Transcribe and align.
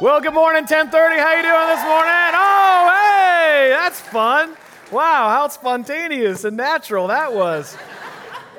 Well, 0.00 0.20
good 0.20 0.32
morning, 0.32 0.62
1030. 0.62 1.16
How 1.16 1.34
you 1.34 1.42
doing 1.42 1.66
this 1.66 1.82
morning? 1.82 2.32
Oh, 2.34 2.92
hey, 2.94 3.68
that's 3.70 3.98
fun. 4.00 4.56
Wow, 4.92 5.28
how 5.28 5.48
spontaneous 5.48 6.44
and 6.44 6.56
natural 6.56 7.08
that 7.08 7.32
was. 7.32 7.76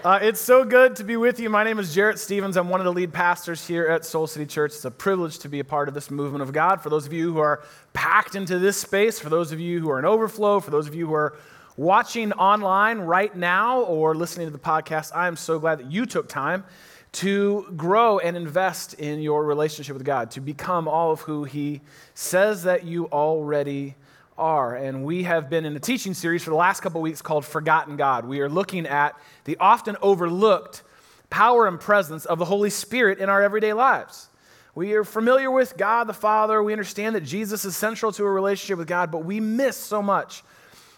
Uh, 0.04 0.20
it's 0.21 0.41
so 0.41 0.65
good 0.65 0.97
to 0.97 1.05
be 1.05 1.15
with 1.15 1.39
you. 1.39 1.49
My 1.49 1.63
name 1.63 1.79
is 1.79 1.96
Jarrett 1.96 2.20
Stevens. 2.20 2.57
I'm 2.57 2.67
one 2.67 2.81
of 2.81 2.86
the 2.86 2.91
lead 2.91 3.13
pastors 3.13 3.65
here 3.65 3.86
at 3.88 4.04
Soul 4.04 4.28
City 4.28 4.46
Church. 4.46 4.73
It's 4.73 4.83
a 4.83 4.91
privilege 4.91 5.39
to 5.39 5.47
be 5.47 5.62
a 5.62 5.63
part 5.63 5.88
of 5.88 5.94
this 5.94 6.12
movement 6.12 6.42
of 6.42 6.51
God. 6.51 6.81
For 6.81 6.90
those 6.90 7.06
of 7.06 7.13
you 7.13 7.31
who 7.31 7.40
are 7.40 7.63
packed 7.94 8.35
into 8.35 8.60
this 8.60 8.76
space, 8.76 9.17
for 9.17 9.29
those 9.29 9.53
of 9.53 9.62
you 9.62 9.79
who 9.79 9.90
are 9.92 9.99
in 9.99 10.05
overflow, 10.05 10.60
for 10.60 10.71
those 10.71 10.87
of 10.87 10.96
you 10.96 11.08
who 11.08 11.13
are 11.13 11.37
watching 11.78 12.33
online 12.33 12.99
right 12.99 13.33
now 13.33 13.79
or 13.83 14.13
listening 14.13 14.47
to 14.47 14.51
the 14.51 14.60
podcast, 14.60 15.15
I 15.15 15.28
am 15.28 15.37
so 15.37 15.58
glad 15.58 15.79
that 15.79 15.90
you 15.90 16.05
took 16.05 16.27
time 16.27 16.66
to 17.14 17.72
grow 17.77 18.20
and 18.20 18.36
invest 18.36 18.95
in 18.95 19.22
your 19.22 19.45
relationship 19.45 19.94
with 19.94 20.04
God, 20.04 20.32
to 20.32 20.41
become 20.41 20.88
all 20.88 21.12
of 21.12 21.22
who 21.22 21.44
He 21.44 21.81
says 22.16 22.63
that 22.63 22.84
you 22.84 23.05
already 23.08 23.95
are. 24.38 24.76
And 24.76 25.05
we 25.05 25.23
have 25.23 25.49
been 25.49 25.63
in 25.63 25.76
a 25.76 25.80
teaching 25.80 26.13
series 26.13 26.44
for 26.44 26.49
the 26.49 26.55
last 26.55 26.81
couple 26.81 27.02
weeks 27.02 27.21
called 27.21 27.45
Forgotten 27.45 27.98
God. 27.98 28.26
We 28.26 28.41
are 28.41 28.49
looking 28.49 28.88
at 28.88 29.16
the 29.45 29.57
often 29.57 29.95
overlooked 30.02 30.81
power 31.30 31.68
and 31.68 31.80
presence 31.80 32.26
of 32.26 32.40
the 32.40 32.45
Holy 32.45 32.71
Spirit 32.71 33.20
in 33.20 33.30
our 33.30 33.41
everyday 33.41 33.73
lives. 33.73 34.30
We 34.76 34.93
are 34.93 35.04
familiar 35.04 35.52
with 35.52 35.77
God 35.77 36.05
the 36.05 36.13
Father. 36.13 36.63
We 36.63 36.73
understand 36.73 37.16
that 37.16 37.21
Jesus 37.21 37.63
is 37.63 37.77
central 37.77 38.12
to 38.13 38.23
a 38.23 38.32
relationship 38.32 38.80
with 38.80 38.88
God, 38.88 39.12
but 39.12 39.23
we 39.23 39.40
miss 39.40 39.77
so 39.77 40.02
much 40.02 40.43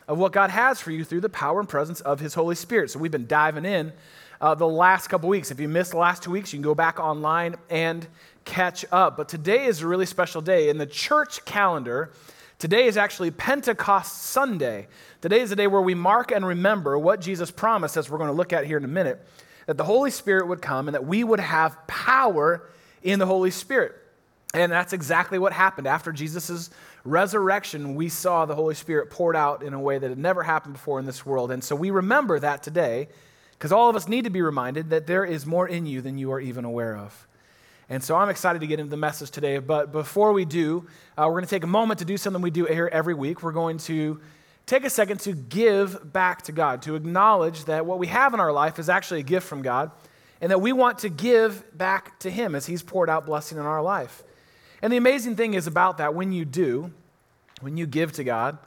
of 0.08 0.18
what 0.18 0.32
God 0.32 0.50
has 0.50 0.80
for 0.80 0.92
you 0.92 1.04
through 1.04 1.22
the 1.22 1.30
power 1.30 1.59
and 1.59 1.68
presence 1.68 2.00
of 2.00 2.22
His 2.22 2.36
Holy 2.36 2.56
Spirit. 2.56 2.92
So 2.92 3.00
we've 3.00 3.12
been 3.12 3.28
diving 3.28 3.66
in 3.66 3.92
uh, 4.41 4.55
the 4.55 4.67
last 4.67 5.07
couple 5.07 5.30
weeks. 5.30 5.52
If 5.52 5.59
you 5.59 5.67
missed 5.67 5.91
the 5.91 5.98
last 5.98 6.23
two 6.23 6.31
weeks, 6.31 6.53
you 6.53 6.57
can 6.57 6.63
go 6.63 6.75
back 6.75 6.99
online 6.99 7.55
and 7.70 8.07
catch 8.44 8.85
up. 8.91 9.17
But 9.17 9.30
today 9.30 9.66
is 9.66 9.81
a 9.81 9.88
really 9.88 10.05
special 10.05 10.41
day. 10.41 10.70
In 10.70 10.77
the 10.77 10.85
church 10.85 11.44
calendar, 11.45 12.11
today 12.59 12.88
is 12.88 12.97
actually 12.97 13.31
Pentecost 13.31 14.23
Sunday. 14.23 14.88
Today 15.22 15.42
is 15.42 15.50
the 15.50 15.55
day 15.55 15.67
where 15.67 15.81
we 15.81 15.95
mark 15.95 16.31
and 16.31 16.45
remember 16.45 16.97
what 16.97 17.22
Jesus 17.22 17.52
promised, 17.52 17.97
as 17.97 18.09
we're 18.09 18.17
going 18.17 18.30
to 18.30 18.36
look 18.36 18.53
at 18.53 18.66
here 18.66 18.77
in 18.77 18.83
a 18.83 18.89
minute, 18.89 19.25
that 19.66 19.77
the 19.77 19.83
Holy 19.83 20.11
Spirit 20.11 20.47
would 20.47 20.61
come 20.61 20.88
and 20.88 20.95
that 20.95 21.05
we 21.05 21.23
would 21.23 21.39
have 21.39 21.88
power 21.88 22.70
in 23.02 23.20
the 23.20 23.25
Holy 23.25 23.52
Spirit. 23.52 23.94
And 24.53 24.72
that's 24.72 24.94
exactly 24.94 25.38
what 25.38 25.52
happened. 25.52 25.86
After 25.86 26.14
Jesus' 26.14 26.70
resurrection, 27.03 27.95
we 27.95 28.08
saw 28.08 28.45
the 28.45 28.55
Holy 28.55 28.75
Spirit 28.75 29.09
poured 29.09 29.36
out 29.36 29.64
in 29.64 29.73
a 29.73 29.80
way 29.80 29.97
that 29.97 30.09
had 30.09 30.17
never 30.17 30.44
happened 30.44 30.73
before 30.73 30.97
in 30.97 31.05
this 31.05 31.25
world. 31.25 31.52
And 31.52 31.61
so 31.61 31.75
we 31.75 31.89
remember 31.89 32.39
that 32.39 32.64
today 32.64 33.09
because 33.58 33.72
all 33.72 33.89
of 33.89 33.95
us 33.95 34.08
need 34.08 34.23
to 34.25 34.30
be 34.30 34.42
reminded 34.42 34.89
that 34.89 35.08
there 35.08 35.25
is 35.25 35.45
more 35.45 35.67
in 35.67 35.86
you 35.86 36.02
than 36.02 36.17
you 36.17 36.31
are 36.31 36.39
even 36.39 36.66
aware 36.66 36.98
of. 36.98 37.28
And 37.89 38.03
so 38.03 38.16
I'm 38.16 38.30
excited 38.30 38.59
to 38.59 38.67
get 38.67 38.80
into 38.80 38.89
the 38.89 38.98
message 38.98 39.31
today. 39.31 39.59
But 39.59 39.92
before 39.92 40.34
we 40.34 40.44
do, 40.44 40.88
uh, 41.17 41.25
we're 41.28 41.34
going 41.34 41.44
to 41.45 41.50
take 41.50 41.64
a 41.64 41.67
moment 41.67 42.00
to 42.00 42.06
do 42.06 42.17
something 42.17 42.42
we 42.42 42.50
do 42.50 42.66
here 42.66 42.89
every 42.92 43.14
week. 43.14 43.44
We're 43.44 43.52
going 43.52 43.78
to 43.80 44.20
take 44.66 44.83
a 44.83 44.89
second 44.89 45.20
to 45.22 45.33
give 45.33 46.11
back 46.11 46.42
to 46.44 46.52
God, 46.52 46.81
to 46.83 46.95
acknowledge 46.95 47.66
that 47.66 47.86
what 47.86 48.00
we 48.00 48.08
have 48.08 48.33
in 48.33 48.39
our 48.39 48.52
life 48.52 48.80
is 48.80 48.89
actually 48.89 49.20
a 49.20 49.23
gift 49.23 49.48
from 49.48 49.61
God, 49.61 49.92
and 50.42 50.52
that 50.52 50.61
we 50.61 50.73
want 50.73 51.00
to 51.00 51.09
give 51.09 51.78
back 51.78 52.20
to 52.20 52.31
Him 52.31 52.56
as 52.56 52.66
He's 52.66 52.81
poured 52.81 53.09
out 53.09 53.26
blessing 53.26 53.58
in 53.58 53.66
our 53.66 53.83
life. 53.83 54.23
And 54.81 54.92
the 54.92 54.98
amazing 54.98 55.36
thing 55.36 55.53
is 55.53 55.67
about 55.67 56.00
that, 56.00 56.16
when 56.16 56.31
you 56.31 56.44
do, 56.44 56.92
when 57.61 57.78
you 57.78 57.86
give 57.86 58.11
to 58.14 58.23
God, 58.23 58.58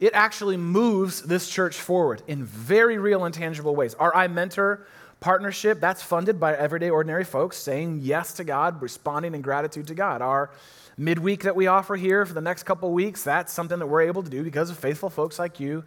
it 0.00 0.12
actually 0.12 0.56
moves 0.56 1.22
this 1.22 1.48
church 1.48 1.76
forward 1.76 2.22
in 2.26 2.44
very 2.44 2.98
real 2.98 3.24
and 3.24 3.34
tangible 3.34 3.74
ways. 3.74 3.94
Our 3.94 4.12
iMentor 4.12 4.80
partnership, 5.20 5.80
that's 5.80 6.02
funded 6.02 6.38
by 6.38 6.54
everyday 6.54 6.90
ordinary 6.90 7.24
folks 7.24 7.56
saying 7.56 8.00
yes 8.02 8.34
to 8.34 8.44
God, 8.44 8.82
responding 8.82 9.34
in 9.34 9.40
gratitude 9.40 9.86
to 9.88 9.94
God. 9.94 10.20
Our 10.20 10.50
midweek 10.98 11.42
that 11.44 11.56
we 11.56 11.66
offer 11.66 11.96
here 11.96 12.24
for 12.26 12.34
the 12.34 12.40
next 12.40 12.64
couple 12.64 12.92
weeks, 12.92 13.24
that's 13.24 13.52
something 13.52 13.78
that 13.78 13.86
we're 13.86 14.02
able 14.02 14.22
to 14.22 14.30
do 14.30 14.42
because 14.42 14.70
of 14.70 14.78
faithful 14.78 15.10
folks 15.10 15.38
like 15.38 15.60
you 15.60 15.84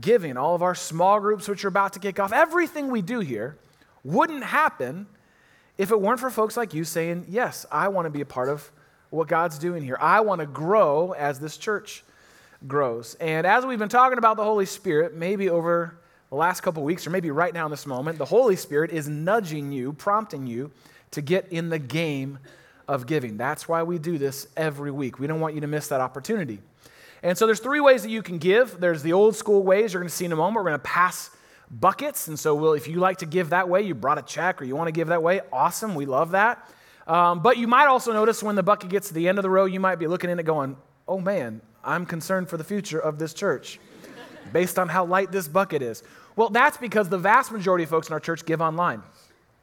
giving. 0.00 0.36
All 0.36 0.54
of 0.54 0.62
our 0.62 0.74
small 0.74 1.20
groups, 1.20 1.48
which 1.48 1.64
are 1.64 1.68
about 1.68 1.94
to 1.94 1.98
kick 1.98 2.20
off, 2.20 2.32
everything 2.32 2.90
we 2.90 3.02
do 3.02 3.20
here 3.20 3.56
wouldn't 4.04 4.44
happen 4.44 5.06
if 5.78 5.90
it 5.90 6.00
weren't 6.00 6.20
for 6.20 6.30
folks 6.30 6.56
like 6.56 6.74
you 6.74 6.84
saying, 6.84 7.26
Yes, 7.28 7.66
I 7.70 7.88
want 7.88 8.06
to 8.06 8.10
be 8.10 8.20
a 8.20 8.26
part 8.26 8.48
of 8.48 8.70
what 9.10 9.28
God's 9.28 9.58
doing 9.58 9.82
here. 9.82 9.96
I 10.00 10.20
want 10.20 10.40
to 10.40 10.46
grow 10.46 11.12
as 11.12 11.38
this 11.38 11.56
church 11.56 12.04
grows. 12.66 13.14
And 13.20 13.46
as 13.46 13.64
we've 13.64 13.78
been 13.78 13.88
talking 13.88 14.18
about 14.18 14.36
the 14.36 14.44
Holy 14.44 14.66
Spirit, 14.66 15.14
maybe 15.14 15.48
over 15.50 15.98
the 16.30 16.36
last 16.36 16.62
couple 16.62 16.82
weeks, 16.82 17.06
or 17.06 17.10
maybe 17.10 17.30
right 17.30 17.54
now 17.54 17.64
in 17.66 17.70
this 17.70 17.86
moment, 17.86 18.18
the 18.18 18.24
Holy 18.24 18.56
Spirit 18.56 18.90
is 18.90 19.08
nudging 19.08 19.72
you, 19.72 19.92
prompting 19.92 20.46
you 20.46 20.70
to 21.12 21.22
get 21.22 21.46
in 21.50 21.68
the 21.68 21.78
game 21.78 22.38
of 22.88 23.06
giving. 23.06 23.36
That's 23.36 23.68
why 23.68 23.82
we 23.82 23.98
do 23.98 24.18
this 24.18 24.48
every 24.56 24.90
week. 24.90 25.18
We 25.18 25.26
don't 25.26 25.40
want 25.40 25.54
you 25.54 25.60
to 25.60 25.66
miss 25.66 25.88
that 25.88 26.00
opportunity. 26.00 26.60
And 27.22 27.36
so 27.36 27.46
there's 27.46 27.60
three 27.60 27.80
ways 27.80 28.02
that 28.02 28.10
you 28.10 28.22
can 28.22 28.38
give. 28.38 28.78
There's 28.78 29.02
the 29.02 29.12
old 29.12 29.34
school 29.34 29.62
ways 29.62 29.92
you're 29.92 30.02
going 30.02 30.10
to 30.10 30.14
see 30.14 30.24
in 30.24 30.32
a 30.32 30.36
moment. 30.36 30.56
We're 30.56 30.70
going 30.70 30.80
to 30.80 30.84
pass 30.84 31.30
buckets. 31.70 32.28
And 32.28 32.38
so 32.38 32.54
we'll, 32.54 32.74
if 32.74 32.86
you 32.86 32.96
like 33.00 33.18
to 33.18 33.26
give 33.26 33.50
that 33.50 33.68
way, 33.68 33.82
you 33.82 33.94
brought 33.94 34.18
a 34.18 34.22
check 34.22 34.60
or 34.60 34.64
you 34.64 34.76
want 34.76 34.88
to 34.88 34.92
give 34.92 35.08
that 35.08 35.22
way, 35.22 35.40
awesome. 35.52 35.94
We 35.94 36.06
love 36.06 36.32
that. 36.32 36.68
Um, 37.06 37.40
but 37.40 37.56
you 37.56 37.66
might 37.68 37.86
also 37.86 38.12
notice 38.12 38.42
when 38.42 38.56
the 38.56 38.62
bucket 38.62 38.90
gets 38.90 39.08
to 39.08 39.14
the 39.14 39.28
end 39.28 39.38
of 39.38 39.42
the 39.42 39.50
row, 39.50 39.64
you 39.64 39.80
might 39.80 39.96
be 39.96 40.06
looking 40.06 40.30
in 40.30 40.38
it 40.38 40.44
going, 40.44 40.76
oh 41.08 41.20
man, 41.20 41.60
I'm 41.86 42.06
concerned 42.06 42.48
for 42.48 42.56
the 42.56 42.64
future 42.64 42.98
of 42.98 43.18
this 43.18 43.32
church 43.32 43.78
based 44.52 44.78
on 44.78 44.88
how 44.88 45.04
light 45.04 45.32
this 45.32 45.48
bucket 45.48 45.82
is. 45.82 46.02
Well, 46.36 46.50
that's 46.50 46.76
because 46.76 47.08
the 47.08 47.18
vast 47.18 47.50
majority 47.50 47.84
of 47.84 47.90
folks 47.90 48.08
in 48.08 48.12
our 48.12 48.20
church 48.20 48.44
give 48.44 48.60
online. 48.60 49.02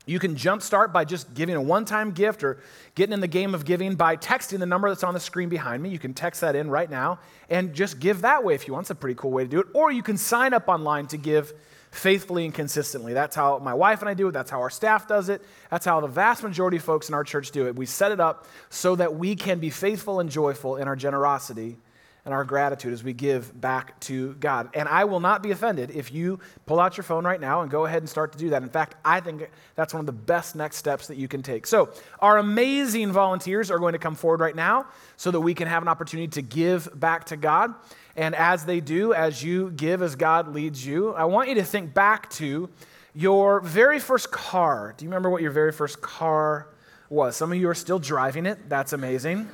You 0.05 0.19
can 0.19 0.35
jumpstart 0.35 0.91
by 0.91 1.05
just 1.05 1.33
giving 1.33 1.55
a 1.55 1.61
one 1.61 1.85
time 1.85 2.11
gift 2.11 2.43
or 2.43 2.59
getting 2.93 3.13
in 3.13 3.21
the 3.21 3.27
game 3.27 3.55
of 3.55 3.63
giving 3.63 3.95
by 3.95 4.17
texting 4.17 4.59
the 4.59 4.65
number 4.65 4.89
that's 4.89 5.03
on 5.03 5.13
the 5.13 5.19
screen 5.19 5.47
behind 5.47 5.81
me. 5.81 5.89
You 5.89 5.99
can 5.99 6.13
text 6.13 6.41
that 6.41 6.55
in 6.55 6.69
right 6.69 6.89
now 6.89 7.19
and 7.49 7.73
just 7.73 7.99
give 7.99 8.21
that 8.21 8.43
way 8.43 8.53
if 8.53 8.67
you 8.67 8.73
want. 8.73 8.83
It's 8.83 8.89
a 8.89 8.95
pretty 8.95 9.15
cool 9.15 9.31
way 9.31 9.43
to 9.43 9.49
do 9.49 9.59
it. 9.59 9.67
Or 9.73 9.91
you 9.91 10.03
can 10.03 10.17
sign 10.17 10.53
up 10.53 10.67
online 10.67 11.07
to 11.07 11.17
give 11.17 11.53
faithfully 11.91 12.43
and 12.43 12.53
consistently. 12.53 13.13
That's 13.13 13.35
how 13.35 13.59
my 13.59 13.73
wife 13.73 14.01
and 14.01 14.09
I 14.09 14.13
do 14.13 14.27
it. 14.27 14.31
That's 14.33 14.51
how 14.51 14.59
our 14.59 14.71
staff 14.71 15.07
does 15.07 15.29
it. 15.29 15.41
That's 15.69 15.85
how 15.85 16.01
the 16.01 16.07
vast 16.07 16.43
majority 16.43 16.77
of 16.77 16.83
folks 16.83 17.07
in 17.07 17.13
our 17.13 17.23
church 17.23 17.51
do 17.51 17.67
it. 17.67 17.75
We 17.75 17.85
set 17.85 18.11
it 18.11 18.19
up 18.19 18.47
so 18.69 18.95
that 18.97 19.15
we 19.15 19.35
can 19.35 19.59
be 19.59 19.69
faithful 19.69 20.19
and 20.19 20.29
joyful 20.29 20.75
in 20.77 20.87
our 20.87 20.95
generosity 20.97 21.77
and 22.25 22.33
our 22.33 22.45
gratitude 22.45 22.93
as 22.93 23.03
we 23.03 23.11
give 23.11 23.59
back 23.59 23.99
to 23.99 24.33
God. 24.35 24.69
And 24.73 24.87
I 24.87 25.03
will 25.03 25.19
not 25.19 25.43
be 25.43 25.51
offended 25.51 25.91
if 25.91 26.13
you 26.13 26.39
pull 26.65 26.79
out 26.79 26.95
your 26.95 27.03
phone 27.03 27.25
right 27.25 27.39
now 27.39 27.61
and 27.61 27.69
go 27.69 27.85
ahead 27.85 28.01
and 28.01 28.09
start 28.09 28.31
to 28.31 28.37
do 28.37 28.49
that. 28.51 28.63
In 28.63 28.69
fact, 28.69 28.95
I 29.03 29.19
think 29.19 29.49
that's 29.75 29.93
one 29.93 29.99
of 29.99 30.05
the 30.05 30.13
best 30.13 30.55
next 30.55 30.77
steps 30.77 31.07
that 31.07 31.17
you 31.17 31.27
can 31.27 31.43
take. 31.43 31.67
So, 31.67 31.89
our 32.19 32.37
amazing 32.37 33.11
volunteers 33.11 33.69
are 33.69 33.79
going 33.79 33.93
to 33.93 33.99
come 33.99 34.15
forward 34.15 34.39
right 34.39 34.55
now 34.55 34.87
so 35.17 35.31
that 35.31 35.41
we 35.41 35.53
can 35.53 35.67
have 35.67 35.81
an 35.81 35.89
opportunity 35.89 36.29
to 36.29 36.41
give 36.41 36.97
back 36.97 37.25
to 37.25 37.37
God. 37.37 37.73
And 38.15 38.35
as 38.35 38.63
they 38.63 38.79
do, 38.79 39.13
as 39.13 39.43
you 39.43 39.71
give 39.71 40.01
as 40.01 40.15
God 40.15 40.47
leads 40.47 40.85
you, 40.85 41.13
I 41.13 41.25
want 41.25 41.49
you 41.49 41.55
to 41.55 41.63
think 41.63 41.93
back 41.93 42.29
to 42.31 42.69
your 43.13 43.59
very 43.59 43.99
first 43.99 44.31
car. 44.31 44.93
Do 44.97 45.03
you 45.03 45.09
remember 45.09 45.29
what 45.29 45.41
your 45.41 45.51
very 45.51 45.71
first 45.71 46.01
car 46.01 46.67
was? 47.09 47.35
Some 47.35 47.51
of 47.51 47.57
you 47.57 47.67
are 47.69 47.75
still 47.75 47.99
driving 47.99 48.45
it. 48.45 48.69
That's 48.69 48.93
amazing. 48.93 49.49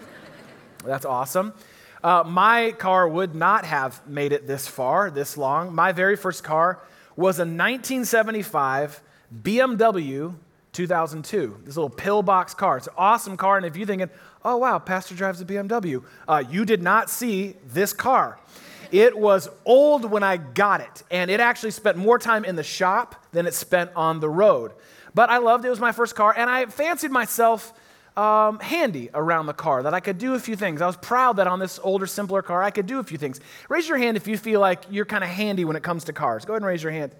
That's 0.86 1.06
awesome. 1.06 1.54
Uh, 2.04 2.24
my 2.26 2.72
car 2.72 3.08
would 3.08 3.36
not 3.36 3.66
have 3.66 4.06
made 4.08 4.32
it 4.32 4.48
this 4.48 4.68
far, 4.68 5.12
this 5.12 5.38
long. 5.38 5.74
My 5.74 5.92
very 5.92 6.16
first 6.16 6.44
car 6.44 6.80
was 7.16 7.40
a 7.40 7.44
1975 7.44 9.02
BMW 9.44 10.36
2002. 10.72 11.62
This 11.66 11.76
little 11.76 11.90
pillbox 11.90 12.54
car. 12.54 12.78
It's 12.78 12.88
an 12.88 12.94
awesome 12.98 13.36
car. 13.36 13.58
And 13.58 13.66
if 13.66 13.76
you're 13.76 13.88
thinking, 13.88 14.10
oh, 14.46 14.58
wow, 14.58 14.80
Pastor 14.80 15.16
drives 15.16 15.42
a 15.42 15.46
BMW, 15.46 16.04
uh, 16.28 16.44
you 16.50 16.64
did 16.64 16.82
not 16.82 17.10
see 17.10 17.56
this 17.68 17.92
car. 17.92 18.40
It 18.92 19.18
was 19.18 19.50
old 19.66 20.06
when 20.06 20.24
I 20.24 20.38
got 20.38 20.82
it, 20.82 21.04
and 21.12 21.30
it 21.30 21.40
actually 21.40 21.72
spent 21.72 21.96
more 21.96 22.18
time 22.18 22.44
in 22.44 22.56
the 22.56 22.64
shop 22.64 23.24
than 23.32 23.46
it 23.46 23.54
spent 23.54 23.92
on 23.96 24.20
the 24.20 24.30
road. 24.30 24.72
But 25.14 25.30
I 25.30 25.38
loved 25.38 25.64
it. 25.64 25.68
It 25.68 25.72
was 25.72 25.80
my 25.80 25.92
first 25.92 26.16
car, 26.16 26.34
and 26.36 26.50
I 26.50 26.66
fancied 26.66 27.12
myself 27.12 27.74
um, 28.18 28.60
handy 28.60 29.10
around 29.14 29.46
the 29.46 29.54
car, 29.54 29.84
that 29.84 29.94
I 29.94 30.00
could 30.00 30.18
do 30.18 30.36
a 30.36 30.40
few 30.40 30.56
things. 30.56 30.82
I 30.82 30.88
was 30.88 30.98
proud 30.98 31.38
that 31.38 31.48
on 31.48 31.60
this 31.60 31.80
older, 31.84 32.08
simpler 32.08 32.42
car, 32.42 32.62
I 32.62 32.72
could 32.72 32.86
do 32.86 33.00
a 33.00 33.04
few 33.04 33.18
things. 33.18 33.40
Raise 33.70 33.88
your 33.88 33.98
hand 33.98 34.18
if 34.18 34.28
you 34.28 34.38
feel 34.38 34.60
like 34.60 34.84
you're 34.90 35.06
kind 35.06 35.24
of 35.24 35.30
handy 35.30 35.66
when 35.66 35.76
it 35.76 35.84
comes 35.84 36.06
to 36.06 36.14
cars. 36.14 36.46
Go 36.46 36.54
ahead 36.54 36.62
and 36.62 36.68
raise 36.68 36.84
your 36.84 36.92
hand. 36.92 37.14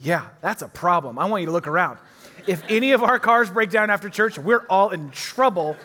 Yeah, 0.00 0.26
that's 0.40 0.62
a 0.62 0.68
problem. 0.68 1.18
I 1.18 1.26
want 1.26 1.42
you 1.42 1.46
to 1.46 1.52
look 1.52 1.66
around. 1.66 1.98
If 2.46 2.62
any 2.68 2.92
of 2.92 3.02
our 3.02 3.18
cars 3.18 3.48
break 3.48 3.70
down 3.70 3.90
after 3.90 4.10
church, 4.10 4.38
we're 4.38 4.66
all 4.68 4.90
in 4.90 5.10
trouble. 5.10 5.76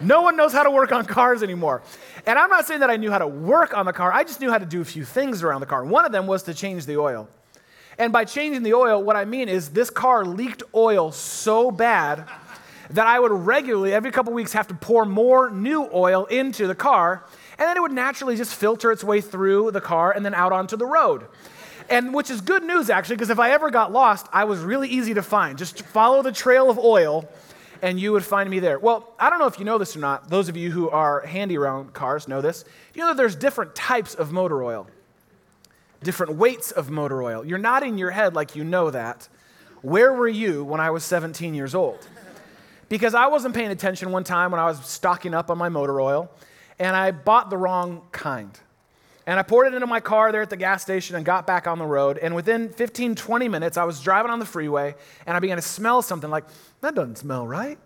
No 0.00 0.22
one 0.22 0.36
knows 0.36 0.52
how 0.52 0.62
to 0.62 0.70
work 0.70 0.92
on 0.92 1.04
cars 1.04 1.42
anymore. 1.42 1.82
And 2.26 2.38
I'm 2.38 2.50
not 2.50 2.66
saying 2.66 2.80
that 2.80 2.90
I 2.90 2.96
knew 2.96 3.10
how 3.10 3.18
to 3.18 3.26
work 3.26 3.76
on 3.76 3.86
the 3.86 3.92
car, 3.92 4.12
I 4.12 4.24
just 4.24 4.40
knew 4.40 4.50
how 4.50 4.58
to 4.58 4.66
do 4.66 4.80
a 4.80 4.84
few 4.84 5.04
things 5.04 5.42
around 5.42 5.60
the 5.60 5.66
car. 5.66 5.84
One 5.84 6.04
of 6.04 6.12
them 6.12 6.26
was 6.26 6.42
to 6.44 6.54
change 6.54 6.86
the 6.86 6.96
oil. 6.96 7.28
And 7.98 8.12
by 8.12 8.24
changing 8.24 8.62
the 8.62 8.74
oil, 8.74 9.02
what 9.02 9.16
I 9.16 9.24
mean 9.24 9.48
is 9.48 9.70
this 9.70 9.88
car 9.88 10.24
leaked 10.24 10.62
oil 10.74 11.12
so 11.12 11.70
bad 11.70 12.26
that 12.90 13.06
I 13.06 13.18
would 13.18 13.32
regularly, 13.32 13.92
every 13.92 14.10
couple 14.10 14.32
weeks, 14.32 14.52
have 14.52 14.68
to 14.68 14.74
pour 14.74 15.04
more 15.04 15.50
new 15.50 15.88
oil 15.92 16.24
into 16.26 16.66
the 16.66 16.74
car, 16.74 17.24
and 17.58 17.68
then 17.68 17.76
it 17.76 17.80
would 17.80 17.92
naturally 17.92 18.36
just 18.36 18.54
filter 18.54 18.92
its 18.92 19.02
way 19.02 19.20
through 19.20 19.70
the 19.72 19.80
car 19.80 20.12
and 20.12 20.24
then 20.24 20.34
out 20.34 20.52
onto 20.52 20.76
the 20.76 20.86
road. 20.86 21.26
And 21.88 22.12
which 22.12 22.30
is 22.30 22.40
good 22.40 22.64
news, 22.64 22.90
actually, 22.90 23.16
because 23.16 23.30
if 23.30 23.38
I 23.38 23.50
ever 23.52 23.70
got 23.70 23.92
lost, 23.92 24.26
I 24.32 24.44
was 24.44 24.60
really 24.60 24.88
easy 24.88 25.14
to 25.14 25.22
find. 25.22 25.56
Just 25.56 25.82
follow 25.82 26.22
the 26.22 26.32
trail 26.32 26.68
of 26.68 26.78
oil, 26.78 27.28
and 27.82 28.00
you 28.00 28.12
would 28.12 28.24
find 28.24 28.50
me 28.50 28.58
there. 28.58 28.78
Well, 28.78 29.12
I 29.18 29.30
don't 29.30 29.38
know 29.38 29.46
if 29.46 29.58
you 29.58 29.64
know 29.64 29.78
this 29.78 29.96
or 29.96 30.00
not. 30.00 30.28
Those 30.28 30.48
of 30.48 30.56
you 30.56 30.70
who 30.70 30.90
are 30.90 31.20
handy 31.20 31.56
around 31.56 31.92
cars 31.92 32.26
know 32.26 32.40
this. 32.40 32.64
You 32.94 33.02
know 33.02 33.08
that 33.08 33.16
there's 33.16 33.36
different 33.36 33.74
types 33.74 34.14
of 34.14 34.32
motor 34.32 34.62
oil, 34.64 34.88
different 36.02 36.36
weights 36.36 36.70
of 36.72 36.90
motor 36.90 37.22
oil. 37.22 37.44
You're 37.44 37.58
nodding 37.58 37.98
your 37.98 38.10
head 38.10 38.34
like 38.34 38.56
you 38.56 38.64
know 38.64 38.90
that. 38.90 39.28
Where 39.82 40.12
were 40.12 40.28
you 40.28 40.64
when 40.64 40.80
I 40.80 40.90
was 40.90 41.04
17 41.04 41.54
years 41.54 41.74
old? 41.74 42.04
Because 42.88 43.14
I 43.14 43.26
wasn't 43.26 43.54
paying 43.54 43.70
attention 43.70 44.12
one 44.12 44.24
time 44.24 44.50
when 44.50 44.60
I 44.60 44.66
was 44.66 44.84
stocking 44.84 45.34
up 45.34 45.50
on 45.50 45.58
my 45.58 45.68
motor 45.68 46.00
oil, 46.00 46.30
and 46.78 46.94
I 46.94 47.10
bought 47.10 47.50
the 47.50 47.56
wrong 47.56 48.02
kind. 48.12 48.58
And 49.26 49.40
I 49.40 49.42
poured 49.42 49.66
it 49.66 49.74
into 49.74 49.88
my 49.88 49.98
car 49.98 50.30
there 50.30 50.42
at 50.42 50.50
the 50.50 50.56
gas 50.56 50.82
station 50.82 51.16
and 51.16 51.24
got 51.24 51.48
back 51.48 51.66
on 51.66 51.78
the 51.78 51.84
road. 51.84 52.16
And 52.16 52.34
within 52.36 52.68
15, 52.68 53.16
20 53.16 53.48
minutes, 53.48 53.76
I 53.76 53.82
was 53.82 54.00
driving 54.00 54.30
on 54.30 54.38
the 54.38 54.46
freeway 54.46 54.94
and 55.26 55.36
I 55.36 55.40
began 55.40 55.56
to 55.56 55.62
smell 55.62 56.00
something 56.00 56.30
like, 56.30 56.44
that 56.80 56.94
doesn't 56.94 57.18
smell 57.18 57.44
right. 57.44 57.76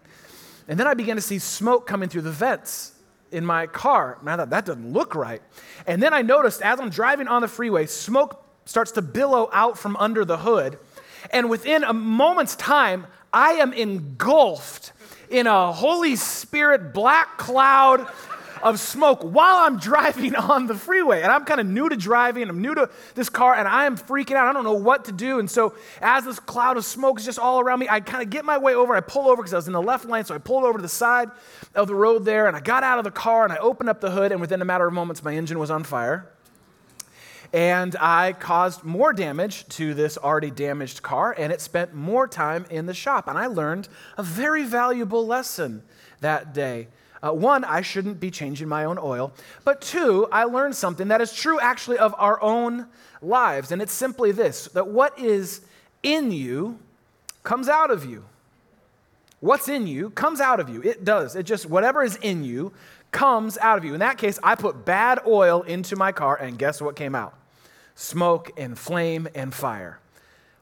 And 0.68 0.78
then 0.78 0.86
I 0.86 0.92
began 0.92 1.16
to 1.16 1.22
see 1.22 1.38
smoke 1.38 1.86
coming 1.86 2.10
through 2.10 2.22
the 2.22 2.30
vents 2.30 2.92
in 3.32 3.46
my 3.46 3.66
car. 3.66 4.18
And 4.20 4.28
I 4.28 4.36
thought, 4.36 4.50
that 4.50 4.66
doesn't 4.66 4.92
look 4.92 5.14
right. 5.14 5.40
And 5.86 6.02
then 6.02 6.12
I 6.12 6.20
noticed 6.20 6.60
as 6.60 6.78
I'm 6.78 6.90
driving 6.90 7.26
on 7.26 7.40
the 7.40 7.48
freeway, 7.48 7.86
smoke 7.86 8.44
starts 8.66 8.92
to 8.92 9.02
billow 9.02 9.48
out 9.50 9.78
from 9.78 9.96
under 9.96 10.26
the 10.26 10.36
hood. 10.36 10.78
And 11.30 11.48
within 11.48 11.84
a 11.84 11.94
moment's 11.94 12.54
time, 12.56 13.06
I 13.32 13.52
am 13.52 13.72
engulfed 13.72 14.92
in 15.30 15.46
a 15.46 15.72
Holy 15.72 16.16
Spirit 16.16 16.92
black 16.92 17.38
cloud 17.38 18.06
of 18.62 18.78
smoke 18.78 19.22
while 19.22 19.56
I'm 19.56 19.78
driving 19.78 20.34
on 20.36 20.66
the 20.66 20.74
freeway. 20.74 21.22
And 21.22 21.32
I'm 21.32 21.44
kind 21.44 21.60
of 21.60 21.66
new 21.66 21.88
to 21.88 21.96
driving, 21.96 22.48
I'm 22.48 22.60
new 22.60 22.74
to 22.74 22.90
this 23.14 23.28
car, 23.28 23.54
and 23.54 23.66
I 23.66 23.86
am 23.86 23.96
freaking 23.96 24.34
out. 24.34 24.48
I 24.48 24.52
don't 24.52 24.64
know 24.64 24.72
what 24.72 25.06
to 25.06 25.12
do. 25.12 25.38
And 25.38 25.50
so, 25.50 25.74
as 26.00 26.24
this 26.24 26.38
cloud 26.38 26.76
of 26.76 26.84
smoke 26.84 27.18
is 27.20 27.24
just 27.24 27.38
all 27.38 27.60
around 27.60 27.78
me, 27.78 27.88
I 27.88 28.00
kind 28.00 28.22
of 28.22 28.30
get 28.30 28.44
my 28.44 28.58
way 28.58 28.74
over. 28.74 28.94
I 28.94 29.00
pull 29.00 29.28
over 29.28 29.36
because 29.36 29.54
I 29.54 29.56
was 29.56 29.66
in 29.66 29.72
the 29.72 29.82
left 29.82 30.04
lane. 30.04 30.24
So, 30.24 30.34
I 30.34 30.38
pulled 30.38 30.64
over 30.64 30.78
to 30.78 30.82
the 30.82 30.88
side 30.88 31.30
of 31.74 31.88
the 31.88 31.94
road 31.94 32.24
there, 32.24 32.46
and 32.46 32.56
I 32.56 32.60
got 32.60 32.82
out 32.82 32.98
of 32.98 33.04
the 33.04 33.10
car 33.10 33.44
and 33.44 33.52
I 33.52 33.56
opened 33.58 33.88
up 33.88 34.00
the 34.00 34.10
hood, 34.10 34.32
and 34.32 34.40
within 34.40 34.60
a 34.60 34.64
matter 34.64 34.86
of 34.86 34.92
moments, 34.92 35.22
my 35.22 35.34
engine 35.34 35.58
was 35.58 35.70
on 35.70 35.84
fire. 35.84 36.28
And 37.52 37.96
I 37.96 38.32
caused 38.34 38.84
more 38.84 39.12
damage 39.12 39.66
to 39.70 39.92
this 39.92 40.16
already 40.16 40.50
damaged 40.50 41.02
car, 41.02 41.34
and 41.36 41.52
it 41.52 41.60
spent 41.60 41.94
more 41.94 42.28
time 42.28 42.64
in 42.70 42.86
the 42.86 42.94
shop. 42.94 43.26
And 43.26 43.36
I 43.36 43.46
learned 43.46 43.88
a 44.16 44.22
very 44.22 44.62
valuable 44.62 45.26
lesson 45.26 45.82
that 46.20 46.54
day. 46.54 46.86
Uh, 47.22 47.32
one, 47.32 47.64
I 47.64 47.82
shouldn't 47.82 48.20
be 48.20 48.30
changing 48.30 48.68
my 48.68 48.84
own 48.84 48.98
oil. 48.98 49.32
But 49.64 49.80
two, 49.80 50.26
I 50.32 50.44
learned 50.44 50.74
something 50.74 51.08
that 51.08 51.20
is 51.20 51.32
true 51.32 51.60
actually 51.60 51.98
of 51.98 52.14
our 52.16 52.40
own 52.40 52.86
lives. 53.20 53.72
And 53.72 53.82
it's 53.82 53.92
simply 53.92 54.32
this 54.32 54.66
that 54.68 54.88
what 54.88 55.18
is 55.18 55.60
in 56.02 56.30
you 56.32 56.78
comes 57.42 57.68
out 57.68 57.90
of 57.90 58.04
you. 58.04 58.24
What's 59.40 59.68
in 59.68 59.86
you 59.86 60.10
comes 60.10 60.40
out 60.40 60.60
of 60.60 60.68
you. 60.68 60.82
It 60.82 61.04
does. 61.04 61.34
It 61.34 61.44
just, 61.44 61.66
whatever 61.66 62.02
is 62.02 62.16
in 62.16 62.44
you 62.44 62.72
comes 63.10 63.58
out 63.58 63.78
of 63.78 63.84
you. 63.84 63.94
In 63.94 64.00
that 64.00 64.18
case, 64.18 64.38
I 64.42 64.54
put 64.54 64.84
bad 64.84 65.20
oil 65.26 65.62
into 65.62 65.96
my 65.96 66.12
car, 66.12 66.36
and 66.36 66.58
guess 66.58 66.80
what 66.80 66.94
came 66.94 67.14
out? 67.14 67.34
Smoke 68.00 68.50
and 68.56 68.78
flame 68.78 69.28
and 69.34 69.52
fire. 69.52 70.00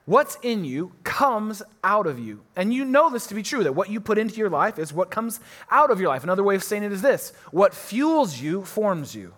What's 0.07 0.37
in 0.43 0.65
you 0.65 0.91
comes 1.05 1.63
out 1.85 2.09
of 2.09 2.19
you. 2.19 2.41
And 2.57 2.75
you 2.75 2.85
know 2.85 3.11
this 3.11 3.29
to 3.29 3.35
be 3.37 3.45
true 3.45 3.63
that 3.63 3.77
what 3.77 3.89
you 3.89 4.01
put 4.01 4.19
into 4.19 4.35
your 4.35 4.51
life 4.51 4.77
is 4.77 4.93
what 4.93 5.13
comes 5.13 5.39
out 5.71 5.93
of 5.93 6.01
your 6.01 6.09
life. 6.09 6.25
Another 6.25 6.43
way 6.43 6.57
of 6.57 6.65
saying 6.65 6.83
it 6.83 6.91
is 6.91 7.01
this 7.01 7.33
what 7.53 7.75
fuels 7.75 8.41
you 8.41 8.65
forms 8.65 9.15
you. 9.15 9.35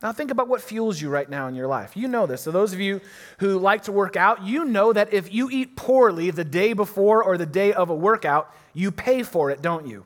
Now, 0.00 0.12
think 0.12 0.30
about 0.30 0.46
what 0.46 0.62
fuels 0.62 1.02
you 1.02 1.10
right 1.10 1.28
now 1.28 1.48
in 1.48 1.56
your 1.56 1.66
life. 1.66 1.96
You 1.96 2.06
know 2.06 2.28
this. 2.28 2.42
So, 2.42 2.52
those 2.52 2.72
of 2.72 2.78
you 2.78 3.00
who 3.38 3.58
like 3.58 3.82
to 3.82 3.92
work 3.92 4.14
out, 4.14 4.44
you 4.44 4.64
know 4.64 4.92
that 4.92 5.12
if 5.12 5.34
you 5.34 5.50
eat 5.50 5.74
poorly 5.74 6.30
the 6.30 6.44
day 6.44 6.72
before 6.72 7.24
or 7.24 7.36
the 7.36 7.46
day 7.46 7.72
of 7.72 7.90
a 7.90 7.96
workout, 7.96 8.54
you 8.74 8.92
pay 8.92 9.24
for 9.24 9.50
it, 9.50 9.60
don't 9.60 9.88
you? 9.88 10.04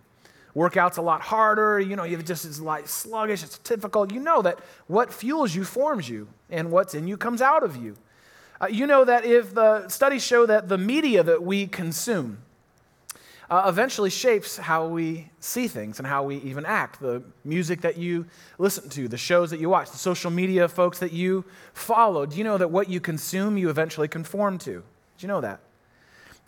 Workout's 0.55 0.99
a 0.99 1.03
lot 1.03 1.21
harder. 1.21 1.81
You 1.81 1.97
know, 1.97 2.05
you 2.05 2.17
just 2.23 2.45
it's 2.45 2.61
like 2.61 2.87
sluggish. 2.87 3.43
It's 3.43 3.59
difficult. 3.59 4.13
You 4.13 4.21
know 4.21 4.41
that 4.43 4.61
what 4.87 5.13
fuels 5.13 5.55
you 5.55 5.65
forms 5.65 6.09
you, 6.09 6.29
and 6.55 6.71
what's 6.71 6.95
in 6.95 7.07
you 7.07 7.17
comes 7.17 7.43
out 7.43 7.63
of 7.63 7.77
you. 7.77 7.97
Uh, 8.61 8.67
you 8.67 8.87
know 8.87 9.05
that 9.05 9.25
if 9.25 9.53
the 9.53 9.89
studies 9.89 10.25
show 10.25 10.47
that 10.47 10.69
the 10.69 10.79
media 10.79 11.23
that 11.23 11.43
we 11.43 11.67
consume 11.67 12.39
uh, 13.51 13.65
eventually 13.67 14.09
shapes 14.09 14.57
how 14.57 14.87
we 14.87 15.29
see 15.41 15.69
things 15.69 15.99
and 15.99 16.07
how 16.07 16.23
we 16.23 16.37
even 16.37 16.65
act. 16.65 17.01
The 17.01 17.23
music 17.45 17.83
that 17.83 17.99
you 17.99 18.27
listen 18.59 18.89
to, 18.91 19.07
the 19.07 19.19
shows 19.19 19.51
that 19.51 19.61
you 19.61 19.69
watch, 19.69 19.91
the 19.91 19.99
social 19.99 20.31
media 20.31 20.67
folks 20.69 20.99
that 21.01 21.13
you 21.13 21.45
follow. 21.75 22.25
Do 22.25 22.37
you 22.37 22.45
know 22.45 22.57
that 22.57 22.71
what 22.71 22.89
you 22.89 23.01
consume, 23.01 23.59
you 23.59 23.69
eventually 23.69 24.09
conform 24.09 24.59
to? 24.61 24.73
Do 24.73 24.83
you 25.19 25.29
know 25.29 25.41
that? 25.43 25.61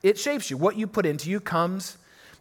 It 0.03 0.19
shapes 0.19 0.51
you. 0.51 0.57
What 0.57 0.77
you 0.77 0.87
put 0.87 1.05
into 1.05 1.29
you 1.29 1.41
comes 1.41 1.99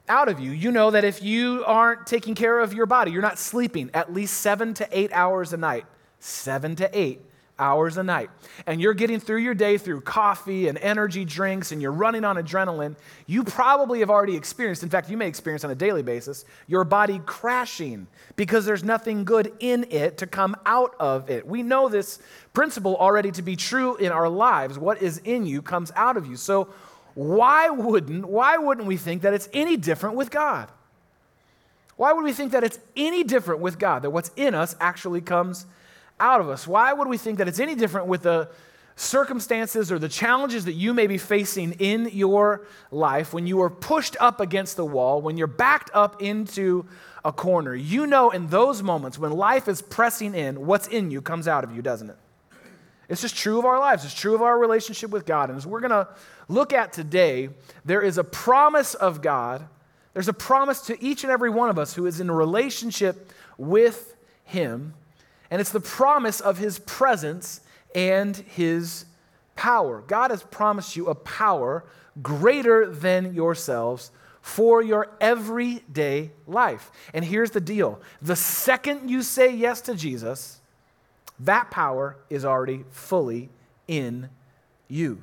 out 0.08 0.30
of 0.30 0.40
you. 0.40 0.52
You 0.52 0.72
know 0.72 0.92
that 0.92 1.04
if 1.04 1.22
you 1.22 1.64
aren't 1.66 2.06
taking 2.08 2.36
care 2.36 2.60
of 2.60 2.74
your 2.74 2.86
body, 2.86 3.12
you're 3.12 3.22
not 3.22 3.40
sleeping 3.40 3.90
at 3.94 4.14
least 4.14 4.38
seven 4.38 4.74
to 4.76 4.88
eight 4.98 5.12
hours 5.12 5.52
a 5.52 5.58
night, 5.58 5.86
seven 6.20 6.76
to 6.78 6.90
eight 6.98 7.22
hours 7.58 7.98
a 7.98 8.04
night, 8.04 8.30
and 8.68 8.82
you're 8.82 8.94
getting 8.94 9.20
through 9.20 9.38
your 9.38 9.54
day 9.54 9.78
through 9.78 10.02
coffee 10.02 10.68
and 10.68 10.78
energy 10.78 11.24
drinks 11.26 11.72
and 11.72 11.82
you're 11.82 11.92
running 11.92 12.24
on 12.26 12.36
adrenaline, 12.36 12.96
you 13.28 13.44
probably 13.44 14.00
have 14.00 14.10
already 14.10 14.36
experienced, 14.36 14.84
in 14.84 14.90
fact, 14.90 15.10
you 15.10 15.18
may 15.18 15.28
experience 15.28 15.64
on 15.64 15.72
a 15.72 15.76
daily 15.76 16.04
basis, 16.04 16.46
your 16.68 16.84
body 16.84 17.22
crashing 17.26 18.08
because 18.36 18.66
there's 18.66 18.84
nothing 18.84 19.24
good 19.24 19.54
in 19.60 19.86
it 19.90 20.18
to 20.18 20.28
come 20.28 20.56
out 20.66 20.96
of 21.00 21.30
it. 21.30 21.48
We 21.48 21.64
know 21.64 21.88
this 21.88 22.20
principle 22.54 22.96
already 22.98 23.32
to 23.32 23.42
be 23.42 23.56
true 23.56 23.96
in 23.96 24.12
our 24.12 24.30
lives. 24.30 24.78
What 24.78 25.02
is 25.02 25.20
in 25.24 25.46
you 25.46 25.62
comes 25.62 25.92
out 25.96 26.18
of 26.18 26.26
you. 26.26 26.36
So, 26.36 26.70
why 27.14 27.70
wouldn't, 27.70 28.26
why 28.26 28.58
wouldn't 28.58 28.88
we 28.88 28.98
think 28.98 29.22
that 29.22 29.34
it's 29.34 29.48
any 29.54 29.78
different 29.78 30.18
with 30.18 30.32
God? 30.32 30.70
Why 31.96 32.12
would 32.12 32.26
we 32.26 32.34
think 32.34 32.52
that 32.52 32.64
it's 32.64 32.78
any 32.96 33.24
different 33.24 33.62
with 33.62 33.80
God, 33.80 34.02
that 34.02 34.10
what's 34.10 34.32
in 34.36 34.54
us 34.54 34.76
actually 34.82 35.22
comes 35.22 35.66
out 36.20 36.42
of 36.42 36.50
us. 36.50 36.68
Why 36.68 36.94
would 36.94 37.08
we 37.08 37.18
think 37.18 37.38
that 37.40 37.48
it's 37.48 37.60
any 37.60 37.76
different 37.76 38.08
with 38.08 38.24
the 38.24 38.50
circumstances 38.96 39.92
or 39.92 40.00
the 40.00 40.08
challenges 40.08 40.66
that 40.66 40.74
you 40.74 40.94
may 40.94 41.08
be 41.08 41.18
facing 41.18 41.74
in 41.74 42.10
your 42.14 42.66
life 42.92 43.34
when 43.34 43.46
you 43.46 43.62
are 43.62 43.70
pushed 43.70 44.16
up 44.20 44.40
against 44.40 44.78
the 44.78 44.86
wall, 44.86 45.22
when 45.22 45.38
you're 45.38 45.48
backed 45.48 45.92
up 45.94 46.22
into 46.22 46.86
a 47.24 47.32
corner? 47.32 47.76
You 47.76 48.08
know, 48.08 48.30
in 48.30 48.48
those 48.48 48.82
moments 48.82 49.20
when 49.20 49.32
life 49.32 49.68
is 49.68 49.82
pressing 49.82 50.34
in, 50.34 50.66
what's 50.66 50.88
in 50.88 51.12
you 51.12 51.22
comes 51.22 51.48
out 51.48 51.64
of 51.64 51.76
you, 51.76 51.82
doesn't 51.82 52.10
it? 52.10 52.18
It's 53.08 53.22
just 53.22 53.36
true 53.36 53.60
of 53.60 53.66
our 53.66 53.80
lives. 53.80 54.04
It's 54.04 54.14
true 54.14 54.34
of 54.34 54.42
our 54.42 54.58
relationship 54.58 55.12
with 55.12 55.26
God. 55.26 55.50
And 55.50 55.58
as 55.58 55.68
we're 55.68 55.82
going 55.82 55.92
to 55.92 56.08
look 56.48 56.74
at 56.74 56.92
today, 56.92 57.50
there 57.84 58.02
is 58.02 58.18
a 58.18 58.24
promise 58.24 58.96
of 58.96 59.22
God. 59.22 59.68
There's 60.14 60.28
a 60.28 60.34
promise 60.34 60.82
to 60.88 61.04
each 61.04 61.24
and 61.24 61.32
every 61.32 61.50
one 61.50 61.70
of 61.70 61.78
us 61.78 61.94
who 61.94 62.06
is 62.06 62.20
in 62.20 62.30
a 62.30 62.34
relationship 62.34 63.32
with 63.58 64.16
Him 64.44 64.94
and 65.50 65.62
it's 65.62 65.72
the 65.72 65.80
promise 65.80 66.42
of 66.42 66.58
his 66.58 66.80
presence 66.80 67.62
and 67.94 68.36
his 68.36 69.06
power. 69.56 70.04
God 70.08 70.32
has 70.32 70.44
promised 70.44 70.96
you 70.96 71.08
a 71.08 71.16
power 71.16 71.86
greater 72.22 72.88
than 72.88 73.34
yourselves 73.34 74.12
for 74.42 74.82
your 74.82 75.10
everyday 75.20 76.32
life. 76.46 76.92
And 77.14 77.26
here's 77.26 77.52
the 77.52 77.62
deal 77.62 78.02
the 78.22 78.36
second 78.36 79.10
you 79.10 79.22
say 79.22 79.54
yes 79.54 79.82
to 79.82 79.96
Jesus, 79.96 80.60
that 81.40 81.72
power 81.72 82.18
is 82.30 82.46
already 82.46 82.86
fully 82.92 83.50
in 83.88 84.30
you. 84.88 85.22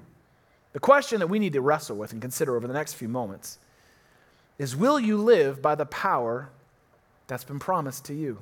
The 0.73 0.81
question 0.81 1.21
that 1.21 1.29
we 1.29 1.39
need 1.39 1.53
to 1.53 1.61
wrestle 1.61 1.97
with 1.97 2.13
and 2.13 2.23
consider 2.23 2.57
over 2.57 2.67
the 2.67 2.75
next 2.75 2.95
few 2.95 3.09
moments 3.09 3.59
is 4.59 4.75
will 4.75 4.99
you 4.99 5.17
live 5.17 5.61
by 5.61 5.75
the 5.75 5.87
power 5.87 6.51
that's 7.27 7.45
been 7.45 7.59
promised 7.59 8.05
to 8.07 8.15
you? 8.15 8.39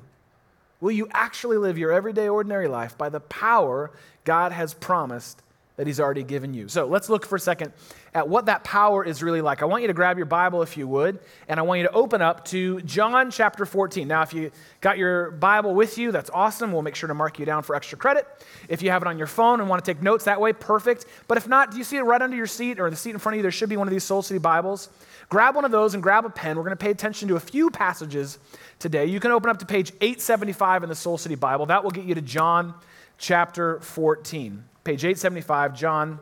Will 0.80 0.92
you 0.92 1.08
actually 1.12 1.58
live 1.58 1.78
your 1.78 1.92
everyday, 1.92 2.28
ordinary 2.28 2.68
life 2.68 2.96
by 2.96 3.08
the 3.08 3.20
power 3.20 3.90
God 4.24 4.52
has 4.52 4.74
promised 4.74 5.42
that 5.76 5.86
He's 5.86 6.00
already 6.00 6.22
given 6.22 6.54
you? 6.54 6.68
So 6.68 6.86
let's 6.86 7.08
look 7.08 7.24
for 7.24 7.36
a 7.36 7.40
second 7.40 7.72
at 8.14 8.28
what 8.28 8.46
that 8.46 8.64
power 8.64 9.04
is 9.04 9.22
really 9.22 9.40
like. 9.40 9.62
I 9.62 9.64
want 9.66 9.82
you 9.82 9.88
to 9.88 9.94
grab 9.94 10.16
your 10.16 10.26
Bible 10.26 10.62
if 10.62 10.76
you 10.76 10.86
would, 10.88 11.20
and 11.48 11.60
I 11.60 11.62
want 11.62 11.80
you 11.80 11.86
to 11.86 11.92
open 11.92 12.22
up 12.22 12.44
to 12.46 12.80
John 12.82 13.30
chapter 13.30 13.64
14. 13.64 14.06
Now, 14.08 14.22
if 14.22 14.34
you 14.34 14.50
got 14.80 14.98
your 14.98 15.30
Bible 15.30 15.74
with 15.74 15.96
you, 15.98 16.12
that's 16.12 16.30
awesome. 16.30 16.72
We'll 16.72 16.82
make 16.82 16.96
sure 16.96 17.08
to 17.08 17.14
mark 17.14 17.38
you 17.38 17.46
down 17.46 17.62
for 17.62 17.74
extra 17.76 17.96
credit. 17.96 18.26
If 18.68 18.82
you 18.82 18.90
have 18.90 19.02
it 19.02 19.08
on 19.08 19.18
your 19.18 19.26
phone 19.26 19.60
and 19.60 19.68
want 19.68 19.84
to 19.84 19.94
take 19.94 20.02
notes 20.02 20.24
that 20.24 20.40
way, 20.40 20.52
perfect. 20.52 21.06
But 21.28 21.38
if 21.38 21.48
not, 21.48 21.70
do 21.70 21.78
you 21.78 21.84
see 21.84 21.96
it 21.96 22.02
right 22.02 22.20
under 22.20 22.36
your 22.36 22.46
seat 22.46 22.80
or 22.80 22.90
the 22.90 22.96
seat 22.96 23.10
in 23.10 23.18
front 23.18 23.34
of 23.34 23.36
you? 23.38 23.42
There 23.42 23.50
should 23.50 23.68
be 23.68 23.76
one 23.76 23.86
of 23.86 23.92
these 23.92 24.04
Soul 24.04 24.22
City 24.22 24.38
Bibles. 24.38 24.88
Grab 25.28 25.54
one 25.54 25.64
of 25.64 25.70
those 25.70 25.94
and 25.94 26.02
grab 26.02 26.24
a 26.24 26.30
pen. 26.30 26.56
We're 26.56 26.64
going 26.64 26.76
to 26.76 26.84
pay 26.84 26.90
attention 26.90 27.28
to 27.28 27.36
a 27.36 27.40
few 27.40 27.70
passages 27.70 28.38
today. 28.80 29.06
You 29.06 29.20
can 29.20 29.30
open 29.30 29.48
up 29.48 29.58
to 29.60 29.66
page 29.66 29.92
875 30.00 30.82
in 30.82 30.88
the 30.88 30.94
Soul 30.96 31.18
City 31.18 31.36
Bible. 31.36 31.66
That 31.66 31.84
will 31.84 31.92
get 31.92 32.04
you 32.04 32.16
to 32.16 32.22
John 32.22 32.74
chapter 33.16 33.78
14. 33.80 34.64
Page 34.82 35.04
875, 35.04 35.76
John 35.76 36.18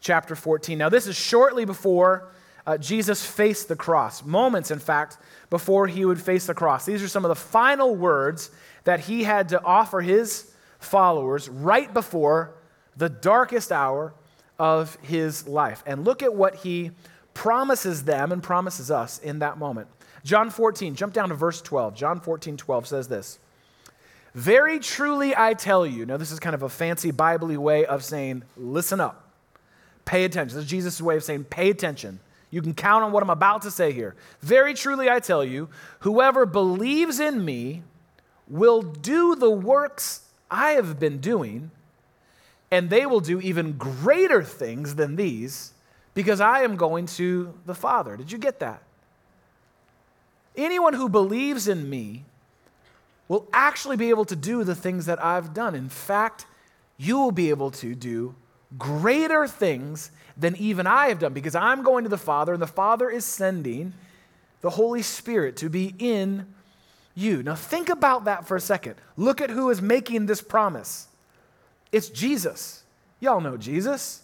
chapter 0.00 0.34
14. 0.34 0.76
Now, 0.76 0.88
this 0.88 1.06
is 1.06 1.16
shortly 1.16 1.64
before 1.64 2.28
uh, 2.66 2.76
Jesus 2.76 3.24
faced 3.24 3.68
the 3.68 3.76
cross, 3.76 4.24
moments, 4.24 4.72
in 4.72 4.80
fact, 4.80 5.18
before 5.50 5.86
he 5.86 6.04
would 6.04 6.20
face 6.20 6.46
the 6.46 6.54
cross. 6.54 6.84
These 6.84 7.02
are 7.02 7.08
some 7.08 7.24
of 7.24 7.28
the 7.28 7.36
final 7.36 7.94
words 7.94 8.50
that 8.82 9.00
he 9.00 9.22
had 9.22 9.50
to 9.50 9.62
offer 9.62 10.00
his 10.00 10.52
followers 10.80 11.48
right 11.48 11.92
before 11.94 12.54
the 12.96 13.08
darkest 13.08 13.70
hour 13.70 14.12
of 14.58 14.96
his 15.02 15.46
life. 15.46 15.84
And 15.86 16.04
look 16.04 16.22
at 16.22 16.34
what 16.34 16.56
he 16.56 16.90
promises 17.32 18.04
them 18.04 18.32
and 18.32 18.42
promises 18.42 18.90
us 18.90 19.18
in 19.18 19.38
that 19.38 19.58
moment. 19.58 19.86
John 20.24 20.50
14, 20.50 20.96
jump 20.96 21.12
down 21.12 21.28
to 21.28 21.36
verse 21.36 21.62
12. 21.62 21.94
John 21.94 22.18
14, 22.20 22.56
12 22.56 22.86
says 22.88 23.06
this 23.06 23.38
Very 24.36 24.80
truly 24.80 25.34
I 25.34 25.54
tell 25.54 25.86
you, 25.86 26.04
now 26.04 26.18
this 26.18 26.30
is 26.30 26.38
kind 26.38 26.54
of 26.54 26.62
a 26.62 26.68
fancy 26.68 27.10
Bible 27.10 27.48
way 27.56 27.86
of 27.86 28.04
saying, 28.04 28.42
listen 28.54 29.00
up, 29.00 29.30
pay 30.04 30.26
attention. 30.26 30.54
This 30.54 30.64
is 30.66 30.70
Jesus' 30.70 31.00
way 31.00 31.16
of 31.16 31.24
saying, 31.24 31.44
pay 31.44 31.70
attention. 31.70 32.20
You 32.50 32.60
can 32.60 32.74
count 32.74 33.02
on 33.02 33.12
what 33.12 33.22
I'm 33.22 33.30
about 33.30 33.62
to 33.62 33.70
say 33.70 33.92
here. 33.92 34.14
Very 34.42 34.74
truly 34.74 35.08
I 35.08 35.20
tell 35.20 35.42
you, 35.42 35.70
whoever 36.00 36.44
believes 36.44 37.18
in 37.18 37.46
me 37.46 37.82
will 38.46 38.82
do 38.82 39.36
the 39.36 39.50
works 39.50 40.20
I 40.50 40.72
have 40.72 41.00
been 41.00 41.16
doing, 41.16 41.70
and 42.70 42.90
they 42.90 43.06
will 43.06 43.20
do 43.20 43.40
even 43.40 43.78
greater 43.78 44.42
things 44.42 44.96
than 44.96 45.16
these 45.16 45.72
because 46.12 46.42
I 46.42 46.60
am 46.60 46.76
going 46.76 47.06
to 47.06 47.54
the 47.64 47.74
Father. 47.74 48.18
Did 48.18 48.30
you 48.30 48.36
get 48.36 48.60
that? 48.60 48.82
Anyone 50.54 50.92
who 50.92 51.08
believes 51.08 51.68
in 51.68 51.88
me 51.88 52.25
will 53.28 53.48
actually 53.52 53.96
be 53.96 54.10
able 54.10 54.24
to 54.24 54.36
do 54.36 54.64
the 54.64 54.74
things 54.74 55.06
that 55.06 55.22
I've 55.22 55.52
done. 55.52 55.74
In 55.74 55.88
fact, 55.88 56.46
you 56.96 57.18
will 57.18 57.32
be 57.32 57.50
able 57.50 57.70
to 57.72 57.94
do 57.94 58.34
greater 58.78 59.46
things 59.46 60.10
than 60.36 60.56
even 60.56 60.86
I 60.86 61.08
have 61.08 61.18
done 61.18 61.32
because 61.32 61.54
I'm 61.54 61.82
going 61.82 62.04
to 62.04 62.10
the 62.10 62.18
Father 62.18 62.52
and 62.52 62.62
the 62.62 62.66
Father 62.66 63.10
is 63.10 63.24
sending 63.24 63.94
the 64.60 64.70
Holy 64.70 65.02
Spirit 65.02 65.56
to 65.58 65.68
be 65.68 65.94
in 65.98 66.46
you. 67.14 67.42
Now, 67.42 67.54
think 67.54 67.88
about 67.88 68.24
that 68.24 68.46
for 68.46 68.56
a 68.56 68.60
second. 68.60 68.96
Look 69.16 69.40
at 69.40 69.50
who 69.50 69.70
is 69.70 69.80
making 69.80 70.26
this 70.26 70.42
promise. 70.42 71.08
It's 71.92 72.08
Jesus. 72.08 72.82
Y'all 73.20 73.40
know 73.40 73.56
Jesus. 73.56 74.22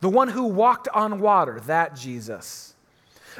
The 0.00 0.08
one 0.08 0.28
who 0.28 0.44
walked 0.44 0.88
on 0.88 1.20
water, 1.20 1.60
that 1.60 1.96
Jesus. 1.96 2.73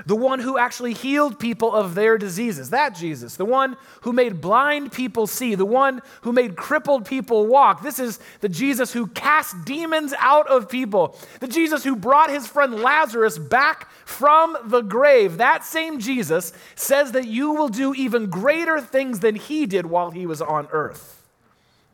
The 0.06 0.16
one 0.16 0.40
who 0.40 0.58
actually 0.58 0.92
healed 0.92 1.38
people 1.38 1.72
of 1.72 1.94
their 1.94 2.18
diseases, 2.18 2.70
that 2.70 2.94
Jesus. 2.94 3.36
The 3.36 3.44
one 3.44 3.76
who 4.02 4.12
made 4.12 4.40
blind 4.40 4.92
people 4.92 5.26
see, 5.26 5.54
the 5.54 5.64
one 5.64 6.02
who 6.22 6.32
made 6.32 6.56
crippled 6.56 7.06
people 7.06 7.46
walk. 7.46 7.82
This 7.82 7.98
is 7.98 8.18
the 8.40 8.48
Jesus 8.48 8.92
who 8.92 9.06
cast 9.08 9.64
demons 9.64 10.14
out 10.18 10.48
of 10.48 10.68
people, 10.68 11.16
the 11.40 11.48
Jesus 11.48 11.84
who 11.84 11.96
brought 11.96 12.30
his 12.30 12.46
friend 12.46 12.74
Lazarus 12.74 13.38
back 13.38 13.90
from 14.04 14.56
the 14.64 14.82
grave. 14.82 15.36
That 15.36 15.64
same 15.64 15.98
Jesus 15.98 16.52
says 16.74 17.12
that 17.12 17.26
you 17.26 17.52
will 17.52 17.68
do 17.68 17.94
even 17.94 18.30
greater 18.30 18.80
things 18.80 19.20
than 19.20 19.36
he 19.36 19.66
did 19.66 19.86
while 19.86 20.10
he 20.10 20.26
was 20.26 20.42
on 20.42 20.68
earth. 20.72 21.22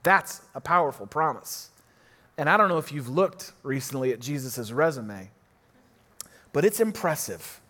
That's 0.03 0.41
a 0.55 0.61
powerful 0.61 1.07
promise. 1.07 1.71
And 2.39 2.49
I 2.49 2.57
don't 2.57 2.69
know 2.69 2.79
if 2.79 2.91
you've 2.91 3.09
looked 3.09 3.53
recently 3.63 4.13
at 4.13 4.21
Jesus' 4.21 4.73
resume, 4.73 5.31
but 6.53 6.65
it's 6.65 6.81
impressive. 6.81 7.61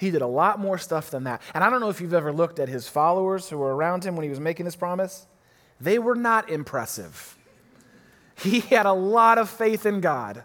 He 0.00 0.10
did 0.10 0.22
a 0.22 0.26
lot 0.26 0.58
more 0.58 0.78
stuff 0.78 1.10
than 1.10 1.24
that. 1.24 1.42
And 1.52 1.62
I 1.62 1.68
don't 1.68 1.80
know 1.80 1.90
if 1.90 2.00
you've 2.00 2.14
ever 2.14 2.32
looked 2.32 2.58
at 2.58 2.70
his 2.70 2.88
followers 2.88 3.50
who 3.50 3.58
were 3.58 3.76
around 3.76 4.02
him 4.02 4.16
when 4.16 4.24
he 4.24 4.30
was 4.30 4.40
making 4.40 4.64
this 4.64 4.74
promise. 4.74 5.26
They 5.78 5.98
were 5.98 6.14
not 6.14 6.48
impressive. 6.48 7.36
He 8.34 8.60
had 8.60 8.86
a 8.86 8.94
lot 8.94 9.36
of 9.36 9.50
faith 9.50 9.84
in 9.84 10.00
God 10.00 10.44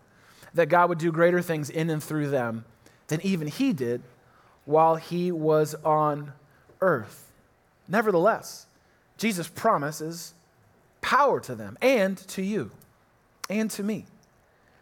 that 0.56 0.68
God 0.68 0.90
would 0.90 0.98
do 0.98 1.10
greater 1.10 1.42
things 1.42 1.70
in 1.70 1.90
and 1.90 2.04
through 2.04 2.32
them 2.32 2.66
than 3.08 3.22
even 3.22 3.48
he 3.48 3.72
did 3.72 4.02
while 4.66 4.98
he 4.98 5.32
was 5.32 5.74
on 5.86 6.34
earth. 6.82 7.32
Nevertheless, 7.88 8.66
Jesus 9.18 9.48
promises 9.48 10.34
power 11.00 11.40
to 11.40 11.56
them 11.56 11.78
and 11.82 12.18
to 12.28 12.42
you 12.42 12.72
and 13.50 13.72
to 13.72 13.84
me. 13.84 14.06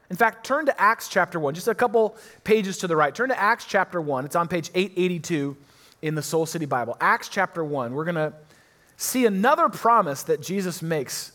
In 0.10 0.16
fact, 0.16 0.46
turn 0.46 0.66
to 0.66 0.82
Acts 0.82 1.08
chapter 1.08 1.40
1, 1.40 1.56
just 1.56 1.68
a 1.68 1.76
couple 1.76 2.18
pages 2.44 2.78
to 2.80 2.88
the 2.88 2.96
right. 2.96 3.14
Turn 3.14 3.30
to 3.30 3.40
Acts 3.40 3.66
chapter 3.66 4.00
1. 4.02 4.26
It's 4.26 4.36
on 4.36 4.48
page 4.48 4.70
882 4.76 5.58
in 6.02 6.16
the 6.16 6.22
Soul 6.22 6.46
City 6.46 6.66
Bible. 6.66 6.98
Acts 7.00 7.30
chapter 7.30 7.64
1. 7.64 7.94
We're 7.94 8.04
going 8.04 8.16
to 8.16 8.34
see 8.98 9.26
another 9.26 9.70
promise 9.70 10.24
that 10.24 10.42
Jesus 10.42 10.82
makes 10.82 11.32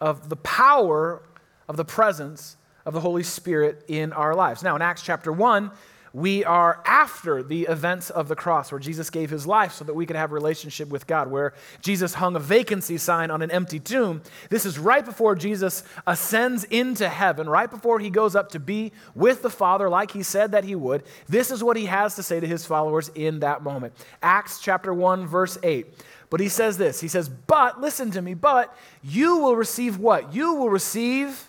of 0.00 0.28
the 0.28 0.36
power 0.36 1.22
of 1.68 1.76
the 1.76 1.84
presence 1.84 2.56
of 2.84 2.94
the 2.94 3.00
Holy 3.00 3.22
Spirit 3.22 3.84
in 3.88 4.12
our 4.12 4.34
lives. 4.34 4.62
Now, 4.62 4.76
in 4.76 4.82
Acts 4.82 5.02
chapter 5.02 5.32
1, 5.32 5.70
we 6.12 6.44
are 6.44 6.82
after 6.84 7.42
the 7.42 7.62
events 7.62 8.10
of 8.10 8.28
the 8.28 8.36
cross 8.36 8.70
where 8.70 8.78
Jesus 8.78 9.08
gave 9.08 9.30
his 9.30 9.46
life 9.46 9.72
so 9.72 9.84
that 9.84 9.94
we 9.94 10.04
could 10.04 10.16
have 10.16 10.32
relationship 10.32 10.88
with 10.88 11.06
God, 11.06 11.30
where 11.30 11.54
Jesus 11.80 12.14
hung 12.14 12.36
a 12.36 12.38
vacancy 12.38 12.98
sign 12.98 13.30
on 13.30 13.40
an 13.40 13.50
empty 13.50 13.80
tomb. 13.80 14.22
This 14.50 14.66
is 14.66 14.78
right 14.78 15.04
before 15.04 15.34
Jesus 15.34 15.82
ascends 16.06 16.64
into 16.64 17.08
heaven, 17.08 17.48
right 17.48 17.70
before 17.70 17.98
he 17.98 18.10
goes 18.10 18.36
up 18.36 18.50
to 18.50 18.60
be 18.60 18.92
with 19.14 19.42
the 19.42 19.50
Father 19.50 19.88
like 19.88 20.10
he 20.10 20.22
said 20.22 20.52
that 20.52 20.64
he 20.64 20.74
would. 20.74 21.02
This 21.28 21.50
is 21.50 21.64
what 21.64 21.76
he 21.76 21.86
has 21.86 22.14
to 22.16 22.22
say 22.22 22.40
to 22.40 22.46
his 22.46 22.66
followers 22.66 23.10
in 23.14 23.40
that 23.40 23.62
moment. 23.62 23.94
Acts 24.22 24.60
chapter 24.60 24.92
1 24.92 25.26
verse 25.26 25.56
8. 25.62 25.86
But 26.28 26.40
he 26.40 26.48
says 26.48 26.78
this. 26.78 27.00
He 27.00 27.08
says, 27.08 27.28
"But 27.28 27.80
listen 27.80 28.10
to 28.12 28.22
me, 28.22 28.32
but 28.32 28.74
you 29.02 29.36
will 29.36 29.54
receive 29.54 29.98
what? 29.98 30.32
You 30.32 30.54
will 30.54 30.70
receive 30.70 31.48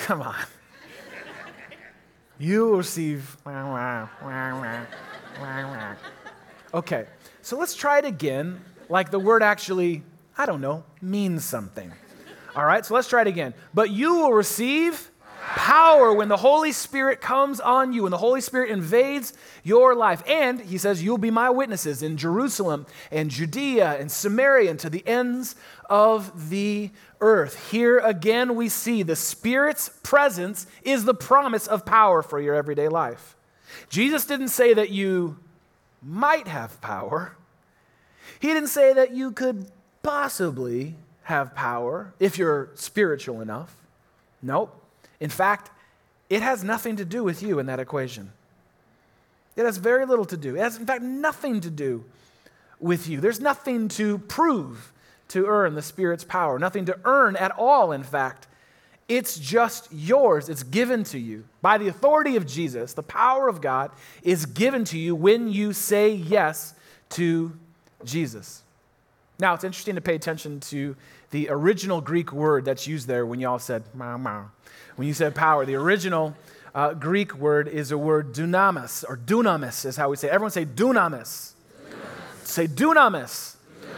Come 0.00 0.22
on. 0.22 0.34
You 2.38 2.66
will 2.66 2.78
receive. 2.78 3.36
Okay, 6.72 7.06
so 7.42 7.58
let's 7.58 7.74
try 7.74 7.98
it 7.98 8.04
again, 8.04 8.64
like 8.88 9.10
the 9.10 9.18
word 9.18 9.42
actually, 9.42 10.02
I 10.38 10.46
don't 10.46 10.60
know, 10.60 10.84
means 11.02 11.44
something. 11.44 11.92
All 12.56 12.64
right, 12.64 12.84
so 12.84 12.94
let's 12.94 13.08
try 13.08 13.20
it 13.20 13.26
again. 13.26 13.54
But 13.74 13.90
you 13.90 14.14
will 14.14 14.32
receive 14.32 15.09
power 15.40 16.12
when 16.12 16.28
the 16.28 16.36
Holy 16.36 16.72
Spirit 16.72 17.20
comes 17.20 17.60
on 17.60 17.92
you, 17.92 18.02
when 18.02 18.10
the 18.10 18.18
Holy 18.18 18.40
Spirit 18.40 18.70
invades 18.70 19.32
your 19.62 19.94
life. 19.94 20.22
And 20.26 20.60
he 20.60 20.78
says, 20.78 21.02
You'll 21.02 21.18
be 21.18 21.30
my 21.30 21.50
witnesses 21.50 22.02
in 22.02 22.16
Jerusalem 22.16 22.86
and 23.10 23.30
Judea 23.30 23.96
and 23.98 24.10
Samaria 24.10 24.70
and 24.70 24.80
to 24.80 24.90
the 24.90 25.06
ends 25.06 25.56
of 25.88 26.50
the 26.50 26.90
earth. 27.20 27.70
Here 27.70 27.98
again, 27.98 28.54
we 28.54 28.68
see 28.68 29.02
the 29.02 29.16
Spirit's 29.16 29.90
presence 30.02 30.66
is 30.82 31.04
the 31.04 31.14
promise 31.14 31.66
of 31.66 31.84
power 31.84 32.22
for 32.22 32.40
your 32.40 32.54
everyday 32.54 32.88
life. 32.88 33.36
Jesus 33.88 34.24
didn't 34.26 34.48
say 34.48 34.74
that 34.74 34.90
you 34.90 35.38
might 36.02 36.48
have 36.48 36.80
power, 36.80 37.36
He 38.38 38.48
didn't 38.48 38.68
say 38.68 38.92
that 38.92 39.12
you 39.12 39.32
could 39.32 39.70
possibly 40.02 40.96
have 41.24 41.54
power 41.54 42.14
if 42.18 42.38
you're 42.38 42.70
spiritual 42.74 43.40
enough. 43.40 43.76
Nope. 44.42 44.79
In 45.20 45.30
fact, 45.30 45.70
it 46.28 46.42
has 46.42 46.64
nothing 46.64 46.96
to 46.96 47.04
do 47.04 47.22
with 47.22 47.42
you 47.42 47.58
in 47.58 47.66
that 47.66 47.78
equation. 47.78 48.32
It 49.56 49.64
has 49.64 49.76
very 49.76 50.06
little 50.06 50.24
to 50.26 50.36
do. 50.36 50.56
It 50.56 50.60
has, 50.60 50.76
in 50.76 50.86
fact, 50.86 51.02
nothing 51.02 51.60
to 51.60 51.70
do 51.70 52.04
with 52.78 53.08
you. 53.08 53.20
There's 53.20 53.40
nothing 53.40 53.88
to 53.88 54.18
prove 54.18 54.92
to 55.28 55.46
earn 55.46 55.74
the 55.74 55.82
Spirit's 55.82 56.24
power, 56.24 56.58
nothing 56.58 56.86
to 56.86 56.98
earn 57.04 57.36
at 57.36 57.52
all, 57.52 57.92
in 57.92 58.02
fact. 58.02 58.46
It's 59.08 59.38
just 59.38 59.88
yours. 59.92 60.48
It's 60.48 60.62
given 60.62 61.02
to 61.04 61.18
you. 61.18 61.44
By 61.62 61.78
the 61.78 61.88
authority 61.88 62.36
of 62.36 62.46
Jesus, 62.46 62.94
the 62.94 63.02
power 63.02 63.48
of 63.48 63.60
God 63.60 63.90
is 64.22 64.46
given 64.46 64.84
to 64.86 64.98
you 64.98 65.16
when 65.16 65.48
you 65.48 65.72
say 65.72 66.12
yes 66.12 66.74
to 67.10 67.52
Jesus. 68.04 68.62
Now, 69.40 69.54
it's 69.54 69.64
interesting 69.64 69.96
to 69.96 70.00
pay 70.00 70.14
attention 70.14 70.60
to 70.60 70.96
the 71.30 71.48
original 71.48 72.00
Greek 72.00 72.32
word 72.32 72.64
that's 72.64 72.86
used 72.86 73.06
there 73.06 73.24
when 73.24 73.40
y'all 73.40 73.58
said, 73.58 73.84
mah, 73.94 74.18
mah. 74.18 74.46
when 74.96 75.06
you 75.06 75.14
said 75.14 75.34
power. 75.34 75.64
The 75.64 75.76
original 75.76 76.36
uh, 76.74 76.94
Greek 76.94 77.34
word 77.34 77.68
is 77.68 77.92
a 77.92 77.98
word 77.98 78.32
dunamis, 78.32 79.04
or 79.08 79.16
dunamis 79.16 79.84
is 79.84 79.96
how 79.96 80.10
we 80.10 80.16
say. 80.16 80.28
Everyone 80.28 80.50
say 80.50 80.64
dunamis. 80.64 81.52
dunamis. 81.84 82.46
Say 82.46 82.66
dunamis. 82.66 83.56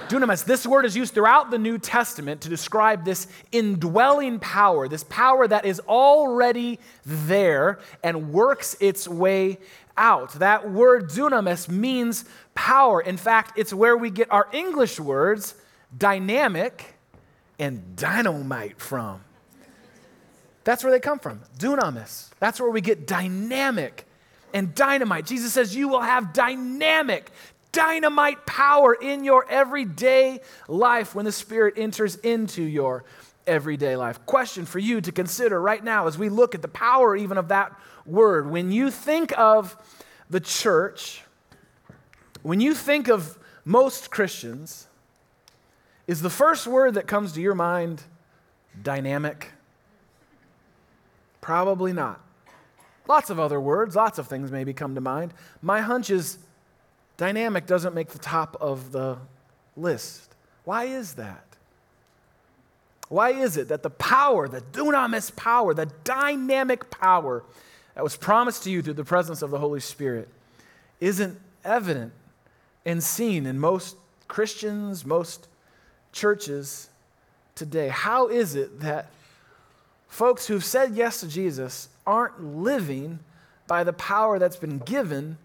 Dunamis. 0.08 0.44
This 0.44 0.66
word 0.66 0.84
is 0.84 0.94
used 0.94 1.14
throughout 1.14 1.50
the 1.50 1.58
New 1.58 1.78
Testament 1.78 2.42
to 2.42 2.50
describe 2.50 3.04
this 3.04 3.26
indwelling 3.50 4.38
power, 4.38 4.88
this 4.88 5.04
power 5.04 5.48
that 5.48 5.64
is 5.64 5.80
already 5.80 6.78
there 7.06 7.78
and 8.02 8.32
works 8.32 8.76
its 8.78 9.08
way 9.08 9.58
out. 9.96 10.32
That 10.34 10.70
word 10.70 11.08
dunamis 11.08 11.68
means 11.68 12.26
power. 12.54 13.00
In 13.00 13.16
fact, 13.16 13.58
it's 13.58 13.72
where 13.72 13.96
we 13.96 14.10
get 14.10 14.30
our 14.30 14.48
English 14.52 15.00
words 15.00 15.54
dynamic 15.96 16.91
and 17.58 17.96
dynamite 17.96 18.80
from. 18.80 19.20
That's 20.64 20.84
where 20.84 20.92
they 20.92 21.00
come 21.00 21.18
from. 21.18 21.40
Dunamis. 21.58 22.30
That's 22.38 22.60
where 22.60 22.70
we 22.70 22.80
get 22.80 23.06
dynamic 23.06 24.06
and 24.54 24.74
dynamite. 24.74 25.26
Jesus 25.26 25.52
says, 25.52 25.74
You 25.74 25.88
will 25.88 26.00
have 26.00 26.32
dynamic, 26.32 27.30
dynamite 27.72 28.46
power 28.46 28.94
in 28.94 29.24
your 29.24 29.48
everyday 29.48 30.40
life 30.68 31.14
when 31.14 31.24
the 31.24 31.32
Spirit 31.32 31.74
enters 31.76 32.16
into 32.16 32.62
your 32.62 33.04
everyday 33.46 33.96
life. 33.96 34.24
Question 34.26 34.66
for 34.66 34.78
you 34.78 35.00
to 35.00 35.10
consider 35.10 35.60
right 35.60 35.82
now 35.82 36.06
as 36.06 36.16
we 36.16 36.28
look 36.28 36.54
at 36.54 36.62
the 36.62 36.68
power 36.68 37.16
even 37.16 37.38
of 37.38 37.48
that 37.48 37.76
word. 38.06 38.50
When 38.50 38.70
you 38.70 38.90
think 38.90 39.36
of 39.36 39.76
the 40.30 40.40
church, 40.40 41.22
when 42.42 42.60
you 42.60 42.74
think 42.74 43.08
of 43.08 43.38
most 43.64 44.10
Christians, 44.10 44.86
is 46.06 46.22
the 46.22 46.30
first 46.30 46.66
word 46.66 46.94
that 46.94 47.06
comes 47.06 47.32
to 47.32 47.40
your 47.40 47.54
mind 47.54 48.02
dynamic? 48.82 49.50
Probably 51.40 51.92
not. 51.92 52.20
Lots 53.08 53.30
of 53.30 53.40
other 53.40 53.60
words, 53.60 53.96
lots 53.96 54.18
of 54.18 54.28
things 54.28 54.50
maybe 54.50 54.72
come 54.72 54.94
to 54.94 55.00
mind. 55.00 55.34
My 55.60 55.80
hunch 55.80 56.10
is 56.10 56.38
dynamic 57.16 57.66
doesn't 57.66 57.94
make 57.94 58.08
the 58.08 58.18
top 58.18 58.56
of 58.60 58.92
the 58.92 59.18
list. 59.76 60.34
Why 60.64 60.84
is 60.84 61.14
that? 61.14 61.44
Why 63.08 63.30
is 63.30 63.56
it 63.56 63.68
that 63.68 63.82
the 63.82 63.90
power, 63.90 64.48
the 64.48 64.60
dunamis 64.60 65.34
power, 65.36 65.74
the 65.74 65.90
dynamic 66.04 66.90
power 66.90 67.42
that 67.94 68.02
was 68.02 68.16
promised 68.16 68.64
to 68.64 68.70
you 68.70 68.80
through 68.80 68.94
the 68.94 69.04
presence 69.04 69.42
of 69.42 69.50
the 69.50 69.58
Holy 69.58 69.80
Spirit 69.80 70.28
isn't 71.00 71.38
evident 71.64 72.12
and 72.86 73.02
seen 73.02 73.44
in 73.44 73.58
most 73.58 73.96
Christians, 74.28 75.04
most 75.04 75.48
churches 76.12 76.88
today? 77.54 77.88
How 77.88 78.28
is 78.28 78.54
it 78.54 78.80
that 78.80 79.10
folks 80.08 80.46
who've 80.46 80.64
said 80.64 80.94
yes 80.94 81.20
to 81.20 81.28
Jesus 81.28 81.88
aren't 82.06 82.42
living 82.42 83.18
by 83.66 83.84
the 83.84 83.92
power 83.92 84.38
that's 84.38 84.56
been 84.56 84.78
given 84.78 85.38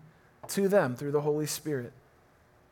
to 0.50 0.68
them 0.68 0.96
through 0.96 1.12
the 1.12 1.22
Holy 1.22 1.46
Spirit? 1.46 1.94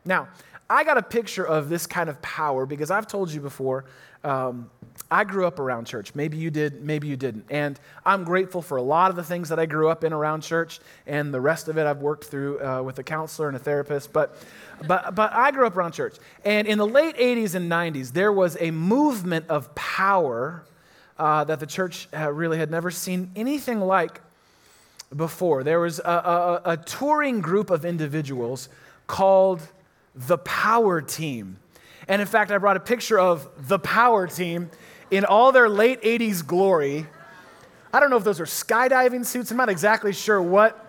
Now, 0.04 0.28
I 0.68 0.84
got 0.84 0.98
a 0.98 1.02
picture 1.02 1.46
of 1.46 1.68
this 1.68 1.86
kind 1.86 2.08
of 2.08 2.20
power 2.22 2.66
because 2.66 2.90
I've 2.90 3.06
told 3.06 3.32
you 3.32 3.40
before, 3.40 3.84
um, 4.24 4.70
I 5.10 5.22
grew 5.22 5.46
up 5.46 5.60
around 5.60 5.84
church. 5.84 6.14
Maybe 6.14 6.36
you 6.36 6.50
did, 6.50 6.82
maybe 6.82 7.06
you 7.06 7.16
didn't. 7.16 7.46
And 7.50 7.78
I'm 8.04 8.24
grateful 8.24 8.60
for 8.60 8.76
a 8.76 8.82
lot 8.82 9.10
of 9.10 9.16
the 9.16 9.22
things 9.22 9.50
that 9.50 9.60
I 9.60 9.66
grew 9.66 9.88
up 9.88 10.02
in 10.02 10.12
around 10.12 10.40
church, 10.40 10.80
and 11.06 11.32
the 11.32 11.40
rest 11.40 11.68
of 11.68 11.78
it 11.78 11.86
I've 11.86 12.00
worked 12.00 12.24
through 12.24 12.60
uh, 12.60 12.82
with 12.82 12.98
a 12.98 13.04
counselor 13.04 13.46
and 13.46 13.56
a 13.56 13.60
therapist. 13.60 14.12
But, 14.12 14.36
but, 14.88 15.14
but 15.14 15.32
I 15.32 15.52
grew 15.52 15.66
up 15.66 15.76
around 15.76 15.92
church. 15.92 16.16
And 16.44 16.66
in 16.66 16.78
the 16.78 16.86
late 16.86 17.16
80s 17.16 17.54
and 17.54 17.70
90s, 17.70 18.12
there 18.12 18.32
was 18.32 18.56
a 18.58 18.72
movement 18.72 19.46
of 19.48 19.72
power 19.76 20.64
uh, 21.18 21.44
that 21.44 21.60
the 21.60 21.66
church 21.66 22.08
uh, 22.12 22.32
really 22.32 22.58
had 22.58 22.70
never 22.70 22.90
seen 22.90 23.30
anything 23.36 23.80
like 23.80 24.20
before. 25.14 25.62
There 25.62 25.78
was 25.78 26.00
a, 26.00 26.02
a, 26.02 26.72
a 26.72 26.76
touring 26.78 27.40
group 27.40 27.70
of 27.70 27.84
individuals 27.84 28.68
called 29.06 29.62
the 30.16 30.38
Power 30.38 31.00
Team. 31.00 31.58
And 32.08 32.20
in 32.22 32.26
fact, 32.26 32.50
I 32.50 32.58
brought 32.58 32.76
a 32.76 32.80
picture 32.80 33.18
of 33.18 33.48
the 33.68 33.78
Power 33.78 34.26
Team 34.26 34.70
in 35.10 35.24
all 35.24 35.52
their 35.52 35.68
late 35.68 36.02
80s 36.02 36.44
glory. 36.44 37.06
I 37.92 38.00
don't 38.00 38.10
know 38.10 38.16
if 38.16 38.24
those 38.24 38.40
are 38.40 38.46
skydiving 38.46 39.24
suits. 39.24 39.50
I'm 39.50 39.56
not 39.56 39.68
exactly 39.68 40.12
sure 40.12 40.40
what 40.40 40.82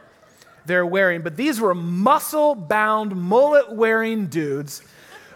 they're 0.66 0.86
wearing, 0.86 1.22
but 1.22 1.38
these 1.38 1.60
were 1.60 1.74
muscle 1.74 2.56
bound, 2.56 3.16
mullet 3.16 3.72
wearing 3.72 4.28
dudes 4.28 4.82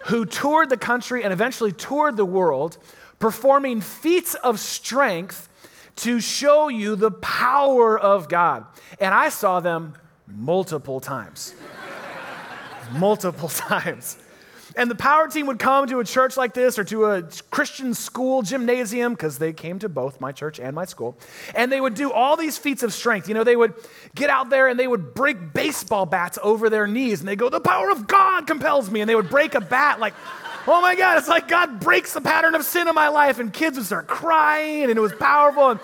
who 0.07 0.25
toured 0.25 0.69
the 0.69 0.77
country 0.77 1.23
and 1.23 1.31
eventually 1.31 1.71
toured 1.71 2.17
the 2.17 2.25
world, 2.25 2.77
performing 3.19 3.81
feats 3.81 4.33
of 4.35 4.59
strength 4.59 5.47
to 5.97 6.19
show 6.19 6.67
you 6.67 6.95
the 6.95 7.11
power 7.11 7.97
of 7.97 8.27
God. 8.27 8.65
And 8.99 9.13
I 9.13 9.29
saw 9.29 9.59
them 9.59 9.93
multiple 10.27 10.99
times. 10.99 11.53
Multiple 12.93 13.49
times. 13.49 14.17
And 14.75 14.89
the 14.89 14.95
power 14.95 15.27
team 15.27 15.47
would 15.47 15.59
come 15.59 15.87
to 15.87 15.99
a 15.99 16.05
church 16.05 16.37
like 16.37 16.53
this 16.53 16.79
or 16.79 16.83
to 16.85 17.05
a 17.05 17.23
Christian 17.49 17.93
school 17.93 18.41
gymnasium, 18.41 19.13
because 19.13 19.37
they 19.37 19.51
came 19.53 19.79
to 19.79 19.89
both 19.89 20.21
my 20.21 20.31
church 20.31 20.59
and 20.59 20.73
my 20.73 20.85
school. 20.85 21.17
And 21.55 21.71
they 21.71 21.81
would 21.81 21.93
do 21.93 22.11
all 22.11 22.37
these 22.37 22.57
feats 22.57 22.83
of 22.83 22.93
strength. 22.93 23.27
You 23.27 23.33
know, 23.33 23.43
they 23.43 23.55
would 23.55 23.73
get 24.15 24.29
out 24.29 24.49
there 24.49 24.67
and 24.67 24.79
they 24.79 24.87
would 24.87 25.13
break 25.13 25.53
baseball 25.53 26.05
bats 26.05 26.39
over 26.41 26.69
their 26.69 26.87
knees. 26.87 27.19
And 27.19 27.27
they 27.27 27.35
go, 27.35 27.49
The 27.49 27.59
power 27.59 27.89
of 27.89 28.07
God 28.07 28.47
compels 28.47 28.89
me. 28.89 29.01
And 29.01 29.09
they 29.09 29.15
would 29.15 29.29
break 29.29 29.55
a 29.55 29.61
bat 29.61 29.99
like, 29.99 30.13
Oh 30.67 30.79
my 30.79 30.95
God, 30.95 31.17
it's 31.17 31.27
like 31.27 31.47
God 31.47 31.79
breaks 31.79 32.13
the 32.13 32.21
pattern 32.21 32.55
of 32.55 32.63
sin 32.63 32.87
in 32.87 32.95
my 32.95 33.09
life. 33.09 33.39
And 33.39 33.51
kids 33.51 33.77
would 33.77 33.85
start 33.85 34.07
crying, 34.07 34.83
and 34.83 34.91
it 34.91 35.01
was 35.01 35.13
powerful. 35.13 35.71
And 35.71 35.79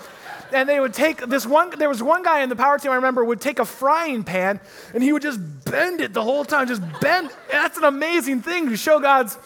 and 0.51 0.67
they 0.67 0.79
would 0.79 0.93
take 0.93 1.19
this 1.27 1.45
one, 1.45 1.71
there 1.77 1.89
was 1.89 2.01
one 2.01 2.23
guy 2.23 2.41
in 2.41 2.49
the 2.49 2.55
power 2.55 2.77
team 2.77 2.91
I 2.91 2.95
remember 2.95 3.23
would 3.23 3.41
take 3.41 3.59
a 3.59 3.65
frying 3.65 4.23
pan 4.23 4.59
and 4.93 5.03
he 5.03 5.13
would 5.13 5.21
just 5.21 5.39
bend 5.65 6.01
it 6.01 6.13
the 6.13 6.23
whole 6.23 6.45
time, 6.45 6.67
just 6.67 6.81
bend. 7.01 7.29
That's 7.51 7.77
an 7.77 7.83
amazing 7.83 8.41
thing 8.41 8.69
to 8.69 8.77
show 8.77 8.99
God's 8.99 9.37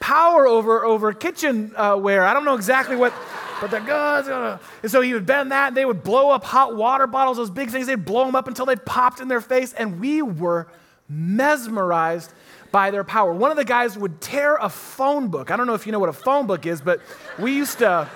power 0.00 0.46
over, 0.46 0.84
over 0.84 1.12
kitchenware. 1.12 2.24
Uh, 2.24 2.30
I 2.30 2.34
don't 2.34 2.44
know 2.44 2.54
exactly 2.54 2.96
what, 2.96 3.12
but 3.60 3.70
the 3.70 3.80
God's 3.80 4.28
gonna. 4.28 4.60
And 4.82 4.90
so 4.90 5.00
he 5.00 5.14
would 5.14 5.26
bend 5.26 5.52
that 5.52 5.68
and 5.68 5.76
they 5.76 5.84
would 5.84 6.02
blow 6.02 6.30
up 6.30 6.44
hot 6.44 6.76
water 6.76 7.06
bottles, 7.06 7.36
those 7.36 7.50
big 7.50 7.70
things, 7.70 7.86
they'd 7.86 8.04
blow 8.04 8.24
them 8.26 8.36
up 8.36 8.48
until 8.48 8.66
they 8.66 8.76
popped 8.76 9.20
in 9.20 9.28
their 9.28 9.40
face. 9.40 9.72
And 9.72 10.00
we 10.00 10.22
were 10.22 10.68
mesmerized 11.08 12.32
by 12.70 12.90
their 12.90 13.04
power. 13.04 13.32
One 13.32 13.50
of 13.50 13.56
the 13.56 13.64
guys 13.64 13.96
would 13.96 14.20
tear 14.20 14.56
a 14.56 14.68
phone 14.68 15.28
book. 15.28 15.50
I 15.50 15.56
don't 15.56 15.66
know 15.66 15.74
if 15.74 15.86
you 15.86 15.92
know 15.92 15.98
what 15.98 16.10
a 16.10 16.14
phone 16.14 16.46
book 16.46 16.66
is, 16.66 16.80
but 16.80 17.00
we 17.38 17.54
used 17.54 17.78
to 17.78 18.08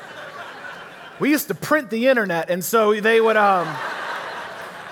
we 1.23 1.31
used 1.31 1.47
to 1.47 1.55
print 1.55 1.89
the 1.89 2.09
internet, 2.09 2.51
and 2.51 2.65
so 2.65 3.01
they 3.01 3.21
would 3.21 3.37
um, 3.37 3.69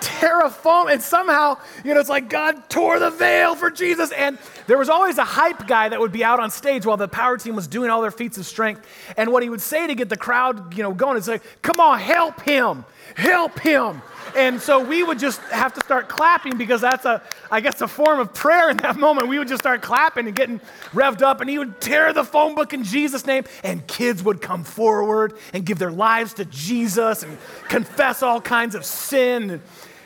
phone, 0.04 0.90
and 0.90 1.02
somehow, 1.02 1.58
you 1.84 1.94
know, 1.94 2.00
it's 2.00 2.08
like 2.08 2.28
God 2.28 2.68
tore 2.68 2.98
the 2.98 3.10
veil 3.10 3.54
for 3.54 3.70
Jesus. 3.70 4.12
And 4.12 4.38
there 4.66 4.78
was 4.78 4.88
always 4.88 5.18
a 5.18 5.24
hype 5.24 5.66
guy 5.66 5.88
that 5.88 6.00
would 6.00 6.12
be 6.12 6.24
out 6.24 6.40
on 6.40 6.50
stage 6.50 6.86
while 6.86 6.96
the 6.96 7.08
power 7.08 7.36
team 7.36 7.56
was 7.56 7.66
doing 7.66 7.90
all 7.90 8.02
their 8.02 8.10
feats 8.10 8.38
of 8.38 8.46
strength. 8.46 8.86
And 9.16 9.32
what 9.32 9.42
he 9.42 9.48
would 9.48 9.60
say 9.60 9.86
to 9.86 9.94
get 9.94 10.08
the 10.08 10.16
crowd, 10.16 10.76
you 10.76 10.82
know, 10.82 10.92
going 10.92 11.16
is 11.16 11.28
like, 11.28 11.42
come 11.62 11.80
on, 11.80 11.98
help 11.98 12.40
him, 12.40 12.84
help 13.14 13.58
him. 13.58 14.02
And 14.36 14.60
so 14.60 14.84
we 14.84 15.02
would 15.02 15.18
just 15.18 15.40
have 15.42 15.74
to 15.74 15.80
start 15.84 16.08
clapping 16.08 16.56
because 16.56 16.80
that's 16.80 17.04
a, 17.04 17.22
I 17.50 17.60
guess, 17.60 17.80
a 17.80 17.88
form 17.88 18.20
of 18.20 18.32
prayer 18.32 18.70
in 18.70 18.76
that 18.78 18.96
moment. 18.96 19.28
We 19.28 19.38
would 19.38 19.48
just 19.48 19.62
start 19.62 19.82
clapping 19.82 20.26
and 20.26 20.36
getting 20.36 20.60
revved 20.92 21.22
up, 21.22 21.40
and 21.40 21.50
he 21.50 21.58
would 21.58 21.80
tear 21.80 22.12
the 22.12 22.22
phone 22.22 22.54
book 22.54 22.72
in 22.72 22.84
Jesus' 22.84 23.26
name, 23.26 23.44
and 23.64 23.84
kids 23.86 24.22
would 24.22 24.40
come 24.40 24.62
forward 24.62 25.34
and 25.52 25.66
give 25.66 25.78
their 25.78 25.90
lives 25.90 26.34
to 26.34 26.44
Jesus 26.44 27.24
and 27.24 27.36
confess 27.68 28.22
all 28.22 28.40
kinds 28.40 28.74
of 28.74 28.84
sin. 28.84 29.60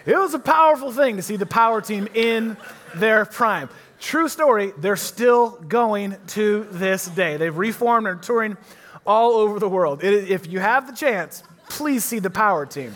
It 0.07 0.17
was 0.17 0.35
a 0.35 0.39
powerful 0.39 0.93
thing 0.93 1.17
to 1.17 1.23
see 1.23 1.37
the 1.37 1.47
power 1.47 1.81
team 1.81 2.09
in 2.13 2.59
their 2.95 3.25
prime. 3.25 3.71
True 4.01 4.29
story, 4.29 4.73
they're 4.77 4.97
still 4.97 5.51
going 5.51 6.17
to 6.29 6.67
this 6.73 7.07
day. 7.07 7.39
They've 7.39 7.57
reformed 7.57 8.07
and 8.07 8.19
are 8.19 8.23
touring 8.23 8.59
all 9.07 9.33
over 9.33 9.59
the 9.59 9.69
world. 9.69 10.05
if 10.05 10.47
you 10.47 10.61
have 10.61 10.87
the 10.87 10.93
chance, 10.95 11.43
please 11.71 12.05
see 12.05 12.19
the 12.19 12.31
power 12.31 12.67
team. 12.67 12.95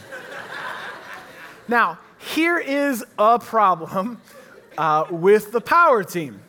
Now, 1.66 1.99
here 2.18 2.59
is 2.59 3.05
a 3.18 3.38
problem 3.38 4.21
uh, 4.77 5.07
with 5.11 5.53
the 5.53 5.61
power 5.61 6.05
team. 6.05 6.40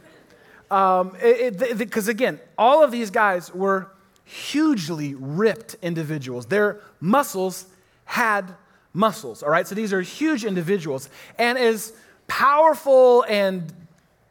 Because 0.64 2.08
um, 2.08 2.10
again, 2.10 2.40
all 2.58 2.84
of 2.84 2.92
these 2.92 3.12
guys 3.12 3.54
were 3.54 3.92
hugely 4.26 5.16
ripped 5.16 5.76
individuals. 5.82 6.46
Their 6.46 6.82
muscles 7.00 7.66
had 8.06 8.56
muscles, 8.94 9.44
all 9.44 9.50
right? 9.50 9.68
So 9.68 9.76
these 9.76 9.94
are 9.94 10.02
huge 10.02 10.46
individuals. 10.46 11.10
And 11.38 11.58
as 11.58 11.94
powerful 12.28 13.24
and 13.28 13.72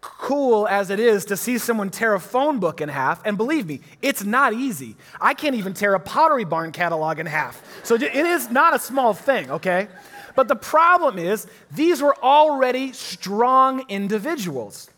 cool 0.01 0.69
as 0.69 0.91
it 0.91 1.01
is 1.01 1.25
to 1.27 1.37
see 1.37 1.59
someone 1.59 1.91
tear 1.91 2.15
a 2.15 2.21
phone 2.21 2.61
book 2.61 2.81
in 2.81 2.89
half, 2.89 3.25
and 3.27 3.37
believe 3.37 3.67
me, 3.67 3.81
it's 4.01 4.25
not 4.25 4.53
easy. 4.53 4.97
I 5.21 5.35
can't 5.35 5.57
even 5.57 5.75
tear 5.75 5.95
a 5.95 6.01
Pottery 6.01 6.45
Barn 6.45 6.73
catalog 6.73 7.19
in 7.19 7.27
half. 7.27 7.63
So 7.85 7.95
it 7.95 8.03
is 8.03 8.51
not 8.51 8.75
a 8.75 8.79
small 8.79 9.13
thing, 9.13 9.51
okay? 9.51 9.89
But 10.37 10.47
the 10.47 10.57
problem 10.57 11.19
is, 11.19 11.49
these 11.73 12.01
were 12.01 12.17
already 12.23 12.93
strong 12.93 13.85
individuals. 13.89 14.89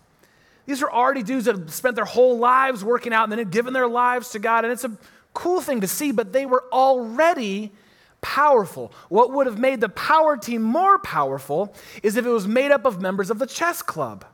These 0.66 0.83
are 0.83 0.90
already 0.90 1.23
dudes 1.23 1.46
that 1.46 1.57
have 1.57 1.73
spent 1.73 1.96
their 1.96 2.05
whole 2.05 2.38
lives 2.38 2.85
working 2.85 3.12
out 3.12 3.25
and 3.25 3.33
then 3.33 3.38
had 3.38 3.51
given 3.51 3.73
their 3.73 3.88
lives 3.88 4.31
to 4.31 4.38
God. 4.38 4.64
And 4.64 4.73
it's 4.73 4.85
a 4.85 4.92
cool 5.33 5.61
thing 5.61 5.81
to 5.81 5.88
see, 5.88 6.12
but 6.12 6.33
they 6.33 6.44
were 6.44 6.64
already 6.70 7.73
powerful. 8.20 8.92
What 9.09 9.33
would 9.33 9.46
have 9.46 9.59
made 9.59 9.80
the 9.80 9.88
power 9.88 10.37
team 10.37 10.62
more 10.62 10.98
powerful 10.98 11.74
is 12.02 12.16
if 12.16 12.26
it 12.26 12.30
was 12.30 12.46
made 12.46 12.70
up 12.70 12.85
of 12.85 13.00
members 13.00 13.30
of 13.30 13.38
the 13.38 13.46
chess 13.46 13.83
club. 13.83 14.24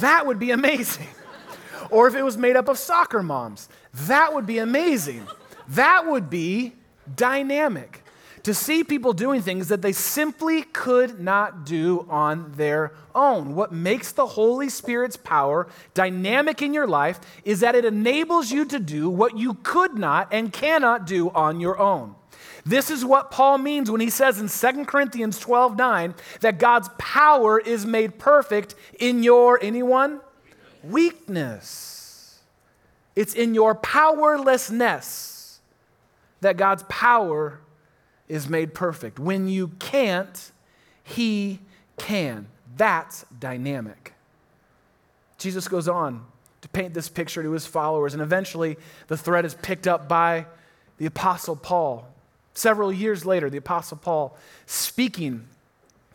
That 0.00 0.26
would 0.26 0.38
be 0.38 0.50
amazing. 0.50 1.06
Or 1.90 2.08
if 2.08 2.14
it 2.14 2.22
was 2.22 2.36
made 2.36 2.56
up 2.56 2.68
of 2.68 2.78
soccer 2.78 3.22
moms. 3.22 3.68
That 3.92 4.34
would 4.34 4.46
be 4.46 4.58
amazing. 4.58 5.26
That 5.68 6.06
would 6.06 6.28
be 6.28 6.74
dynamic 7.16 8.02
to 8.42 8.54
see 8.54 8.84
people 8.84 9.12
doing 9.12 9.42
things 9.42 9.68
that 9.68 9.82
they 9.82 9.92
simply 9.92 10.62
could 10.62 11.20
not 11.20 11.66
do 11.66 12.06
on 12.08 12.52
their 12.52 12.92
own. 13.14 13.54
What 13.54 13.72
makes 13.72 14.12
the 14.12 14.26
Holy 14.26 14.68
Spirit's 14.68 15.16
power 15.16 15.68
dynamic 15.94 16.62
in 16.62 16.72
your 16.72 16.86
life 16.86 17.20
is 17.44 17.60
that 17.60 17.74
it 17.74 17.84
enables 17.84 18.50
you 18.50 18.64
to 18.66 18.78
do 18.78 19.10
what 19.10 19.36
you 19.36 19.54
could 19.54 19.94
not 19.94 20.32
and 20.32 20.52
cannot 20.52 21.06
do 21.06 21.30
on 21.30 21.60
your 21.60 21.78
own. 21.78 22.14
This 22.64 22.90
is 22.90 23.04
what 23.04 23.30
Paul 23.30 23.58
means 23.58 23.90
when 23.90 24.00
he 24.00 24.10
says 24.10 24.40
in 24.40 24.48
2 24.48 24.84
Corinthians 24.84 25.38
12 25.38 25.76
9 25.76 26.14
that 26.40 26.58
God's 26.58 26.90
power 26.98 27.58
is 27.60 27.86
made 27.86 28.18
perfect 28.18 28.74
in 28.98 29.22
your, 29.22 29.58
anyone? 29.62 30.20
Weakness. 30.82 32.40
It's 33.16 33.34
in 33.34 33.54
your 33.54 33.74
powerlessness 33.74 35.60
that 36.40 36.56
God's 36.56 36.84
power 36.88 37.60
is 38.28 38.48
made 38.48 38.74
perfect. 38.74 39.18
When 39.18 39.48
you 39.48 39.68
can't, 39.78 40.52
He 41.02 41.60
can. 41.96 42.46
That's 42.76 43.24
dynamic. 43.38 44.14
Jesus 45.38 45.68
goes 45.68 45.88
on 45.88 46.26
to 46.60 46.68
paint 46.68 46.94
this 46.94 47.08
picture 47.08 47.42
to 47.42 47.52
his 47.52 47.66
followers, 47.66 48.12
and 48.12 48.22
eventually 48.22 48.76
the 49.06 49.16
thread 49.16 49.44
is 49.44 49.54
picked 49.54 49.86
up 49.86 50.08
by 50.08 50.46
the 50.98 51.06
Apostle 51.06 51.56
Paul 51.56 52.08
Several 52.58 52.92
years 52.92 53.24
later, 53.24 53.48
the 53.48 53.58
Apostle 53.58 53.98
Paul, 53.98 54.36
speaking 54.66 55.46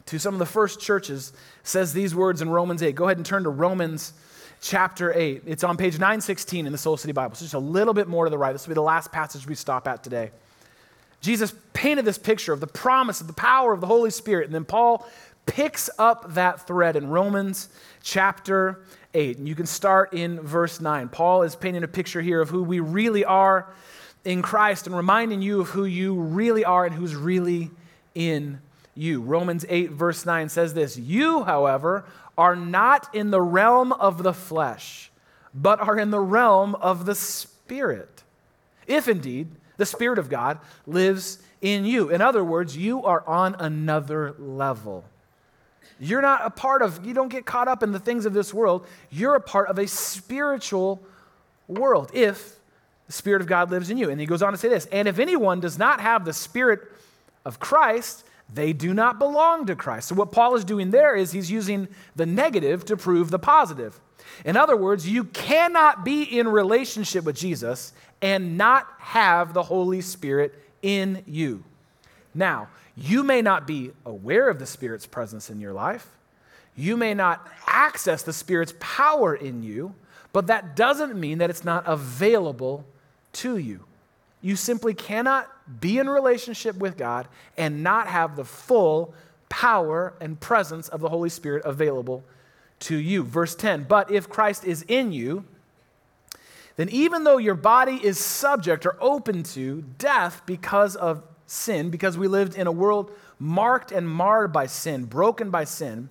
to 0.08 0.20
some 0.20 0.36
of 0.36 0.40
the 0.40 0.46
first 0.46 0.82
churches, 0.82 1.32
says 1.64 1.94
these 1.94 2.14
words 2.14 2.42
in 2.42 2.50
Romans 2.50 2.84
8. 2.84 2.94
Go 2.96 3.06
ahead 3.06 3.16
and 3.16 3.26
turn 3.26 3.44
to 3.44 3.50
Romans 3.50 4.12
chapter 4.60 5.14
8. 5.14 5.44
It's 5.46 5.64
on 5.64 5.78
page 5.78 5.94
916 5.94 6.66
in 6.66 6.74
the 6.74 6.78
Soul 6.78 6.98
City 6.98 7.14
Bible. 7.14 7.34
So 7.36 7.46
just 7.46 7.54
a 7.54 7.60
little 7.60 7.94
bit 7.94 8.10
more 8.10 8.26
to 8.26 8.30
the 8.30 8.38
right. 8.38 8.52
This 8.52 8.68
will 8.68 8.74
be 8.74 8.76
the 8.76 8.82
last 8.82 9.10
passage 9.14 9.48
we 9.48 9.56
stop 9.56 9.88
at 9.88 10.04
today. 10.04 10.32
Jesus 11.22 11.54
painted 11.72 12.04
this 12.04 12.18
picture 12.18 12.52
of 12.52 12.60
the 12.60 12.68
promise 12.68 13.22
of 13.22 13.28
the 13.28 13.34
power 13.34 13.72
of 13.72 13.80
the 13.80 13.88
Holy 13.88 14.10
Spirit. 14.10 14.44
And 14.48 14.54
then 14.54 14.66
Paul 14.66 15.08
picks 15.46 15.90
up 15.98 16.34
that 16.34 16.68
thread 16.68 16.98
in 16.98 17.08
Romans 17.08 17.70
chapter 18.02 18.82
8. 19.14 19.38
And 19.38 19.48
you 19.48 19.56
can 19.56 19.66
start 19.66 20.14
in 20.14 20.42
verse 20.42 20.82
9. 20.82 21.08
Paul 21.08 21.44
is 21.44 21.56
painting 21.56 21.84
a 21.84 21.88
picture 21.88 22.20
here 22.20 22.42
of 22.42 22.50
who 22.50 22.64
we 22.64 22.82
really 22.82 23.24
are 23.24 23.74
in 24.26 24.42
Christ 24.42 24.88
and 24.88 24.96
reminding 24.96 25.42
you 25.42 25.62
of 25.62 25.70
who 25.70 25.86
you 25.86 26.16
really 26.16 26.64
are 26.64 26.86
and 26.86 26.96
who's 26.96 27.16
really 27.16 27.72
in 28.16 28.60
you. 28.96 29.22
Romans 29.22 29.66
8, 29.68 29.92
verse 29.92 30.26
9 30.26 30.50
says 30.50 30.74
this 30.74 30.98
You, 30.98 31.44
however, 31.44 32.06
are 32.38 32.56
not 32.56 33.14
in 33.14 33.32
the 33.32 33.42
realm 33.42 33.92
of 33.94 34.24
the 34.24 34.34
flesh, 34.34 35.12
but 35.54 35.80
are 35.80 35.98
in 35.98 36.12
the 36.12 36.20
realm 36.20 36.76
of 36.76 37.06
the 37.06 37.16
Spirit. 37.16 38.24
If 38.88 39.08
indeed 39.08 39.50
the 39.78 39.86
Spirit 39.86 40.20
of 40.20 40.30
God 40.30 40.60
lives 40.86 41.40
in 41.62 41.86
you. 41.86 42.10
In 42.10 42.22
other 42.22 42.44
words, 42.44 42.76
you 42.76 43.04
are 43.04 43.28
on 43.28 43.56
another 43.58 44.36
level. 44.38 45.06
You're 46.00 46.22
not 46.22 46.42
a 46.44 46.50
part 46.50 46.82
of, 46.82 47.06
you 47.06 47.14
don't 47.14 47.30
get 47.30 47.46
caught 47.46 47.68
up 47.68 47.82
in 47.82 47.92
the 47.92 48.00
things 48.00 48.26
of 48.26 48.34
this 48.34 48.54
world. 48.54 48.86
You're 49.10 49.36
a 49.36 49.42
part 49.42 49.70
of 49.70 49.80
a 49.80 49.88
spiritual 49.88 51.02
world 51.68 52.12
if 52.14 52.56
the 53.08 53.14
Spirit 53.14 53.42
of 53.42 53.48
God 53.48 53.72
lives 53.72 53.90
in 53.90 53.98
you. 53.98 54.10
And 54.10 54.20
he 54.20 54.26
goes 54.26 54.42
on 54.42 54.52
to 54.54 54.58
say 54.58 54.70
this 54.70 54.86
And 54.92 55.08
if 55.08 55.20
anyone 55.20 55.60
does 55.60 55.78
not 55.78 56.02
have 56.02 56.26
the 56.26 56.34
Spirit 56.34 56.82
of 57.46 57.60
Christ, 57.60 58.26
they 58.54 58.74
do 58.74 58.94
not 58.94 59.20
belong 59.20 59.66
to 59.68 59.76
Christ. 59.76 60.10
So, 60.10 60.16
what 60.16 60.32
Paul 60.32 60.56
is 60.56 60.64
doing 60.64 60.92
there 60.92 61.16
is 61.16 61.32
he's 61.32 61.52
using 61.52 61.88
the 62.16 62.26
negative 62.26 62.86
to 62.86 62.98
prove 62.98 63.30
the 63.30 63.40
positive. 63.40 64.00
In 64.46 64.58
other 64.58 64.76
words, 64.76 65.08
you 65.08 65.26
cannot 65.26 66.06
be 66.06 66.24
in 66.24 66.48
relationship 66.48 67.26
with 67.26 67.36
Jesus 67.36 67.94
and 68.22 68.58
not 68.58 68.88
have 69.00 69.54
the 69.54 69.64
Holy 69.64 70.02
Spirit 70.02 70.54
in 70.82 71.24
you. 71.28 71.64
Now, 72.34 72.70
you 72.96 73.24
may 73.24 73.42
not 73.42 73.68
be 73.68 73.92
aware 74.06 74.50
of 74.50 74.60
the 74.60 74.66
Spirit's 74.66 75.06
presence 75.06 75.50
in 75.50 75.60
your 75.60 75.74
life. 75.74 76.08
You 76.76 76.98
may 76.98 77.14
not 77.14 77.48
access 77.68 78.24
the 78.24 78.34
Spirit's 78.34 78.74
power 78.80 79.36
in 79.36 79.64
you, 79.64 79.94
but 80.32 80.48
that 80.48 80.76
doesn't 80.76 81.16
mean 81.16 81.40
that 81.40 81.50
it's 81.50 81.64
not 81.64 81.84
available 81.86 82.86
to 83.34 83.58
you. 83.58 83.86
You 84.42 84.56
simply 84.56 84.94
cannot 84.94 85.50
be 85.80 85.98
in 85.98 86.10
relationship 86.10 86.76
with 86.78 86.98
God 86.98 87.28
and 87.58 87.84
not 87.84 88.08
have 88.08 88.36
the 88.36 88.44
full 88.44 89.14
power 89.50 90.14
and 90.20 90.40
presence 90.40 90.90
of 90.90 91.00
the 91.00 91.10
Holy 91.10 91.30
Spirit 91.30 91.64
available 91.66 92.24
to 92.80 92.98
you. 92.98 93.24
Verse 93.24 93.56
10 93.56 93.86
But 93.86 94.12
if 94.12 94.30
Christ 94.30 94.66
is 94.66 94.84
in 94.84 95.14
you, 95.14 95.46
then 96.76 96.90
even 96.90 97.24
though 97.24 97.38
your 97.38 97.56
body 97.56 98.00
is 98.04 98.20
subject 98.20 98.86
or 98.86 98.98
open 99.00 99.44
to 99.44 99.84
death 99.98 100.42
because 100.46 100.96
of 100.96 101.24
sin, 101.46 101.90
because 101.90 102.18
we 102.18 102.28
lived 102.28 102.56
in 102.56 102.68
a 102.68 102.72
world 102.72 103.12
marked 103.40 103.92
and 103.92 104.10
marred 104.10 104.52
by 104.52 104.66
sin, 104.66 105.06
broken 105.06 105.52
by 105.52 105.64
sin, 105.64 106.10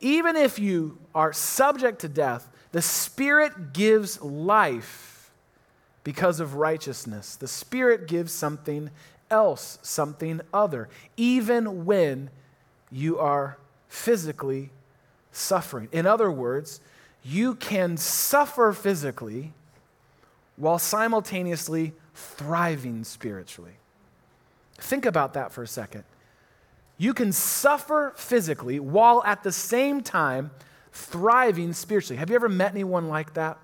even 0.00 0.36
if 0.36 0.58
you 0.58 0.98
are 1.14 1.32
subject 1.32 2.00
to 2.00 2.08
death, 2.08 2.48
the 2.72 2.82
Spirit 2.82 3.72
gives 3.72 4.20
life 4.22 5.13
because 6.04 6.38
of 6.38 6.54
righteousness. 6.54 7.34
The 7.34 7.48
Spirit 7.48 8.06
gives 8.06 8.32
something 8.32 8.90
else, 9.30 9.78
something 9.82 10.40
other, 10.52 10.88
even 11.16 11.84
when 11.84 12.30
you 12.92 13.18
are 13.18 13.58
physically 13.88 14.70
suffering. 15.32 15.88
In 15.90 16.06
other 16.06 16.30
words, 16.30 16.80
you 17.24 17.54
can 17.54 17.96
suffer 17.96 18.72
physically 18.72 19.52
while 20.56 20.78
simultaneously 20.78 21.94
thriving 22.14 23.02
spiritually. 23.02 23.72
Think 24.78 25.06
about 25.06 25.34
that 25.34 25.52
for 25.52 25.62
a 25.62 25.66
second. 25.66 26.04
You 26.98 27.14
can 27.14 27.32
suffer 27.32 28.12
physically 28.16 28.78
while 28.78 29.22
at 29.24 29.42
the 29.42 29.50
same 29.50 30.02
time 30.02 30.50
thriving 30.92 31.72
spiritually. 31.72 32.18
Have 32.18 32.30
you 32.30 32.36
ever 32.36 32.48
met 32.48 32.72
anyone 32.72 33.08
like 33.08 33.34
that? 33.34 33.58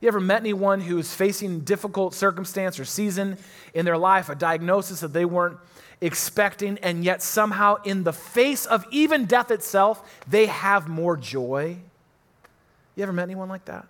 You 0.00 0.08
ever 0.08 0.20
met 0.20 0.40
anyone 0.40 0.80
who 0.80 0.98
is 0.98 1.12
facing 1.12 1.60
difficult 1.60 2.14
circumstance 2.14 2.78
or 2.78 2.84
season 2.84 3.36
in 3.74 3.84
their 3.84 3.98
life, 3.98 4.28
a 4.28 4.34
diagnosis 4.34 5.00
that 5.00 5.12
they 5.12 5.24
weren't 5.24 5.58
expecting, 6.00 6.78
and 6.78 7.04
yet 7.04 7.22
somehow, 7.22 7.76
in 7.82 8.04
the 8.04 8.12
face 8.12 8.64
of 8.66 8.86
even 8.92 9.24
death 9.24 9.50
itself, 9.50 10.22
they 10.28 10.46
have 10.46 10.88
more 10.88 11.16
joy? 11.16 11.76
You 12.94 13.02
ever 13.02 13.12
met 13.12 13.24
anyone 13.24 13.48
like 13.48 13.64
that? 13.64 13.86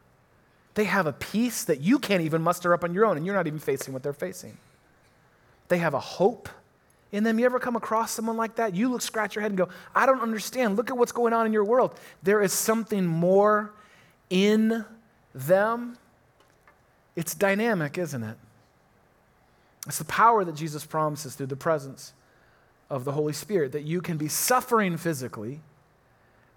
They 0.75 0.85
have 0.85 1.07
a 1.07 1.13
peace 1.13 1.65
that 1.65 1.81
you 1.81 1.99
can't 1.99 2.23
even 2.23 2.41
muster 2.41 2.73
up 2.73 2.85
on 2.85 2.95
your 2.95 3.05
own, 3.05 3.19
and 3.19 3.27
you're 3.27 3.35
not 3.35 3.47
even 3.47 3.59
facing 3.59 3.93
what 3.93 4.03
they're 4.03 4.13
facing. 4.13 4.57
They 5.69 5.79
have 5.79 5.93
a 5.93 6.01
hope 6.01 6.49
in 7.13 7.25
them. 7.25 7.39
You 7.39 7.45
ever 7.45 7.59
come 7.59 7.77
across 7.77 8.13
someone 8.13 8.37
like 8.37 8.57
that? 8.57 8.75
You 8.75 8.89
look, 8.89 9.03
scratch 9.03 9.35
your 9.35 9.43
head 9.43 9.51
and 9.51 9.59
go, 9.59 9.69
I 9.95 10.07
don't 10.07 10.21
understand. 10.21 10.77
Look 10.77 10.89
at 10.89 10.97
what's 10.97 11.13
going 11.13 11.35
on 11.35 11.45
in 11.45 11.53
your 11.53 11.65
world. 11.65 11.95
There 12.23 12.41
is 12.41 12.53
something 12.53 13.07
more 13.07 13.73
in 14.31 14.85
them, 15.47 15.97
it's 17.17 17.35
dynamic, 17.35 17.99
isn't 17.99 18.23
it? 18.23 18.37
It's 19.87 19.99
the 19.99 20.05
power 20.05 20.45
that 20.45 20.55
Jesus 20.55 20.85
promises 20.85 21.35
through 21.35 21.47
the 21.47 21.57
presence 21.57 22.13
of 22.91 23.05
the 23.05 23.13
Holy 23.13 23.33
Spirit 23.33 23.73
that 23.73 23.85
you 23.85 24.01
can 24.01 24.17
be 24.17 24.29
suffering 24.29 24.97
physically 24.97 25.61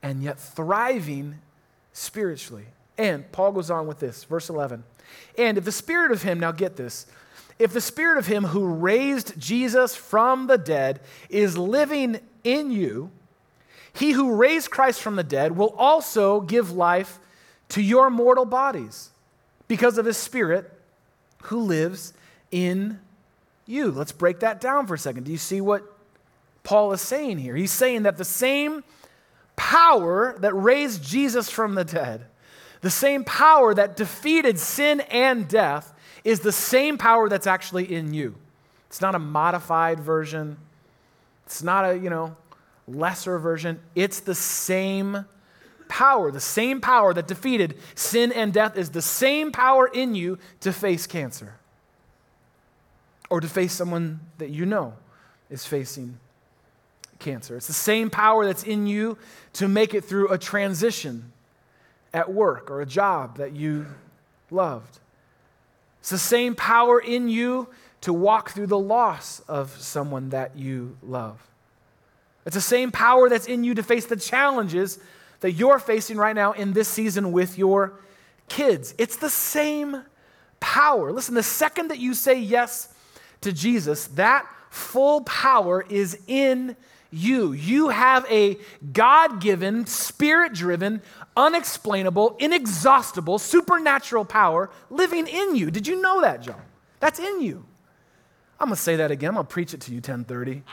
and 0.02 0.24
yet 0.24 0.40
thriving 0.40 1.40
spiritually. 1.94 2.66
And 2.98 3.30
Paul 3.32 3.52
goes 3.54 3.70
on 3.70 3.88
with 3.88 4.00
this, 4.00 4.24
verse 4.24 4.50
11. 4.50 4.84
And 5.38 5.58
if 5.58 5.66
the 5.66 5.72
Spirit 5.72 6.12
of 6.12 6.24
Him, 6.24 6.40
now 6.40 6.52
get 6.52 6.76
this, 6.76 7.06
if 7.60 7.74
the 7.74 7.82
Spirit 7.82 8.18
of 8.18 8.28
Him 8.28 8.46
who 8.46 8.66
raised 8.66 9.40
Jesus 9.40 9.96
from 9.96 10.48
the 10.48 10.58
dead 10.58 11.00
is 11.30 11.58
living 11.58 12.20
in 12.44 12.72
you, 12.72 13.12
He 13.94 14.12
who 14.12 14.36
raised 14.36 14.72
Christ 14.72 15.02
from 15.02 15.16
the 15.16 15.24
dead 15.24 15.56
will 15.56 15.76
also 15.78 16.42
give 16.42 16.72
life 16.72 17.20
to 17.72 17.82
your 17.82 18.10
mortal 18.10 18.46
bodies 18.46 19.10
because 19.68 19.98
of 19.98 20.06
his 20.06 20.18
spirit 20.18 20.72
who 21.44 21.60
lives 21.60 22.14
in 22.52 23.00
you. 23.66 23.92
Let's 23.92 24.12
break 24.12 24.42
that 24.42 24.60
down 24.60 24.88
for 24.88 24.94
a 24.94 24.98
second. 24.98 25.24
Do 25.24 25.32
you 25.32 25.38
see 25.38 25.62
what 25.62 25.84
Paul 26.64 26.92
is 26.92 27.02
saying 27.02 27.38
here? 27.40 27.56
He's 27.56 27.72
saying 27.72 28.04
that 28.04 28.18
the 28.18 28.26
same 28.26 28.84
power 29.56 30.36
that 30.40 30.54
raised 30.54 31.04
Jesus 31.04 31.50
from 31.50 31.76
the 31.76 31.86
dead, 31.86 32.26
the 32.82 32.90
same 32.90 33.24
power 33.24 33.74
that 33.74 33.96
defeated 33.96 34.60
sin 34.60 35.02
and 35.02 35.48
death, 35.48 35.94
is 36.24 36.42
the 36.42 36.52
same 36.52 36.98
power 36.98 37.30
that's 37.30 37.48
actually 37.48 37.94
in 37.94 38.14
you. 38.14 38.36
It's 38.88 39.02
not 39.02 39.16
a 39.16 39.20
modified 39.20 40.00
version. 40.00 40.58
It's 41.46 41.64
not 41.64 41.86
a, 41.86 41.98
you 41.98 42.10
know, 42.10 42.36
lesser 42.88 43.40
version. 43.40 43.80
It's 43.96 44.20
the 44.20 44.36
same 44.36 45.26
power, 45.92 46.32
the 46.32 46.40
same 46.40 46.80
power 46.80 47.14
that 47.14 47.28
defeated 47.28 47.78
sin 47.96 48.32
and 48.32 48.54
death, 48.54 48.78
is 48.78 48.92
the 48.92 49.02
same 49.02 49.52
power 49.52 49.86
in 49.86 50.16
you 50.16 50.40
to 50.62 50.72
face 50.72 51.06
cancer 51.06 51.56
or 53.30 53.42
to 53.42 53.48
face 53.48 53.74
someone 53.74 54.22
that 54.38 54.50
you 54.50 54.66
know 54.66 54.94
is 55.50 55.66
facing 55.66 56.18
cancer. 57.20 57.58
It's 57.58 57.68
the 57.68 57.74
same 57.74 58.10
power 58.10 58.46
that's 58.46 58.64
in 58.64 58.88
you 58.88 59.18
to 59.54 59.68
make 59.68 59.94
it 59.94 60.06
through 60.06 60.30
a 60.30 60.38
transition 60.38 61.34
at 62.14 62.32
work 62.34 62.72
or 62.72 62.82
a 62.82 62.86
job 62.86 63.38
that 63.38 63.52
you 63.52 63.86
loved. 64.50 65.00
It's 66.00 66.10
the 66.10 66.18
same 66.18 66.56
power 66.56 67.00
in 67.00 67.28
you 67.28 67.68
to 68.02 68.14
walk 68.14 68.52
through 68.52 68.68
the 68.68 68.80
loss 68.80 69.42
of 69.42 69.70
someone 69.72 70.30
that 70.30 70.58
you 70.58 70.98
love. 71.04 71.40
It's 72.46 72.56
the 72.56 72.62
same 72.62 72.92
power 72.92 73.30
that's 73.30 73.46
in 73.46 73.64
you 73.66 73.76
to 73.76 73.84
face 73.84 74.06
the 74.06 74.16
challenges 74.16 75.00
that 75.42 75.52
you're 75.52 75.80
facing 75.80 76.18
right 76.18 76.36
now 76.36 76.54
in 76.54 76.74
this 76.74 76.88
season 76.88 77.32
with 77.32 77.58
your 77.58 78.00
kids. 78.48 78.96
It's 78.98 79.18
the 79.18 79.30
same 79.30 80.04
power. 80.60 81.12
Listen, 81.12 81.36
the 81.36 81.44
second 81.44 81.90
that 81.90 82.00
you 82.00 82.14
say 82.14 82.40
yes 82.40 82.94
to 83.42 83.52
Jesus, 83.52 84.08
that 84.08 84.48
full 84.70 85.22
power 85.22 85.86
is 85.90 86.18
in 86.28 86.76
you. 87.12 87.52
You 87.52 87.90
have 87.90 88.26
a 88.30 88.58
God 88.94 89.42
given, 89.42 89.86
spirit 89.86 90.54
driven, 90.54 91.02
unexplainable, 91.36 92.38
inexhaustible, 92.40 93.38
supernatural 93.40 94.26
power 94.26 94.70
living 94.90 95.28
in 95.28 95.56
you. 95.56 95.72
Did 95.72 95.88
you 95.88 96.02
know 96.02 96.22
that, 96.22 96.42
John? 96.42 96.62
That's 97.00 97.20
in 97.20 97.42
you. 97.42 97.66
I'm 98.60 98.68
going 98.68 98.76
to 98.76 98.82
say 98.82 98.96
that 98.98 99.12
again. 99.12 99.30
I'm 99.30 99.36
going 99.36 99.48
to 99.48 99.52
preach 99.52 99.74
it 99.74 99.82
to 99.82 99.92
you 99.92 99.98
1030. 99.98 100.64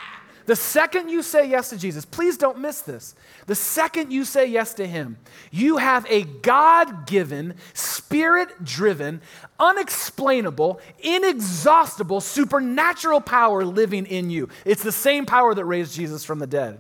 The 0.49 0.57
second 0.57 1.11
you 1.11 1.23
say 1.23 1.47
yes 1.47 1.69
to 1.69 1.77
Jesus, 1.77 2.07
please 2.07 2.39
don't 2.39 2.59
miss 2.59 2.81
this. 2.81 3.15
The 3.45 3.55
second 3.55 4.11
you 4.11 4.25
say 4.25 4.47
yes 4.47 4.73
to 4.75 4.87
Him, 4.87 5.19
you 5.51 5.77
have 5.77 6.07
a 6.09 6.23
God 6.23 7.07
given, 7.07 7.55
spirit 7.75 8.65
driven, 8.65 9.21
unexplainable, 9.61 10.81
inexhaustible, 11.01 12.23
supernatural 12.23 13.21
power 13.21 13.63
living 13.63 14.07
in 14.07 14.31
you. 14.31 14.49
It's 14.65 14.83
the 14.83 14.91
same 14.91 15.27
power 15.27 15.55
that 15.55 15.67
raised 15.67 15.95
Jesus 15.95 16.25
from 16.25 16.39
the 16.39 16.47
dead. 16.47 16.79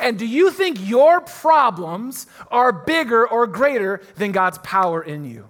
And 0.00 0.18
do 0.18 0.26
you 0.26 0.50
think 0.50 0.78
your 0.80 1.20
problems 1.20 2.26
are 2.50 2.72
bigger 2.72 3.24
or 3.24 3.46
greater 3.46 4.02
than 4.16 4.32
God's 4.32 4.58
power 4.58 5.00
in 5.00 5.24
you? 5.24 5.48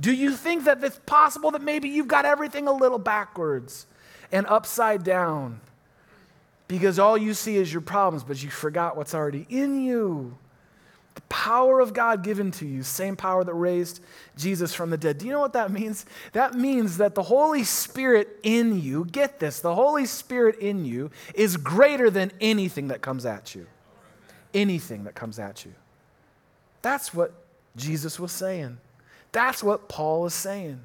Do 0.00 0.14
you 0.14 0.34
think 0.34 0.64
that 0.64 0.82
it's 0.82 0.98
possible 1.04 1.50
that 1.50 1.60
maybe 1.60 1.90
you've 1.90 2.08
got 2.08 2.24
everything 2.24 2.66
a 2.66 2.72
little 2.72 2.98
backwards 2.98 3.84
and 4.32 4.46
upside 4.46 5.04
down? 5.04 5.60
Because 6.70 7.00
all 7.00 7.18
you 7.18 7.34
see 7.34 7.56
is 7.56 7.72
your 7.72 7.82
problems, 7.82 8.22
but 8.22 8.40
you 8.40 8.48
forgot 8.48 8.96
what's 8.96 9.12
already 9.12 9.44
in 9.50 9.80
you. 9.80 10.38
The 11.16 11.20
power 11.22 11.80
of 11.80 11.92
God 11.92 12.22
given 12.22 12.52
to 12.52 12.66
you, 12.66 12.84
same 12.84 13.16
power 13.16 13.42
that 13.42 13.52
raised 13.52 14.00
Jesus 14.36 14.72
from 14.72 14.90
the 14.90 14.96
dead. 14.96 15.18
Do 15.18 15.26
you 15.26 15.32
know 15.32 15.40
what 15.40 15.54
that 15.54 15.72
means? 15.72 16.06
That 16.32 16.54
means 16.54 16.98
that 16.98 17.16
the 17.16 17.24
Holy 17.24 17.64
Spirit 17.64 18.28
in 18.44 18.80
you, 18.80 19.04
get 19.04 19.40
this, 19.40 19.58
the 19.58 19.74
Holy 19.74 20.06
Spirit 20.06 20.60
in 20.60 20.84
you 20.84 21.10
is 21.34 21.56
greater 21.56 22.08
than 22.08 22.30
anything 22.40 22.86
that 22.88 23.00
comes 23.00 23.26
at 23.26 23.52
you. 23.56 23.66
Anything 24.54 25.02
that 25.04 25.16
comes 25.16 25.40
at 25.40 25.64
you. 25.64 25.72
That's 26.82 27.12
what 27.12 27.32
Jesus 27.74 28.20
was 28.20 28.30
saying. 28.30 28.78
That's 29.32 29.64
what 29.64 29.88
Paul 29.88 30.24
is 30.26 30.34
saying. 30.34 30.80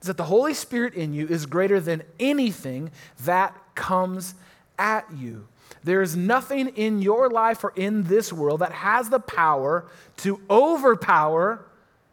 Is 0.00 0.06
that 0.06 0.16
the 0.16 0.24
Holy 0.24 0.54
Spirit 0.54 0.94
in 0.94 1.12
you 1.12 1.26
is 1.26 1.44
greater 1.44 1.78
than 1.78 2.04
anything 2.18 2.90
that 3.24 3.54
comes 3.74 4.34
at 4.78 5.06
you. 5.16 5.46
There 5.84 6.02
is 6.02 6.16
nothing 6.16 6.68
in 6.68 7.02
your 7.02 7.30
life 7.30 7.62
or 7.62 7.72
in 7.76 8.04
this 8.04 8.32
world 8.32 8.60
that 8.60 8.72
has 8.72 9.10
the 9.10 9.20
power 9.20 9.86
to 10.18 10.40
overpower 10.50 11.64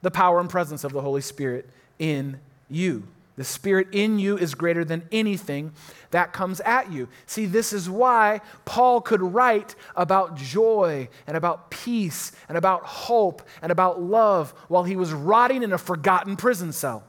the 0.02 0.12
power 0.12 0.40
and 0.40 0.50
presence 0.50 0.84
of 0.84 0.92
the 0.92 1.02
Holy 1.02 1.22
Spirit 1.22 1.70
in 2.00 2.40
you. 2.70 3.08
The 3.38 3.44
Spirit 3.44 3.90
in 3.92 4.18
you 4.18 4.38
is 4.38 4.56
greater 4.56 4.86
than 4.86 5.08
anything 5.12 5.74
that 6.12 6.32
comes 6.32 6.62
at 6.62 6.92
you. 6.92 7.10
See, 7.26 7.46
this 7.46 7.74
is 7.74 7.90
why 7.90 8.40
Paul 8.64 9.02
could 9.02 9.22
write 9.22 9.76
about 9.96 10.38
joy 10.38 11.10
and 11.28 11.36
about 11.36 11.70
peace 11.70 12.32
and 12.48 12.58
about 12.58 12.84
hope 12.84 13.42
and 13.62 13.72
about 13.72 14.02
love 14.02 14.52
while 14.70 14.84
he 14.84 14.96
was 14.96 15.12
rotting 15.12 15.64
in 15.64 15.74
a 15.74 15.78
forgotten 15.78 16.38
prison 16.38 16.72
cell. 16.72 17.04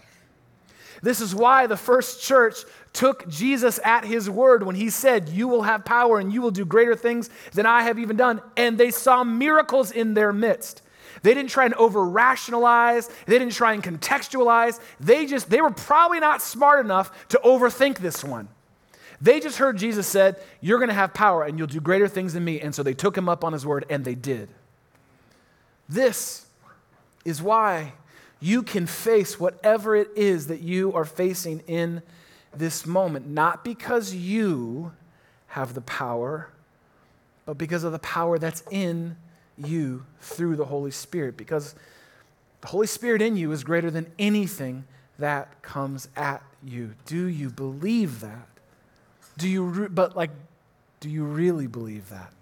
This 1.07 1.21
is 1.21 1.37
why 1.37 1.69
the 1.69 1.77
first 1.77 2.21
church 2.21 2.65
took 2.93 3.29
Jesus 3.29 3.79
at 3.85 4.05
his 4.05 4.29
word 4.29 4.65
when 4.65 4.75
he 4.75 4.91
said, 4.91 5.29
You 5.29 5.47
will 5.47 5.63
have 5.63 5.85
power 5.85 6.19
and 6.19 6.33
you 6.33 6.43
will 6.43 6.51
do 6.51 6.65
greater 6.65 6.97
things 6.97 7.31
than 7.53 7.65
I 7.65 7.85
have 7.85 8.01
even 8.01 8.17
done. 8.17 8.43
And 8.57 8.77
they 8.77 8.91
saw 8.91 9.23
miracles 9.23 9.93
in 9.93 10.15
their 10.15 10.33
midst. 10.33 10.83
They 11.23 11.33
didn't 11.33 11.51
try 11.51 11.65
and 11.65 11.75
over 11.75 12.05
rationalize, 12.05 13.09
they 13.27 13.39
didn't 13.39 13.53
try 13.53 13.75
and 13.75 13.85
contextualize. 13.85 14.81
They 14.99 15.27
just, 15.27 15.49
they 15.49 15.61
were 15.61 15.71
probably 15.71 16.19
not 16.19 16.43
smart 16.43 16.85
enough 16.85 17.29
to 17.29 17.41
overthink 17.45 17.99
this 17.99 18.25
one. 18.25 18.49
They 19.21 19.39
just 19.39 19.59
heard 19.59 19.79
Jesus 19.79 20.09
said, 20.09 20.43
You're 20.61 20.81
going 20.81 20.89
to 20.89 20.95
have 20.95 21.15
power 21.15 21.45
and 21.45 21.57
you'll 21.57 21.69
do 21.69 21.81
greater 21.81 22.09
things 22.09 22.33
than 22.33 22.45
me. 22.45 22.61
And 22.61 22.75
so 22.75 22.83
they 22.83 22.95
took 22.95 23.17
him 23.17 23.29
up 23.29 23.45
on 23.45 23.53
his 23.53 23.65
word 23.65 23.87
and 23.89 24.05
they 24.05 24.17
did. 24.17 24.49
This 25.89 26.47
is 27.25 27.41
why 27.41 27.93
you 28.47 28.63
can 28.63 28.87
face 28.87 29.41
whatever 29.41 29.97
it 29.97 30.09
is 30.15 30.47
that 30.47 30.61
you 30.61 30.93
are 30.93 31.05
facing 31.05 31.59
in 31.67 32.01
this 32.55 32.87
moment, 32.87 33.27
not 33.27 33.65
because 33.65 34.15
you 34.15 34.93
have 35.49 35.75
the 35.75 35.81
power, 35.81 36.49
but 37.45 37.59
because 37.59 37.83
of 37.83 37.91
the 37.91 37.99
power 37.99 38.39
that's 38.39 38.63
in 38.71 39.17
you 39.59 40.07
through 40.21 40.55
the 40.55 40.65
Holy 40.65 40.93
Spirit. 40.93 41.37
Because 41.37 41.75
the 42.61 42.69
Holy 42.69 42.87
Spirit 42.87 43.21
in 43.21 43.37
you 43.37 43.51
is 43.51 43.65
greater 43.65 43.91
than 43.91 44.07
anything 44.17 44.85
that 45.19 45.61
comes 45.63 46.09
at 46.15 46.41
you. 46.65 46.95
Do 47.05 47.27
you 47.27 47.51
believe 47.51 48.21
that? 48.21 48.47
Do 49.39 49.49
you, 49.49 49.65
re- 49.65 49.89
but 49.89 50.17
like, 50.17 50.31
do 51.01 51.11
you 51.11 51.25
really 51.25 51.67
believe 51.67 52.09
that? 52.11 52.33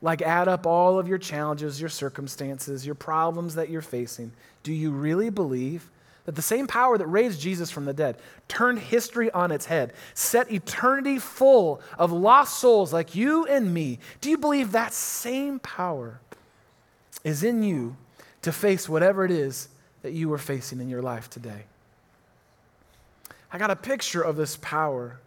Like, 0.00 0.22
add 0.22 0.46
up 0.46 0.66
all 0.66 0.98
of 0.98 1.08
your 1.08 1.18
challenges, 1.18 1.80
your 1.80 1.90
circumstances, 1.90 2.86
your 2.86 2.94
problems 2.94 3.56
that 3.56 3.70
you're 3.70 3.82
facing. 3.82 4.32
Do 4.66 4.72
you 4.72 4.90
really 4.90 5.30
believe 5.30 5.88
that 6.24 6.34
the 6.34 6.42
same 6.42 6.66
power 6.66 6.98
that 6.98 7.06
raised 7.06 7.40
Jesus 7.40 7.70
from 7.70 7.84
the 7.84 7.92
dead 7.92 8.16
turned 8.48 8.80
history 8.80 9.30
on 9.30 9.52
its 9.52 9.66
head, 9.66 9.92
set 10.12 10.50
eternity 10.50 11.20
full 11.20 11.80
of 11.96 12.10
lost 12.10 12.58
souls 12.58 12.92
like 12.92 13.14
you 13.14 13.46
and 13.46 13.72
me? 13.72 14.00
Do 14.20 14.28
you 14.28 14.36
believe 14.36 14.72
that 14.72 14.92
same 14.92 15.60
power 15.60 16.18
is 17.22 17.44
in 17.44 17.62
you 17.62 17.96
to 18.42 18.50
face 18.50 18.88
whatever 18.88 19.24
it 19.24 19.30
is 19.30 19.68
that 20.02 20.14
you 20.14 20.32
are 20.32 20.38
facing 20.38 20.80
in 20.80 20.88
your 20.88 21.00
life 21.00 21.30
today? 21.30 21.62
I 23.52 23.58
got 23.58 23.70
a 23.70 23.76
picture 23.76 24.20
of 24.20 24.34
this 24.34 24.56
power 24.56 25.20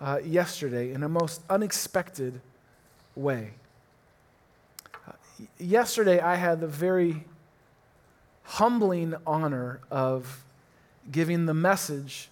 uh, 0.00 0.18
yesterday 0.24 0.92
in 0.92 1.04
a 1.04 1.08
most 1.08 1.40
unexpected 1.48 2.40
way. 3.14 3.52
Uh, 5.06 5.12
yesterday, 5.60 6.18
I 6.18 6.34
had 6.34 6.60
the 6.60 6.66
very 6.66 7.24
humbling 8.48 9.14
honor 9.26 9.78
of 9.90 10.42
giving 11.12 11.44
the 11.44 11.52
message 11.52 12.30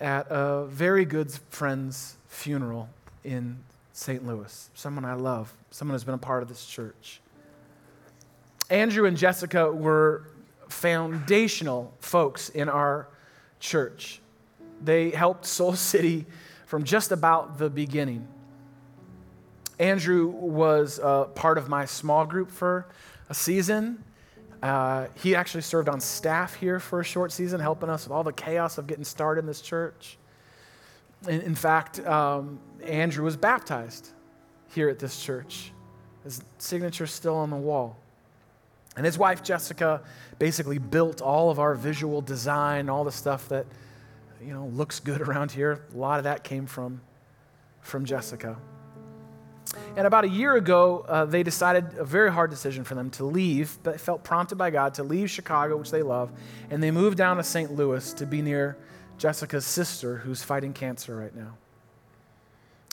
at 0.00 0.26
a 0.30 0.64
very 0.64 1.04
good 1.04 1.30
friend's 1.50 2.16
funeral 2.28 2.88
in 3.22 3.58
St. 3.92 4.26
Louis, 4.26 4.70
someone 4.74 5.04
I 5.04 5.12
love, 5.12 5.52
someone 5.70 5.94
who's 5.94 6.02
been 6.02 6.14
a 6.14 6.18
part 6.18 6.42
of 6.42 6.48
this 6.48 6.64
church. 6.64 7.20
Andrew 8.70 9.04
and 9.04 9.18
Jessica 9.18 9.70
were 9.70 10.24
foundational 10.68 11.92
folks 12.00 12.48
in 12.48 12.70
our 12.70 13.06
church. 13.60 14.20
They 14.82 15.10
helped 15.10 15.44
Soul 15.44 15.74
City 15.74 16.24
from 16.64 16.84
just 16.84 17.12
about 17.12 17.58
the 17.58 17.68
beginning. 17.68 18.26
Andrew 19.78 20.26
was 20.26 20.98
uh, 21.00 21.24
part 21.24 21.58
of 21.58 21.68
my 21.68 21.84
small 21.84 22.24
group 22.24 22.50
for 22.50 22.86
a 23.28 23.34
season. 23.34 24.02
Uh, 24.64 25.08
he 25.22 25.34
actually 25.34 25.60
served 25.60 25.90
on 25.90 26.00
staff 26.00 26.54
here 26.54 26.80
for 26.80 27.00
a 27.00 27.04
short 27.04 27.30
season, 27.30 27.60
helping 27.60 27.90
us 27.90 28.04
with 28.04 28.12
all 28.12 28.24
the 28.24 28.32
chaos 28.32 28.78
of 28.78 28.86
getting 28.86 29.04
started 29.04 29.40
in 29.40 29.46
this 29.46 29.60
church. 29.60 30.16
In, 31.28 31.42
in 31.42 31.54
fact, 31.54 32.00
um, 32.06 32.58
Andrew 32.82 33.26
was 33.26 33.36
baptized 33.36 34.08
here 34.74 34.88
at 34.88 34.98
this 34.98 35.22
church. 35.22 35.70
His 36.22 36.40
signature's 36.56 37.12
still 37.12 37.36
on 37.36 37.50
the 37.50 37.56
wall. 37.56 37.98
And 38.96 39.04
his 39.04 39.18
wife, 39.18 39.42
Jessica, 39.42 40.00
basically 40.38 40.78
built 40.78 41.20
all 41.20 41.50
of 41.50 41.58
our 41.58 41.74
visual 41.74 42.22
design, 42.22 42.88
all 42.88 43.04
the 43.04 43.12
stuff 43.12 43.46
that, 43.50 43.66
you 44.42 44.54
know, 44.54 44.64
looks 44.68 44.98
good 44.98 45.20
around 45.20 45.52
here. 45.52 45.84
A 45.92 45.98
lot 45.98 46.16
of 46.16 46.24
that 46.24 46.42
came 46.42 46.64
from, 46.64 47.02
from 47.82 48.06
Jessica. 48.06 48.56
And 49.96 50.06
about 50.06 50.24
a 50.24 50.28
year 50.28 50.56
ago, 50.56 51.04
uh, 51.08 51.24
they 51.24 51.42
decided 51.42 51.98
a 51.98 52.04
very 52.04 52.30
hard 52.30 52.50
decision 52.50 52.84
for 52.84 52.94
them 52.94 53.10
to 53.10 53.24
leave, 53.24 53.78
but 53.82 54.00
felt 54.00 54.24
prompted 54.24 54.56
by 54.56 54.70
God 54.70 54.94
to 54.94 55.02
leave 55.02 55.30
Chicago, 55.30 55.76
which 55.76 55.90
they 55.90 56.02
love, 56.02 56.30
and 56.70 56.82
they 56.82 56.90
moved 56.90 57.16
down 57.16 57.36
to 57.38 57.42
St. 57.42 57.72
Louis 57.72 58.12
to 58.14 58.26
be 58.26 58.42
near 58.42 58.76
Jessica's 59.18 59.64
sister, 59.64 60.16
who's 60.16 60.42
fighting 60.42 60.72
cancer 60.72 61.16
right 61.16 61.34
now. 61.34 61.56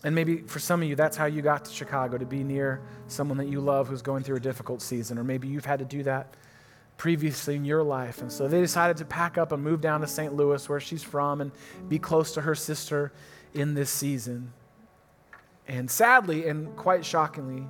And 0.04 0.16
maybe 0.16 0.38
for 0.38 0.60
some 0.60 0.82
of 0.82 0.90
you, 0.90 0.96
that's 0.96 1.16
how 1.16 1.26
you 1.26 1.42
got 1.42 1.66
to 1.66 1.72
Chicago, 1.72 2.18
to 2.18 2.26
be 2.26 2.44
near 2.44 2.82
someone 3.08 3.38
that 3.38 3.48
you 3.48 3.60
love 3.60 3.88
who's 3.88 4.02
going 4.02 4.24
through 4.24 4.38
a 4.38 4.42
difficult 4.42 4.82
season. 4.82 5.18
Or 5.18 5.24
maybe 5.24 5.48
you've 5.48 5.66
had 5.66 5.80
to 5.80 5.86
do 5.86 6.04
that 6.04 6.36
previously 6.98 7.56
in 7.56 7.66
your 7.66 7.84
life. 7.84 8.22
And 8.22 8.32
so 8.32 8.48
they 8.48 8.62
decided 8.62 8.98
to 8.98 9.06
pack 9.06 9.38
up 9.38 9.52
and 9.52 9.64
move 9.64 9.82
down 9.82 10.02
to 10.02 10.08
St. 10.08 10.34
Louis, 10.36 10.68
where 10.68 10.80
she's 10.80 11.04
from, 11.04 11.42
and 11.42 11.52
be 11.88 12.00
close 12.00 12.34
to 12.34 12.42
her 12.42 12.56
sister 12.56 13.12
in 13.54 13.74
this 13.76 13.90
season. 13.90 14.54
And 15.72 15.90
sadly, 15.90 16.50
and 16.50 16.76
quite 16.76 17.06
shockingly, 17.06 17.66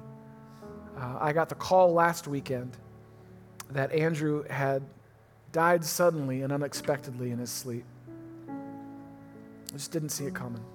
uh, 0.98 1.20
I 1.22 1.34
got 1.34 1.50
the 1.50 1.56
call 1.56 1.94
last 1.94 2.28
weekend 2.28 2.76
that 3.70 3.92
Andrew 3.92 4.44
had 4.50 4.82
died 5.52 5.86
suddenly 5.86 6.42
and 6.42 6.52
unexpectedly 6.52 7.30
in 7.30 7.38
his 7.38 7.52
sleep. 7.52 7.86
I 8.50 9.74
just 9.74 9.92
didn't 9.92 10.10
see 10.10 10.26
it 10.26 10.34
coming. 10.34 10.66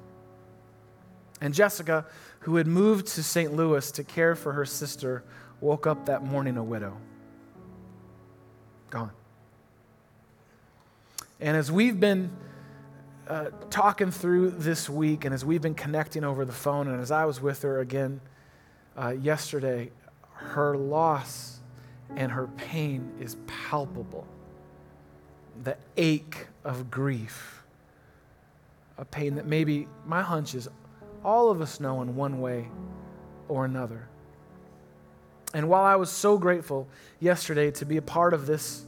And 1.40 1.52
Jessica, 1.52 2.06
who 2.40 2.54
had 2.54 2.68
moved 2.68 3.08
to 3.08 3.24
St. 3.24 3.52
Louis 3.52 3.90
to 3.90 4.04
care 4.04 4.36
for 4.36 4.52
her 4.52 4.64
sister, 4.64 5.24
woke 5.60 5.88
up 5.88 6.06
that 6.06 6.22
morning 6.22 6.56
a 6.56 6.62
widow. 6.62 6.96
Gone. 8.88 9.10
And 11.40 11.56
as 11.56 11.72
we've 11.72 11.98
been 11.98 12.30
uh, 13.28 13.50
talking 13.70 14.10
through 14.10 14.50
this 14.50 14.88
week, 14.88 15.24
and 15.24 15.34
as 15.34 15.44
we've 15.44 15.62
been 15.62 15.74
connecting 15.74 16.24
over 16.24 16.44
the 16.44 16.52
phone, 16.52 16.88
and 16.88 17.00
as 17.00 17.10
I 17.10 17.24
was 17.24 17.40
with 17.40 17.62
her 17.62 17.80
again 17.80 18.20
uh, 18.96 19.10
yesterday, 19.10 19.90
her 20.32 20.76
loss 20.76 21.60
and 22.16 22.30
her 22.30 22.46
pain 22.56 23.12
is 23.20 23.36
palpable. 23.46 24.26
The 25.64 25.76
ache 25.96 26.46
of 26.64 26.90
grief, 26.90 27.64
a 28.98 29.04
pain 29.04 29.34
that 29.36 29.46
maybe 29.46 29.88
my 30.04 30.22
hunch 30.22 30.54
is 30.54 30.68
all 31.24 31.50
of 31.50 31.60
us 31.60 31.80
know 31.80 32.02
in 32.02 32.14
one 32.14 32.40
way 32.40 32.68
or 33.48 33.64
another. 33.64 34.08
And 35.54 35.68
while 35.68 35.84
I 35.84 35.96
was 35.96 36.10
so 36.10 36.38
grateful 36.38 36.86
yesterday 37.18 37.70
to 37.72 37.84
be 37.84 37.96
a 37.96 38.02
part 38.02 38.34
of 38.34 38.46
this 38.46 38.84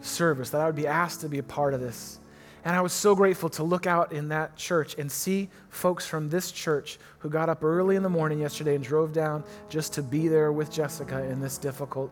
service, 0.00 0.50
that 0.50 0.60
I 0.60 0.66
would 0.66 0.74
be 0.74 0.86
asked 0.86 1.20
to 1.22 1.28
be 1.28 1.38
a 1.38 1.42
part 1.42 1.72
of 1.72 1.80
this, 1.80 2.18
and 2.64 2.74
I 2.74 2.80
was 2.80 2.94
so 2.94 3.14
grateful 3.14 3.50
to 3.50 3.62
look 3.62 3.86
out 3.86 4.12
in 4.12 4.28
that 4.28 4.56
church 4.56 4.96
and 4.98 5.12
see 5.12 5.50
folks 5.68 6.06
from 6.06 6.30
this 6.30 6.50
church 6.50 6.98
who 7.18 7.28
got 7.28 7.50
up 7.50 7.62
early 7.62 7.94
in 7.94 8.02
the 8.02 8.08
morning 8.08 8.40
yesterday 8.40 8.74
and 8.74 8.82
drove 8.82 9.12
down 9.12 9.44
just 9.68 9.92
to 9.94 10.02
be 10.02 10.28
there 10.28 10.50
with 10.50 10.70
Jessica 10.70 11.22
in 11.24 11.40
this 11.40 11.58
difficult 11.58 12.10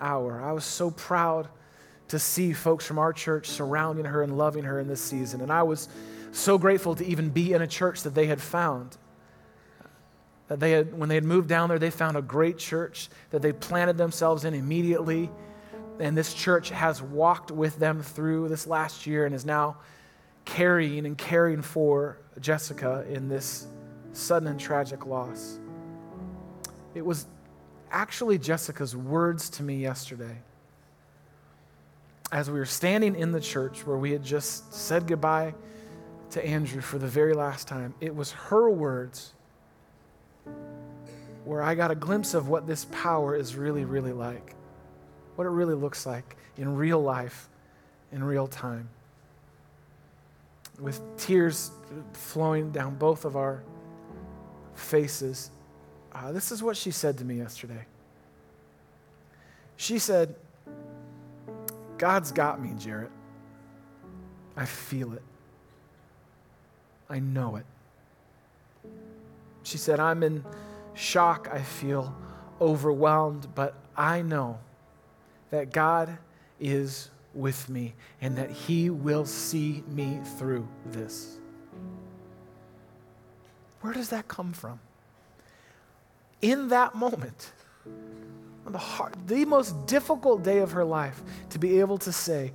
hour. 0.00 0.40
I 0.40 0.52
was 0.52 0.64
so 0.64 0.90
proud 0.90 1.48
to 2.08 2.18
see 2.18 2.54
folks 2.54 2.86
from 2.86 2.98
our 2.98 3.12
church 3.12 3.48
surrounding 3.48 4.06
her 4.06 4.22
and 4.22 4.36
loving 4.38 4.64
her 4.64 4.80
in 4.80 4.88
this 4.88 5.00
season. 5.00 5.42
And 5.42 5.52
I 5.52 5.62
was 5.62 5.88
so 6.32 6.56
grateful 6.56 6.94
to 6.94 7.06
even 7.06 7.28
be 7.28 7.52
in 7.52 7.60
a 7.60 7.66
church 7.66 8.02
that 8.02 8.14
they 8.14 8.26
had 8.26 8.40
found. 8.40 8.96
That 10.48 10.58
they 10.58 10.72
had, 10.72 10.98
when 10.98 11.10
they 11.10 11.14
had 11.14 11.24
moved 11.24 11.48
down 11.48 11.68
there, 11.68 11.78
they 11.78 11.90
found 11.90 12.16
a 12.16 12.22
great 12.22 12.58
church 12.58 13.10
that 13.30 13.42
they 13.42 13.52
planted 13.52 13.98
themselves 13.98 14.44
in 14.44 14.54
immediately 14.54 15.30
and 15.98 16.16
this 16.16 16.34
church 16.34 16.70
has 16.70 17.02
walked 17.02 17.50
with 17.50 17.78
them 17.78 18.02
through 18.02 18.48
this 18.48 18.66
last 18.66 19.06
year 19.06 19.26
and 19.26 19.34
is 19.34 19.44
now 19.44 19.76
carrying 20.44 21.06
and 21.06 21.16
caring 21.16 21.62
for 21.62 22.18
Jessica 22.40 23.04
in 23.08 23.28
this 23.28 23.66
sudden 24.12 24.48
and 24.48 24.58
tragic 24.58 25.06
loss. 25.06 25.58
It 26.94 27.04
was 27.04 27.26
actually 27.90 28.38
Jessica's 28.38 28.96
words 28.96 29.50
to 29.50 29.62
me 29.62 29.76
yesterday 29.76 30.38
as 32.32 32.50
we 32.50 32.58
were 32.58 32.66
standing 32.66 33.14
in 33.14 33.30
the 33.32 33.40
church 33.40 33.86
where 33.86 33.98
we 33.98 34.10
had 34.10 34.24
just 34.24 34.72
said 34.72 35.06
goodbye 35.06 35.54
to 36.30 36.44
Andrew 36.44 36.80
for 36.80 36.98
the 36.98 37.06
very 37.06 37.34
last 37.34 37.68
time. 37.68 37.94
It 38.00 38.16
was 38.16 38.32
her 38.32 38.70
words 38.70 39.34
where 41.44 41.62
I 41.62 41.74
got 41.74 41.90
a 41.90 41.94
glimpse 41.94 42.34
of 42.34 42.48
what 42.48 42.66
this 42.66 42.86
power 42.86 43.36
is 43.36 43.54
really, 43.54 43.84
really 43.84 44.12
like 44.12 44.54
what 45.36 45.46
it 45.46 45.50
really 45.50 45.74
looks 45.74 46.06
like 46.06 46.36
in 46.56 46.76
real 46.76 47.02
life, 47.02 47.48
in 48.12 48.22
real 48.22 48.46
time. 48.46 48.88
With 50.80 51.00
tears 51.16 51.70
flowing 52.12 52.70
down 52.70 52.96
both 52.96 53.24
of 53.24 53.36
our 53.36 53.62
faces, 54.74 55.50
uh, 56.12 56.32
this 56.32 56.52
is 56.52 56.62
what 56.62 56.76
she 56.76 56.90
said 56.90 57.18
to 57.18 57.24
me 57.24 57.36
yesterday. 57.36 57.86
She 59.76 59.98
said, 59.98 60.34
God's 61.98 62.32
got 62.32 62.60
me, 62.60 62.72
Jarrett. 62.78 63.10
I 64.56 64.66
feel 64.66 65.12
it. 65.12 65.22
I 67.08 67.18
know 67.18 67.56
it. 67.56 67.66
She 69.62 69.78
said, 69.78 70.00
I'm 70.00 70.22
in 70.22 70.44
shock. 70.94 71.48
I 71.52 71.62
feel 71.62 72.14
overwhelmed, 72.60 73.48
but 73.54 73.74
I 73.96 74.22
know 74.22 74.58
that 75.52 75.70
God 75.70 76.18
is 76.58 77.10
with 77.34 77.68
me 77.68 77.94
and 78.20 78.36
that 78.36 78.50
He 78.50 78.90
will 78.90 79.24
see 79.24 79.84
me 79.86 80.18
through 80.38 80.66
this. 80.86 81.38
Where 83.82 83.92
does 83.92 84.08
that 84.08 84.28
come 84.28 84.52
from? 84.52 84.80
In 86.40 86.68
that 86.68 86.94
moment, 86.94 87.52
the, 88.66 88.78
hard, 88.78 89.14
the 89.26 89.44
most 89.44 89.86
difficult 89.86 90.42
day 90.42 90.58
of 90.58 90.72
her 90.72 90.84
life, 90.84 91.22
to 91.50 91.58
be 91.58 91.80
able 91.80 91.98
to 91.98 92.12
say, 92.12 92.52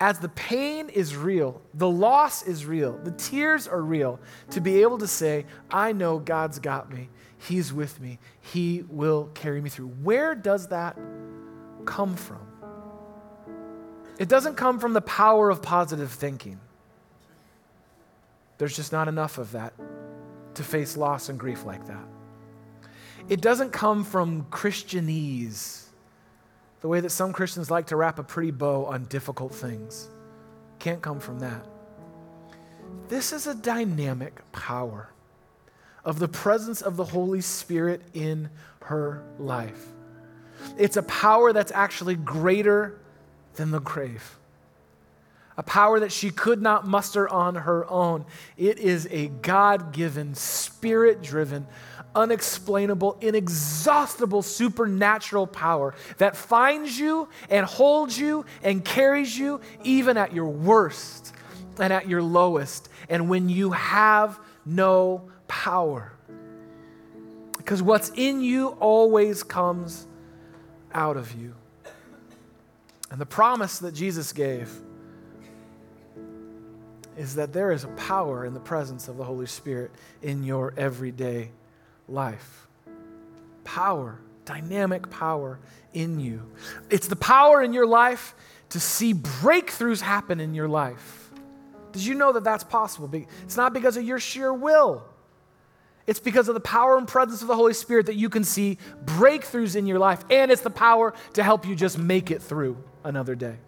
as 0.00 0.18
the 0.18 0.28
pain 0.30 0.88
is 0.88 1.16
real, 1.16 1.60
the 1.74 1.88
loss 1.88 2.42
is 2.42 2.66
real, 2.66 2.98
the 3.04 3.10
tears 3.12 3.68
are 3.68 3.82
real, 3.82 4.18
to 4.50 4.60
be 4.60 4.82
able 4.82 4.98
to 4.98 5.06
say, 5.06 5.46
I 5.70 5.92
know 5.92 6.18
God's 6.18 6.58
got 6.58 6.92
me, 6.92 7.10
He's 7.38 7.72
with 7.72 8.00
me, 8.00 8.18
He 8.40 8.84
will 8.88 9.30
carry 9.34 9.60
me 9.60 9.70
through. 9.70 9.88
Where 10.02 10.34
does 10.34 10.68
that 10.68 10.98
come 11.88 12.14
from? 12.14 12.46
It 14.18 14.28
doesn't 14.28 14.56
come 14.56 14.78
from 14.78 14.92
the 14.92 15.00
power 15.00 15.48
of 15.48 15.62
positive 15.62 16.12
thinking. 16.12 16.60
There's 18.58 18.76
just 18.76 18.92
not 18.92 19.08
enough 19.08 19.38
of 19.38 19.52
that 19.52 19.72
to 20.54 20.62
face 20.62 20.96
loss 20.96 21.30
and 21.30 21.38
grief 21.38 21.64
like 21.64 21.86
that. 21.86 22.04
It 23.28 23.40
doesn't 23.40 23.72
come 23.72 24.04
from 24.04 24.44
Christianese, 24.44 25.86
the 26.80 26.88
way 26.88 27.00
that 27.00 27.10
some 27.10 27.32
Christians 27.32 27.70
like 27.70 27.86
to 27.86 27.96
wrap 27.96 28.18
a 28.18 28.22
pretty 28.22 28.50
bow 28.50 28.84
on 28.84 29.04
difficult 29.04 29.54
things. 29.54 30.08
Can't 30.78 31.00
come 31.00 31.20
from 31.20 31.38
that. 31.40 31.64
This 33.08 33.32
is 33.32 33.46
a 33.46 33.54
dynamic 33.54 34.42
power 34.52 35.10
of 36.04 36.18
the 36.18 36.28
presence 36.28 36.82
of 36.82 36.96
the 36.96 37.04
Holy 37.04 37.40
Spirit 37.40 38.02
in 38.12 38.50
her 38.82 39.24
life. 39.38 39.86
It's 40.76 40.96
a 40.96 41.02
power 41.02 41.52
that's 41.52 41.72
actually 41.72 42.16
greater 42.16 42.98
than 43.54 43.70
the 43.70 43.80
grave. 43.80 44.38
A 45.56 45.62
power 45.62 46.00
that 46.00 46.12
she 46.12 46.30
could 46.30 46.62
not 46.62 46.86
muster 46.86 47.28
on 47.28 47.56
her 47.56 47.88
own. 47.90 48.24
It 48.56 48.78
is 48.78 49.08
a 49.10 49.26
God 49.28 49.92
given, 49.92 50.36
spirit 50.36 51.20
driven, 51.20 51.66
unexplainable, 52.14 53.18
inexhaustible, 53.20 54.42
supernatural 54.42 55.46
power 55.46 55.94
that 56.18 56.36
finds 56.36 56.98
you 56.98 57.28
and 57.50 57.66
holds 57.66 58.18
you 58.18 58.44
and 58.62 58.84
carries 58.84 59.36
you 59.36 59.60
even 59.82 60.16
at 60.16 60.32
your 60.32 60.48
worst 60.48 61.34
and 61.78 61.92
at 61.92 62.08
your 62.08 62.22
lowest 62.22 62.88
and 63.08 63.28
when 63.28 63.48
you 63.48 63.72
have 63.72 64.38
no 64.64 65.28
power. 65.48 66.12
Because 67.56 67.82
what's 67.82 68.10
in 68.14 68.40
you 68.40 68.68
always 68.80 69.42
comes 69.42 70.06
out 70.94 71.16
of 71.16 71.32
you. 71.34 71.54
And 73.10 73.20
the 73.20 73.26
promise 73.26 73.78
that 73.78 73.92
Jesus 73.92 74.32
gave 74.32 74.70
is 77.16 77.34
that 77.34 77.52
there 77.52 77.72
is 77.72 77.84
a 77.84 77.88
power 77.88 78.44
in 78.44 78.54
the 78.54 78.60
presence 78.60 79.08
of 79.08 79.16
the 79.16 79.24
Holy 79.24 79.46
Spirit 79.46 79.90
in 80.22 80.44
your 80.44 80.72
everyday 80.76 81.50
life. 82.08 82.68
Power, 83.64 84.20
dynamic 84.44 85.10
power 85.10 85.58
in 85.92 86.20
you. 86.20 86.42
It's 86.90 87.08
the 87.08 87.16
power 87.16 87.62
in 87.62 87.72
your 87.72 87.86
life 87.86 88.34
to 88.70 88.78
see 88.78 89.14
breakthroughs 89.14 90.00
happen 90.00 90.38
in 90.38 90.54
your 90.54 90.68
life. 90.68 91.30
Did 91.92 92.04
you 92.04 92.14
know 92.14 92.32
that 92.32 92.44
that's 92.44 92.64
possible? 92.64 93.10
It's 93.42 93.56
not 93.56 93.72
because 93.72 93.96
of 93.96 94.04
your 94.04 94.20
sheer 94.20 94.52
will. 94.52 95.02
It's 96.08 96.18
because 96.18 96.48
of 96.48 96.54
the 96.54 96.60
power 96.60 96.98
and 96.98 97.06
presence 97.06 97.42
of 97.42 97.46
the 97.46 97.54
Holy 97.54 97.74
Spirit 97.74 98.06
that 98.06 98.16
you 98.16 98.28
can 98.28 98.42
see 98.42 98.78
breakthroughs 99.04 99.76
in 99.76 99.86
your 99.86 100.00
life, 100.00 100.24
and 100.28 100.50
it's 100.50 100.62
the 100.62 100.70
power 100.70 101.14
to 101.34 101.44
help 101.44 101.64
you 101.64 101.76
just 101.76 101.98
make 101.98 102.32
it 102.32 102.42
through 102.42 102.82
another 103.04 103.36
day. 103.36 103.58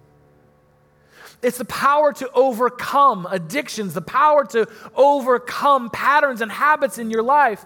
It's 1.42 1.59
the 1.59 1.64
power 1.64 2.12
to 2.14 2.31
overcome 2.33 3.29
addictions, 3.31 3.94
the 3.94 4.03
power 4.03 4.44
to 4.46 4.68
overcome 4.96 5.90
patterns 5.90 6.40
and 6.40 6.50
habits 6.50 6.98
in 6.98 7.11
your 7.11 7.22
life. 7.22 7.64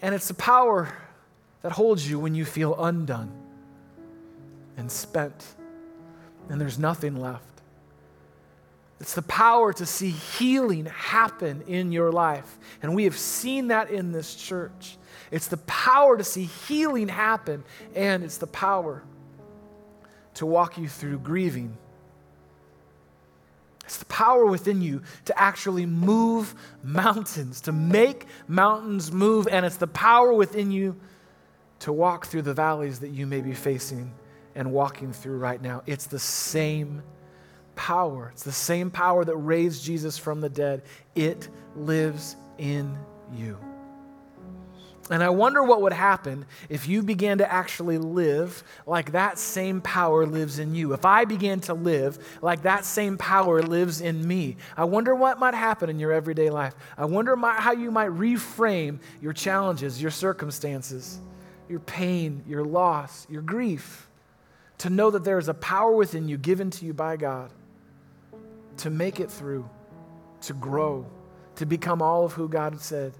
And 0.00 0.14
it's 0.14 0.28
the 0.28 0.34
power 0.34 0.96
that 1.62 1.72
holds 1.72 2.08
you 2.08 2.18
when 2.18 2.34
you 2.34 2.46
feel 2.46 2.82
undone 2.82 3.30
and 4.76 4.90
spent 4.90 5.44
and 6.50 6.60
there's 6.60 6.78
nothing 6.78 7.16
left. 7.16 7.44
It's 9.00 9.14
the 9.14 9.22
power 9.22 9.72
to 9.72 9.86
see 9.86 10.10
healing 10.10 10.84
happen 10.84 11.62
in 11.66 11.90
your 11.90 12.12
life. 12.12 12.58
And 12.82 12.94
we 12.94 13.04
have 13.04 13.16
seen 13.16 13.68
that 13.68 13.90
in 13.90 14.12
this 14.12 14.34
church. 14.34 14.98
It's 15.30 15.48
the 15.48 15.56
power 15.58 16.18
to 16.18 16.24
see 16.24 16.44
healing 16.44 17.08
happen, 17.08 17.64
and 17.94 18.22
it's 18.22 18.36
the 18.36 18.46
power 18.46 19.02
to 20.34 20.44
walk 20.44 20.76
you 20.76 20.88
through 20.88 21.20
grieving. 21.20 21.76
It's 23.84 23.96
the 23.96 24.04
power 24.04 24.44
within 24.44 24.82
you 24.82 25.02
to 25.24 25.40
actually 25.40 25.86
move 25.86 26.54
mountains, 26.82 27.62
to 27.62 27.72
make 27.72 28.26
mountains 28.46 29.10
move, 29.10 29.48
and 29.50 29.64
it's 29.64 29.76
the 29.76 29.86
power 29.86 30.32
within 30.32 30.70
you 30.70 30.94
to 31.80 31.92
walk 31.92 32.26
through 32.26 32.42
the 32.42 32.54
valleys 32.54 33.00
that 33.00 33.08
you 33.08 33.26
may 33.26 33.40
be 33.40 33.54
facing 33.54 34.12
and 34.54 34.70
walking 34.70 35.12
through 35.12 35.38
right 35.38 35.60
now. 35.60 35.82
It's 35.86 36.06
the 36.06 36.18
same 36.18 37.02
power. 37.80 38.28
It's 38.34 38.42
the 38.42 38.52
same 38.52 38.90
power 38.90 39.24
that 39.24 39.36
raised 39.36 39.82
Jesus 39.82 40.18
from 40.18 40.42
the 40.42 40.50
dead. 40.50 40.82
It 41.14 41.48
lives 41.74 42.36
in 42.58 42.94
you. 43.34 43.56
And 45.08 45.22
I 45.22 45.30
wonder 45.30 45.62
what 45.62 45.80
would 45.80 45.94
happen 45.94 46.44
if 46.68 46.86
you 46.86 47.02
began 47.02 47.38
to 47.38 47.50
actually 47.50 47.96
live 47.96 48.62
like 48.84 49.12
that 49.12 49.38
same 49.38 49.80
power 49.80 50.26
lives 50.26 50.58
in 50.58 50.74
you. 50.74 50.92
If 50.92 51.06
I 51.06 51.24
began 51.24 51.60
to 51.60 51.74
live 51.74 52.18
like 52.42 52.64
that 52.64 52.84
same 52.84 53.16
power 53.16 53.62
lives 53.62 54.02
in 54.02 54.28
me. 54.28 54.58
I 54.76 54.84
wonder 54.84 55.14
what 55.14 55.38
might 55.38 55.54
happen 55.54 55.88
in 55.88 55.98
your 55.98 56.12
everyday 56.12 56.50
life. 56.50 56.74
I 56.98 57.06
wonder 57.06 57.34
how 57.34 57.72
you 57.72 57.90
might 57.90 58.10
reframe 58.10 58.98
your 59.22 59.32
challenges, 59.32 60.02
your 60.02 60.10
circumstances, 60.10 61.18
your 61.66 61.80
pain, 61.80 62.44
your 62.46 62.62
loss, 62.62 63.26
your 63.30 63.42
grief, 63.42 64.06
to 64.78 64.90
know 64.90 65.10
that 65.10 65.24
there 65.24 65.38
is 65.38 65.48
a 65.48 65.54
power 65.54 65.92
within 65.92 66.28
you 66.28 66.36
given 66.36 66.70
to 66.72 66.84
you 66.84 66.92
by 66.92 67.16
God 67.16 67.50
to 68.80 68.90
make 68.90 69.20
it 69.20 69.30
through, 69.30 69.68
to 70.42 70.54
grow, 70.54 71.06
to 71.56 71.66
become 71.66 72.00
all 72.00 72.24
of 72.24 72.32
who 72.32 72.48
God 72.48 72.80
said 72.80 73.12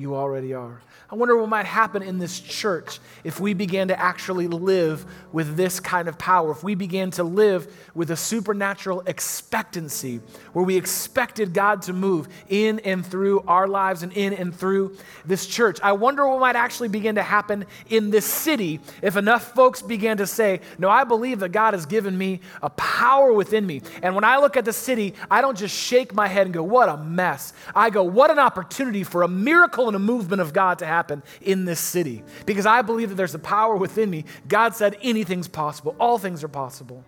you 0.00 0.16
already 0.16 0.54
are. 0.54 0.80
I 1.12 1.16
wonder 1.16 1.36
what 1.36 1.48
might 1.48 1.66
happen 1.66 2.02
in 2.02 2.18
this 2.18 2.38
church 2.38 3.00
if 3.24 3.40
we 3.40 3.52
began 3.52 3.88
to 3.88 3.98
actually 3.98 4.46
live 4.46 5.04
with 5.32 5.56
this 5.56 5.80
kind 5.80 6.06
of 6.06 6.16
power, 6.18 6.52
if 6.52 6.62
we 6.62 6.76
began 6.76 7.10
to 7.12 7.24
live 7.24 7.66
with 7.94 8.12
a 8.12 8.16
supernatural 8.16 9.02
expectancy 9.06 10.20
where 10.52 10.64
we 10.64 10.76
expected 10.76 11.52
God 11.52 11.82
to 11.82 11.92
move 11.92 12.28
in 12.48 12.78
and 12.80 13.04
through 13.04 13.40
our 13.48 13.66
lives 13.66 14.04
and 14.04 14.12
in 14.12 14.32
and 14.32 14.54
through 14.54 14.96
this 15.24 15.48
church. 15.48 15.80
I 15.82 15.92
wonder 15.92 16.26
what 16.28 16.38
might 16.38 16.54
actually 16.54 16.88
begin 16.88 17.16
to 17.16 17.22
happen 17.22 17.66
in 17.88 18.10
this 18.10 18.24
city 18.24 18.78
if 19.02 19.16
enough 19.16 19.52
folks 19.52 19.82
began 19.82 20.18
to 20.18 20.28
say, 20.28 20.60
No, 20.78 20.88
I 20.88 21.02
believe 21.02 21.40
that 21.40 21.50
God 21.50 21.74
has 21.74 21.86
given 21.86 22.16
me 22.16 22.40
a 22.62 22.70
power 22.70 23.32
within 23.32 23.66
me. 23.66 23.82
And 24.02 24.14
when 24.14 24.24
I 24.24 24.38
look 24.38 24.56
at 24.56 24.64
the 24.64 24.72
city, 24.72 25.14
I 25.28 25.40
don't 25.42 25.58
just 25.58 25.76
shake 25.76 26.14
my 26.14 26.28
head 26.28 26.46
and 26.46 26.54
go, 26.54 26.62
What 26.62 26.88
a 26.88 26.96
mess. 26.96 27.52
I 27.74 27.90
go, 27.90 28.04
What 28.04 28.30
an 28.30 28.38
opportunity 28.38 29.02
for 29.02 29.22
a 29.22 29.28
miracle 29.28 29.89
and 29.90 29.96
a 29.96 30.00
movement 30.00 30.40
of 30.40 30.52
God 30.52 30.78
to 30.78 30.86
happen 30.86 31.00
happen 31.00 31.22
in 31.40 31.64
this 31.64 31.80
city 31.80 32.22
because 32.46 32.66
I 32.66 32.82
believe 32.82 33.08
that 33.10 33.14
there's 33.14 33.34
a 33.34 33.38
power 33.38 33.76
within 33.76 34.10
me. 34.10 34.24
God 34.48 34.74
said 34.74 34.96
anything's 35.02 35.48
possible, 35.48 35.96
all 35.98 36.18
things 36.18 36.44
are 36.44 36.48
possible. 36.48 37.04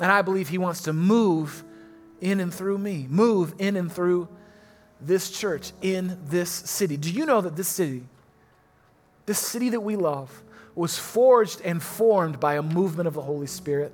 And 0.00 0.10
I 0.10 0.22
believe 0.22 0.48
He 0.48 0.58
wants 0.58 0.82
to 0.82 0.92
move 0.92 1.64
in 2.20 2.40
and 2.40 2.52
through 2.52 2.78
me, 2.78 3.06
move 3.08 3.54
in 3.58 3.76
and 3.76 3.90
through 3.90 4.28
this 5.00 5.30
church 5.30 5.72
in 5.80 6.18
this 6.26 6.50
city. 6.50 6.96
Do 6.96 7.10
you 7.10 7.24
know 7.24 7.40
that 7.40 7.56
this 7.56 7.68
city, 7.68 8.02
this 9.26 9.38
city 9.38 9.70
that 9.70 9.80
we 9.80 9.96
love, 9.96 10.42
was 10.74 10.98
forged 10.98 11.60
and 11.62 11.82
formed 11.82 12.38
by 12.38 12.56
a 12.56 12.62
movement 12.62 13.08
of 13.08 13.14
the 13.14 13.22
Holy 13.22 13.46
Spirit? 13.46 13.92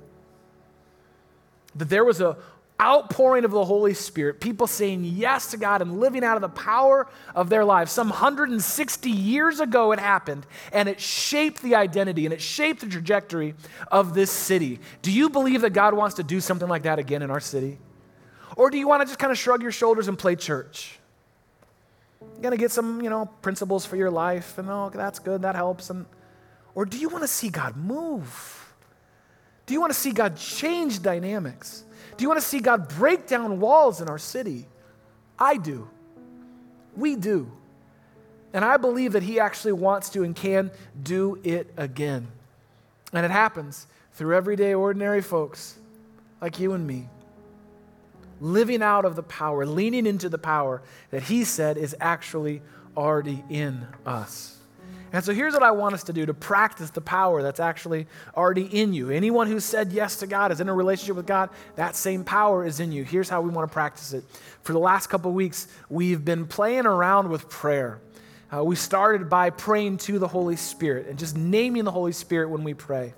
That 1.75 1.89
there 1.89 2.03
was 2.03 2.21
a 2.21 2.37
outpouring 2.81 3.43
of 3.43 3.51
the 3.51 3.65
Holy 3.65 3.93
Spirit, 3.93 4.39
people 4.39 4.67
saying 4.67 5.03
yes 5.03 5.51
to 5.51 5.57
God 5.57 5.81
and 5.81 5.99
living 5.99 6.23
out 6.23 6.35
of 6.35 6.41
the 6.41 6.49
power 6.49 7.07
of 7.33 7.49
their 7.49 7.65
lives. 7.65 7.91
Some 7.91 8.09
160 8.09 9.09
years 9.09 9.59
ago, 9.59 9.91
it 9.91 9.99
happened, 9.99 10.45
and 10.71 10.87
it 10.87 11.01
shaped 11.01 11.61
the 11.61 11.75
identity 11.75 12.25
and 12.25 12.33
it 12.33 12.41
shaped 12.41 12.81
the 12.81 12.87
trajectory 12.87 13.55
of 13.91 14.13
this 14.13 14.29
city. 14.29 14.79
Do 15.01 15.11
you 15.11 15.29
believe 15.29 15.61
that 15.61 15.71
God 15.71 15.95
wants 15.95 16.15
to 16.15 16.23
do 16.23 16.39
something 16.39 16.67
like 16.67 16.83
that 16.83 16.99
again 16.99 17.21
in 17.21 17.31
our 17.31 17.39
city? 17.39 17.79
Or 18.55 18.69
do 18.69 18.77
you 18.77 18.87
want 18.87 19.01
to 19.01 19.07
just 19.07 19.19
kind 19.19 19.31
of 19.31 19.37
shrug 19.37 19.61
your 19.61 19.71
shoulders 19.71 20.07
and 20.07 20.17
play 20.17 20.35
church? 20.35 20.99
You're 22.21 22.41
going 22.41 22.51
to 22.51 22.57
get 22.57 22.71
some, 22.71 23.01
you 23.01 23.09
know, 23.09 23.25
principles 23.41 23.85
for 23.85 23.95
your 23.95 24.11
life, 24.11 24.57
and 24.57 24.69
oh, 24.69 24.91
that's 24.93 25.19
good, 25.19 25.41
that 25.41 25.55
helps. 25.55 25.89
And, 25.89 26.05
or 26.75 26.85
do 26.85 26.97
you 26.97 27.09
want 27.09 27.23
to 27.23 27.27
see 27.27 27.49
God 27.49 27.75
move? 27.75 28.73
Do 29.65 29.73
you 29.73 29.81
want 29.81 29.91
to 29.91 29.99
see 29.99 30.11
God 30.11 30.37
change 30.37 31.01
dynamics? 31.01 31.83
Do 32.17 32.23
you 32.23 32.29
want 32.29 32.41
to 32.41 32.45
see 32.45 32.59
God 32.59 32.89
break 32.89 33.27
down 33.27 33.59
walls 33.59 34.01
in 34.01 34.09
our 34.09 34.17
city? 34.17 34.65
I 35.37 35.57
do. 35.57 35.87
We 36.95 37.15
do. 37.15 37.51
And 38.53 38.65
I 38.65 38.77
believe 38.77 39.13
that 39.13 39.23
He 39.23 39.39
actually 39.39 39.73
wants 39.73 40.09
to 40.09 40.23
and 40.23 40.35
can 40.35 40.71
do 41.01 41.39
it 41.43 41.71
again. 41.77 42.27
And 43.13 43.23
it 43.23 43.31
happens 43.31 43.85
through 44.13 44.35
everyday, 44.35 44.73
ordinary 44.73 45.21
folks 45.21 45.77
like 46.41 46.59
you 46.59 46.73
and 46.73 46.85
me, 46.85 47.07
living 48.41 48.81
out 48.81 49.05
of 49.05 49.15
the 49.15 49.23
power, 49.23 49.65
leaning 49.65 50.07
into 50.07 50.27
the 50.27 50.37
power 50.39 50.81
that 51.11 51.23
He 51.23 51.43
said 51.43 51.77
is 51.77 51.95
actually 51.99 52.61
already 52.95 53.43
in 53.49 53.85
us. 54.05 54.56
And 55.13 55.23
so 55.23 55.33
here's 55.33 55.53
what 55.53 55.63
I 55.63 55.71
want 55.71 55.93
us 55.93 56.03
to 56.03 56.13
do 56.13 56.25
to 56.25 56.33
practice 56.33 56.89
the 56.89 57.01
power 57.01 57.41
that's 57.41 57.59
actually 57.59 58.07
already 58.35 58.65
in 58.65 58.93
you. 58.93 59.09
Anyone 59.09 59.47
who 59.47 59.59
said 59.59 59.93
yes 59.93 60.17
to 60.17 60.27
God 60.27 60.51
is 60.51 60.59
in 60.59 60.69
a 60.69 60.73
relationship 60.73 61.15
with 61.15 61.25
God, 61.27 61.49
that 61.75 61.95
same 61.95 62.23
power 62.23 62.65
is 62.65 62.79
in 62.79 62.91
you. 62.91 63.03
Here's 63.03 63.29
how 63.29 63.41
we 63.41 63.49
want 63.49 63.69
to 63.69 63.73
practice 63.73 64.13
it. 64.13 64.23
For 64.63 64.73
the 64.73 64.79
last 64.79 65.07
couple 65.07 65.31
weeks, 65.31 65.67
we've 65.89 66.23
been 66.25 66.45
playing 66.45 66.85
around 66.85 67.29
with 67.29 67.49
prayer. 67.49 68.01
Uh, 68.53 68.63
we 68.63 68.75
started 68.75 69.29
by 69.29 69.49
praying 69.49 69.97
to 69.97 70.19
the 70.19 70.27
Holy 70.27 70.55
Spirit 70.55 71.07
and 71.07 71.19
just 71.19 71.35
naming 71.35 71.83
the 71.83 71.91
Holy 71.91 72.13
Spirit 72.13 72.49
when 72.49 72.63
we 72.63 72.73
pray. 72.73 73.13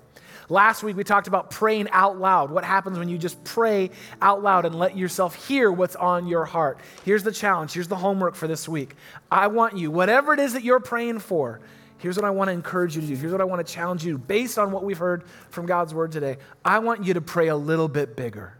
Last 0.48 0.82
week, 0.82 0.96
we 0.96 1.04
talked 1.04 1.28
about 1.28 1.52
praying 1.52 1.88
out 1.92 2.18
loud. 2.18 2.50
What 2.50 2.64
happens 2.64 2.98
when 2.98 3.08
you 3.08 3.18
just 3.18 3.42
pray 3.44 3.90
out 4.20 4.42
loud 4.42 4.64
and 4.64 4.74
let 4.74 4.96
yourself 4.96 5.46
hear 5.46 5.70
what's 5.70 5.94
on 5.94 6.26
your 6.26 6.44
heart? 6.44 6.80
Here's 7.04 7.22
the 7.22 7.30
challenge. 7.30 7.72
Here's 7.72 7.86
the 7.86 7.94
homework 7.94 8.34
for 8.34 8.48
this 8.48 8.68
week. 8.68 8.96
I 9.30 9.46
want 9.46 9.76
you, 9.76 9.92
whatever 9.92 10.34
it 10.34 10.40
is 10.40 10.54
that 10.54 10.64
you're 10.64 10.80
praying 10.80 11.20
for, 11.20 11.60
Here's 12.00 12.16
what 12.16 12.24
I 12.24 12.30
want 12.30 12.48
to 12.48 12.52
encourage 12.52 12.96
you 12.96 13.02
to 13.02 13.06
do. 13.06 13.14
Here's 13.14 13.30
what 13.30 13.42
I 13.42 13.44
want 13.44 13.64
to 13.64 13.72
challenge 13.72 14.04
you 14.06 14.16
based 14.16 14.58
on 14.58 14.72
what 14.72 14.84
we've 14.84 14.98
heard 14.98 15.24
from 15.50 15.66
God's 15.66 15.92
word 15.92 16.12
today. 16.12 16.38
I 16.64 16.78
want 16.78 17.04
you 17.04 17.12
to 17.14 17.20
pray 17.20 17.48
a 17.48 17.56
little 17.56 17.88
bit 17.88 18.16
bigger. 18.16 18.54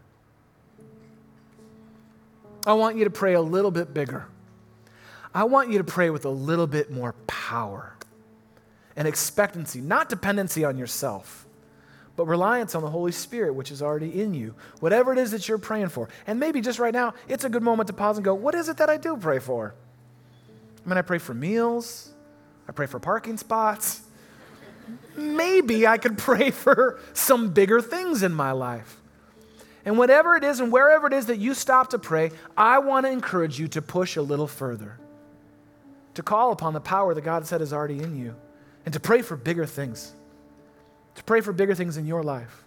I 2.67 2.73
want 2.73 2.97
you 2.97 3.03
to 3.05 3.09
pray 3.09 3.33
a 3.33 3.41
little 3.41 3.71
bit 3.71 3.95
bigger. 3.95 4.27
I 5.33 5.45
want 5.45 5.71
you 5.71 5.79
to 5.79 5.83
pray 5.83 6.11
with 6.11 6.25
a 6.25 6.29
little 6.29 6.67
bit 6.67 6.91
more 6.91 7.13
power 7.25 7.95
and 8.95 9.07
expectancy, 9.07 9.81
not 9.81 10.07
dependency 10.07 10.63
on 10.63 10.77
yourself, 10.77 11.47
but 12.15 12.27
reliance 12.27 12.75
on 12.75 12.83
the 12.83 12.91
Holy 12.91 13.11
Spirit, 13.11 13.55
which 13.55 13.71
is 13.71 13.81
already 13.81 14.21
in 14.21 14.35
you. 14.35 14.53
Whatever 14.81 15.13
it 15.13 15.17
is 15.17 15.31
that 15.31 15.47
you're 15.47 15.57
praying 15.57 15.89
for. 15.89 16.09
And 16.27 16.39
maybe 16.39 16.61
just 16.61 16.77
right 16.77 16.93
now, 16.93 17.15
it's 17.27 17.43
a 17.43 17.49
good 17.49 17.63
moment 17.63 17.87
to 17.87 17.93
pause 17.93 18.17
and 18.17 18.23
go, 18.23 18.35
What 18.35 18.53
is 18.53 18.69
it 18.69 18.77
that 18.77 18.91
I 18.91 18.97
do 18.97 19.17
pray 19.17 19.39
for? 19.39 19.73
I 20.85 20.89
mean, 20.89 20.99
I 20.99 21.01
pray 21.01 21.17
for 21.17 21.33
meals. 21.33 22.10
I 22.71 22.73
pray 22.73 22.85
for 22.85 22.99
parking 22.99 23.35
spots. 23.35 24.01
Maybe 25.17 25.85
I 25.85 25.97
could 25.97 26.17
pray 26.17 26.51
for 26.51 27.01
some 27.11 27.49
bigger 27.49 27.81
things 27.81 28.23
in 28.23 28.33
my 28.33 28.53
life. 28.53 28.95
And 29.83 29.97
whatever 29.97 30.37
it 30.37 30.45
is 30.45 30.61
and 30.61 30.71
wherever 30.71 31.05
it 31.07 31.11
is 31.11 31.25
that 31.25 31.37
you 31.37 31.53
stop 31.53 31.89
to 31.89 31.99
pray, 31.99 32.31
I 32.55 32.79
want 32.79 33.05
to 33.05 33.11
encourage 33.11 33.59
you 33.59 33.67
to 33.67 33.81
push 33.81 34.15
a 34.15 34.21
little 34.21 34.47
further, 34.47 34.97
to 36.13 36.23
call 36.23 36.53
upon 36.53 36.71
the 36.71 36.79
power 36.79 37.13
that 37.13 37.25
God 37.25 37.45
said 37.45 37.61
is 37.61 37.73
already 37.73 38.01
in 38.01 38.15
you, 38.15 38.35
and 38.85 38.93
to 38.93 39.01
pray 39.01 39.21
for 39.21 39.35
bigger 39.35 39.65
things, 39.65 40.13
to 41.15 41.23
pray 41.25 41.41
for 41.41 41.51
bigger 41.51 41.75
things 41.75 41.97
in 41.97 42.05
your 42.05 42.23
life, 42.23 42.63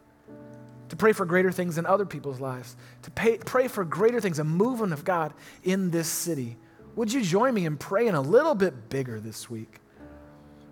to 0.90 0.96
pray 0.96 1.14
for 1.14 1.24
greater 1.24 1.50
things 1.50 1.78
in 1.78 1.86
other 1.86 2.05
people's 2.05 2.40
lives, 2.40 2.76
to 3.05 3.11
pay, 3.11 3.38
pray 3.38 3.68
for 3.68 3.86
greater 3.86 4.20
things, 4.20 4.38
a 4.38 4.44
movement 4.44 4.92
of 4.92 5.02
God 5.02 5.32
in 5.62 5.90
this 5.90 6.09
city. 6.09 6.59
Would 6.94 7.11
you 7.11 7.22
join 7.22 7.55
me 7.55 7.64
in 7.64 7.78
praying 7.78 8.12
a 8.12 8.20
little 8.20 8.55
bit 8.55 8.90
bigger 8.90 9.18
this 9.18 9.48
week? 9.48 9.80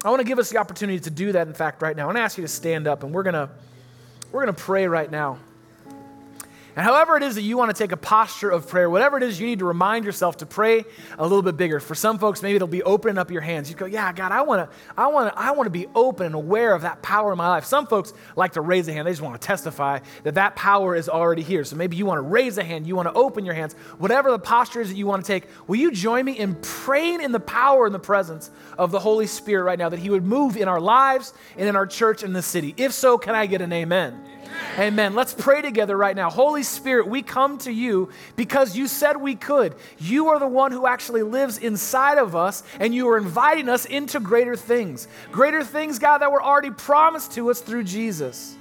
I 0.04 0.10
want 0.10 0.20
to 0.20 0.26
give 0.26 0.38
us 0.38 0.50
the 0.50 0.58
opportunity 0.58 0.98
to 1.00 1.10
do 1.10 1.32
that, 1.32 1.46
in 1.46 1.54
fact, 1.54 1.80
right 1.80 1.96
now. 1.96 2.04
I 2.04 2.06
want 2.06 2.18
to 2.18 2.22
ask 2.22 2.36
you 2.36 2.42
to 2.42 2.48
stand 2.48 2.88
up, 2.88 3.04
and 3.04 3.14
we're 3.14 3.22
going 3.22 3.34
to, 3.34 3.48
we're 4.32 4.44
going 4.44 4.54
to 4.54 4.60
pray 4.60 4.86
right 4.88 5.10
now. 5.10 5.38
And 6.74 6.84
however 6.84 7.16
it 7.16 7.22
is 7.22 7.34
that 7.34 7.42
you 7.42 7.58
want 7.58 7.74
to 7.74 7.76
take 7.76 7.92
a 7.92 7.98
posture 7.98 8.48
of 8.48 8.66
prayer, 8.66 8.88
whatever 8.88 9.18
it 9.18 9.22
is 9.22 9.38
you 9.38 9.46
need 9.46 9.58
to 9.58 9.66
remind 9.66 10.06
yourself 10.06 10.38
to 10.38 10.46
pray 10.46 10.84
a 11.18 11.22
little 11.22 11.42
bit 11.42 11.58
bigger. 11.58 11.80
For 11.80 11.94
some 11.94 12.18
folks, 12.18 12.42
maybe 12.42 12.56
it'll 12.56 12.66
be 12.66 12.82
opening 12.82 13.18
up 13.18 13.30
your 13.30 13.42
hands. 13.42 13.68
You 13.68 13.76
go, 13.76 13.84
yeah, 13.84 14.10
God, 14.12 14.32
I 14.32 14.40
want 14.42 14.70
to, 14.70 14.76
I 14.96 15.08
want 15.08 15.32
to, 15.32 15.38
I 15.38 15.50
want 15.50 15.66
to 15.66 15.70
be 15.70 15.86
open 15.94 16.26
and 16.26 16.34
aware 16.34 16.74
of 16.74 16.82
that 16.82 17.02
power 17.02 17.30
in 17.32 17.38
my 17.38 17.48
life. 17.48 17.66
Some 17.66 17.86
folks 17.86 18.14
like 18.36 18.52
to 18.52 18.62
raise 18.62 18.88
a 18.88 18.92
hand. 18.92 19.06
They 19.06 19.12
just 19.12 19.20
want 19.20 19.38
to 19.38 19.46
testify 19.46 19.98
that 20.22 20.36
that 20.36 20.56
power 20.56 20.96
is 20.96 21.10
already 21.10 21.42
here. 21.42 21.62
So 21.64 21.76
maybe 21.76 21.96
you 21.96 22.06
want 22.06 22.18
to 22.18 22.22
raise 22.22 22.56
a 22.56 22.64
hand. 22.64 22.86
You 22.86 22.96
want 22.96 23.08
to 23.08 23.14
open 23.14 23.44
your 23.44 23.54
hands. 23.54 23.74
Whatever 23.98 24.30
the 24.30 24.38
posture 24.38 24.80
is 24.80 24.88
that 24.88 24.96
you 24.96 25.06
want 25.06 25.22
to 25.24 25.30
take, 25.30 25.44
will 25.66 25.76
you 25.76 25.90
join 25.90 26.24
me 26.24 26.32
in 26.32 26.54
praying 26.54 27.20
in 27.20 27.32
the 27.32 27.40
power 27.40 27.84
and 27.84 27.94
the 27.94 27.98
presence 27.98 28.50
of 28.78 28.90
the 28.90 28.98
Holy 28.98 29.26
Spirit 29.26 29.64
right 29.64 29.78
now 29.78 29.90
that 29.90 29.98
He 29.98 30.08
would 30.08 30.24
move 30.24 30.56
in 30.56 30.68
our 30.68 30.80
lives 30.80 31.34
and 31.58 31.68
in 31.68 31.76
our 31.76 31.86
church 31.86 32.22
and 32.22 32.34
the 32.34 32.42
city? 32.42 32.72
If 32.78 32.92
so, 32.92 33.18
can 33.18 33.34
I 33.34 33.44
get 33.44 33.60
an 33.60 33.72
amen? 33.74 34.18
Amen. 34.78 35.14
Let's 35.14 35.34
pray 35.34 35.60
together 35.60 35.96
right 35.96 36.16
now. 36.16 36.30
Holy 36.30 36.62
Spirit, 36.62 37.06
we 37.06 37.22
come 37.22 37.58
to 37.58 37.72
you 37.72 38.08
because 38.36 38.76
you 38.76 38.86
said 38.88 39.16
we 39.16 39.34
could. 39.34 39.74
You 39.98 40.28
are 40.28 40.38
the 40.38 40.46
one 40.46 40.72
who 40.72 40.86
actually 40.86 41.22
lives 41.22 41.58
inside 41.58 42.18
of 42.18 42.34
us, 42.34 42.62
and 42.80 42.94
you 42.94 43.08
are 43.10 43.18
inviting 43.18 43.68
us 43.68 43.84
into 43.84 44.18
greater 44.20 44.56
things. 44.56 45.08
Greater 45.30 45.62
things, 45.62 45.98
God, 45.98 46.18
that 46.18 46.32
were 46.32 46.42
already 46.42 46.70
promised 46.70 47.32
to 47.32 47.50
us 47.50 47.60
through 47.60 47.84
Jesus. 47.84 48.56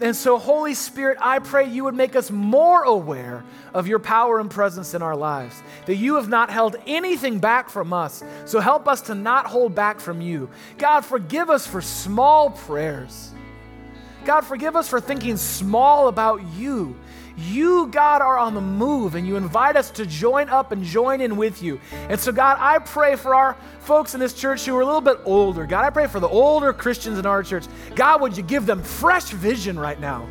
And 0.00 0.14
so, 0.14 0.38
Holy 0.38 0.74
Spirit, 0.74 1.18
I 1.20 1.38
pray 1.38 1.68
you 1.68 1.84
would 1.84 1.94
make 1.94 2.16
us 2.16 2.30
more 2.30 2.82
aware 2.82 3.44
of 3.72 3.86
your 3.86 4.00
power 4.00 4.40
and 4.40 4.50
presence 4.50 4.92
in 4.92 5.02
our 5.02 5.16
lives, 5.16 5.62
that 5.86 5.96
you 5.96 6.16
have 6.16 6.28
not 6.28 6.50
held 6.50 6.76
anything 6.86 7.38
back 7.38 7.70
from 7.70 7.92
us. 7.92 8.22
So, 8.44 8.58
help 8.58 8.88
us 8.88 9.02
to 9.02 9.14
not 9.14 9.46
hold 9.46 9.74
back 9.74 10.00
from 10.00 10.20
you. 10.20 10.50
God, 10.78 11.04
forgive 11.04 11.48
us 11.48 11.66
for 11.66 11.80
small 11.80 12.50
prayers. 12.50 13.32
God, 14.24 14.42
forgive 14.42 14.76
us 14.76 14.88
for 14.88 15.00
thinking 15.00 15.36
small 15.36 16.08
about 16.08 16.42
you. 16.56 16.96
You, 17.36 17.88
God, 17.88 18.22
are 18.22 18.38
on 18.38 18.54
the 18.54 18.60
move 18.60 19.16
and 19.16 19.26
you 19.26 19.36
invite 19.36 19.76
us 19.76 19.90
to 19.92 20.06
join 20.06 20.48
up 20.48 20.70
and 20.70 20.84
join 20.84 21.20
in 21.20 21.36
with 21.36 21.62
you. 21.62 21.80
And 22.08 22.18
so, 22.18 22.30
God, 22.30 22.58
I 22.60 22.78
pray 22.78 23.16
for 23.16 23.34
our 23.34 23.56
folks 23.80 24.14
in 24.14 24.20
this 24.20 24.34
church 24.34 24.64
who 24.64 24.76
are 24.76 24.82
a 24.82 24.86
little 24.86 25.00
bit 25.00 25.18
older. 25.24 25.66
God, 25.66 25.84
I 25.84 25.90
pray 25.90 26.06
for 26.06 26.20
the 26.20 26.28
older 26.28 26.72
Christians 26.72 27.18
in 27.18 27.26
our 27.26 27.42
church. 27.42 27.64
God, 27.96 28.20
would 28.20 28.36
you 28.36 28.44
give 28.44 28.66
them 28.66 28.82
fresh 28.82 29.30
vision 29.30 29.78
right 29.78 29.98
now? 29.98 30.28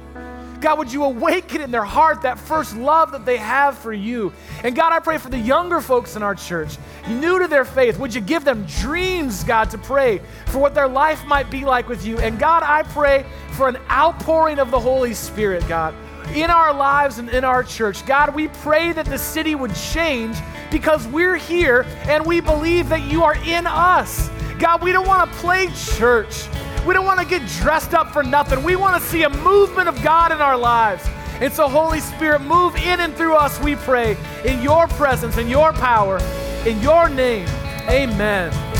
God, 0.63 0.79
would 0.79 0.93
you 0.93 1.03
awaken 1.03 1.59
in 1.59 1.71
their 1.71 1.83
heart 1.83 2.21
that 2.21 2.39
first 2.39 2.77
love 2.77 3.11
that 3.11 3.25
they 3.25 3.35
have 3.35 3.77
for 3.77 3.91
you? 3.91 4.31
And 4.63 4.73
God, 4.73 4.93
I 4.93 4.99
pray 4.99 5.17
for 5.17 5.29
the 5.29 5.37
younger 5.37 5.81
folks 5.81 6.15
in 6.15 6.23
our 6.23 6.33
church, 6.33 6.77
new 7.09 7.37
to 7.37 7.49
their 7.49 7.65
faith. 7.65 7.99
Would 7.99 8.15
you 8.15 8.21
give 8.21 8.45
them 8.45 8.65
dreams, 8.79 9.43
God, 9.43 9.69
to 9.71 9.77
pray 9.77 10.21
for 10.45 10.59
what 10.59 10.73
their 10.73 10.87
life 10.87 11.25
might 11.25 11.51
be 11.51 11.65
like 11.65 11.89
with 11.89 12.05
you? 12.05 12.17
And 12.19 12.39
God, 12.39 12.63
I 12.63 12.83
pray 12.83 13.25
for 13.51 13.67
an 13.67 13.75
outpouring 13.91 14.57
of 14.57 14.71
the 14.71 14.79
Holy 14.79 15.13
Spirit, 15.13 15.67
God 15.67 15.93
in 16.33 16.49
our 16.49 16.73
lives 16.73 17.19
and 17.19 17.29
in 17.29 17.43
our 17.43 17.63
church. 17.63 18.05
God, 18.05 18.33
we 18.33 18.47
pray 18.47 18.93
that 18.93 19.05
the 19.05 19.17
city 19.17 19.55
would 19.55 19.75
change 19.75 20.37
because 20.71 21.05
we're 21.09 21.35
here 21.35 21.85
and 22.07 22.25
we 22.25 22.39
believe 22.39 22.87
that 22.87 23.01
you 23.01 23.23
are 23.23 23.35
in 23.45 23.67
us. 23.67 24.29
God, 24.57 24.81
we 24.81 24.93
don't 24.93 25.05
want 25.05 25.29
to 25.29 25.37
play 25.39 25.67
church. 25.97 26.47
We 26.85 26.93
don't 26.93 27.05
want 27.05 27.19
to 27.19 27.25
get 27.25 27.47
dressed 27.61 27.93
up 27.93 28.11
for 28.11 28.23
nothing. 28.23 28.63
We 28.63 28.75
want 28.75 29.01
to 29.01 29.09
see 29.09 29.23
a 29.23 29.29
movement 29.29 29.87
of 29.87 30.01
God 30.03 30.31
in 30.31 30.39
our 30.39 30.57
lives. 30.57 31.07
And 31.39 31.51
so, 31.51 31.67
Holy 31.67 31.99
Spirit, 31.99 32.41
move 32.41 32.75
in 32.75 32.99
and 32.99 33.15
through 33.15 33.35
us, 33.35 33.59
we 33.61 33.75
pray, 33.75 34.17
in 34.45 34.61
your 34.61 34.87
presence, 34.87 35.37
in 35.37 35.47
your 35.47 35.73
power, 35.73 36.19
in 36.65 36.79
your 36.81 37.09
name. 37.09 37.47
Amen. 37.89 38.72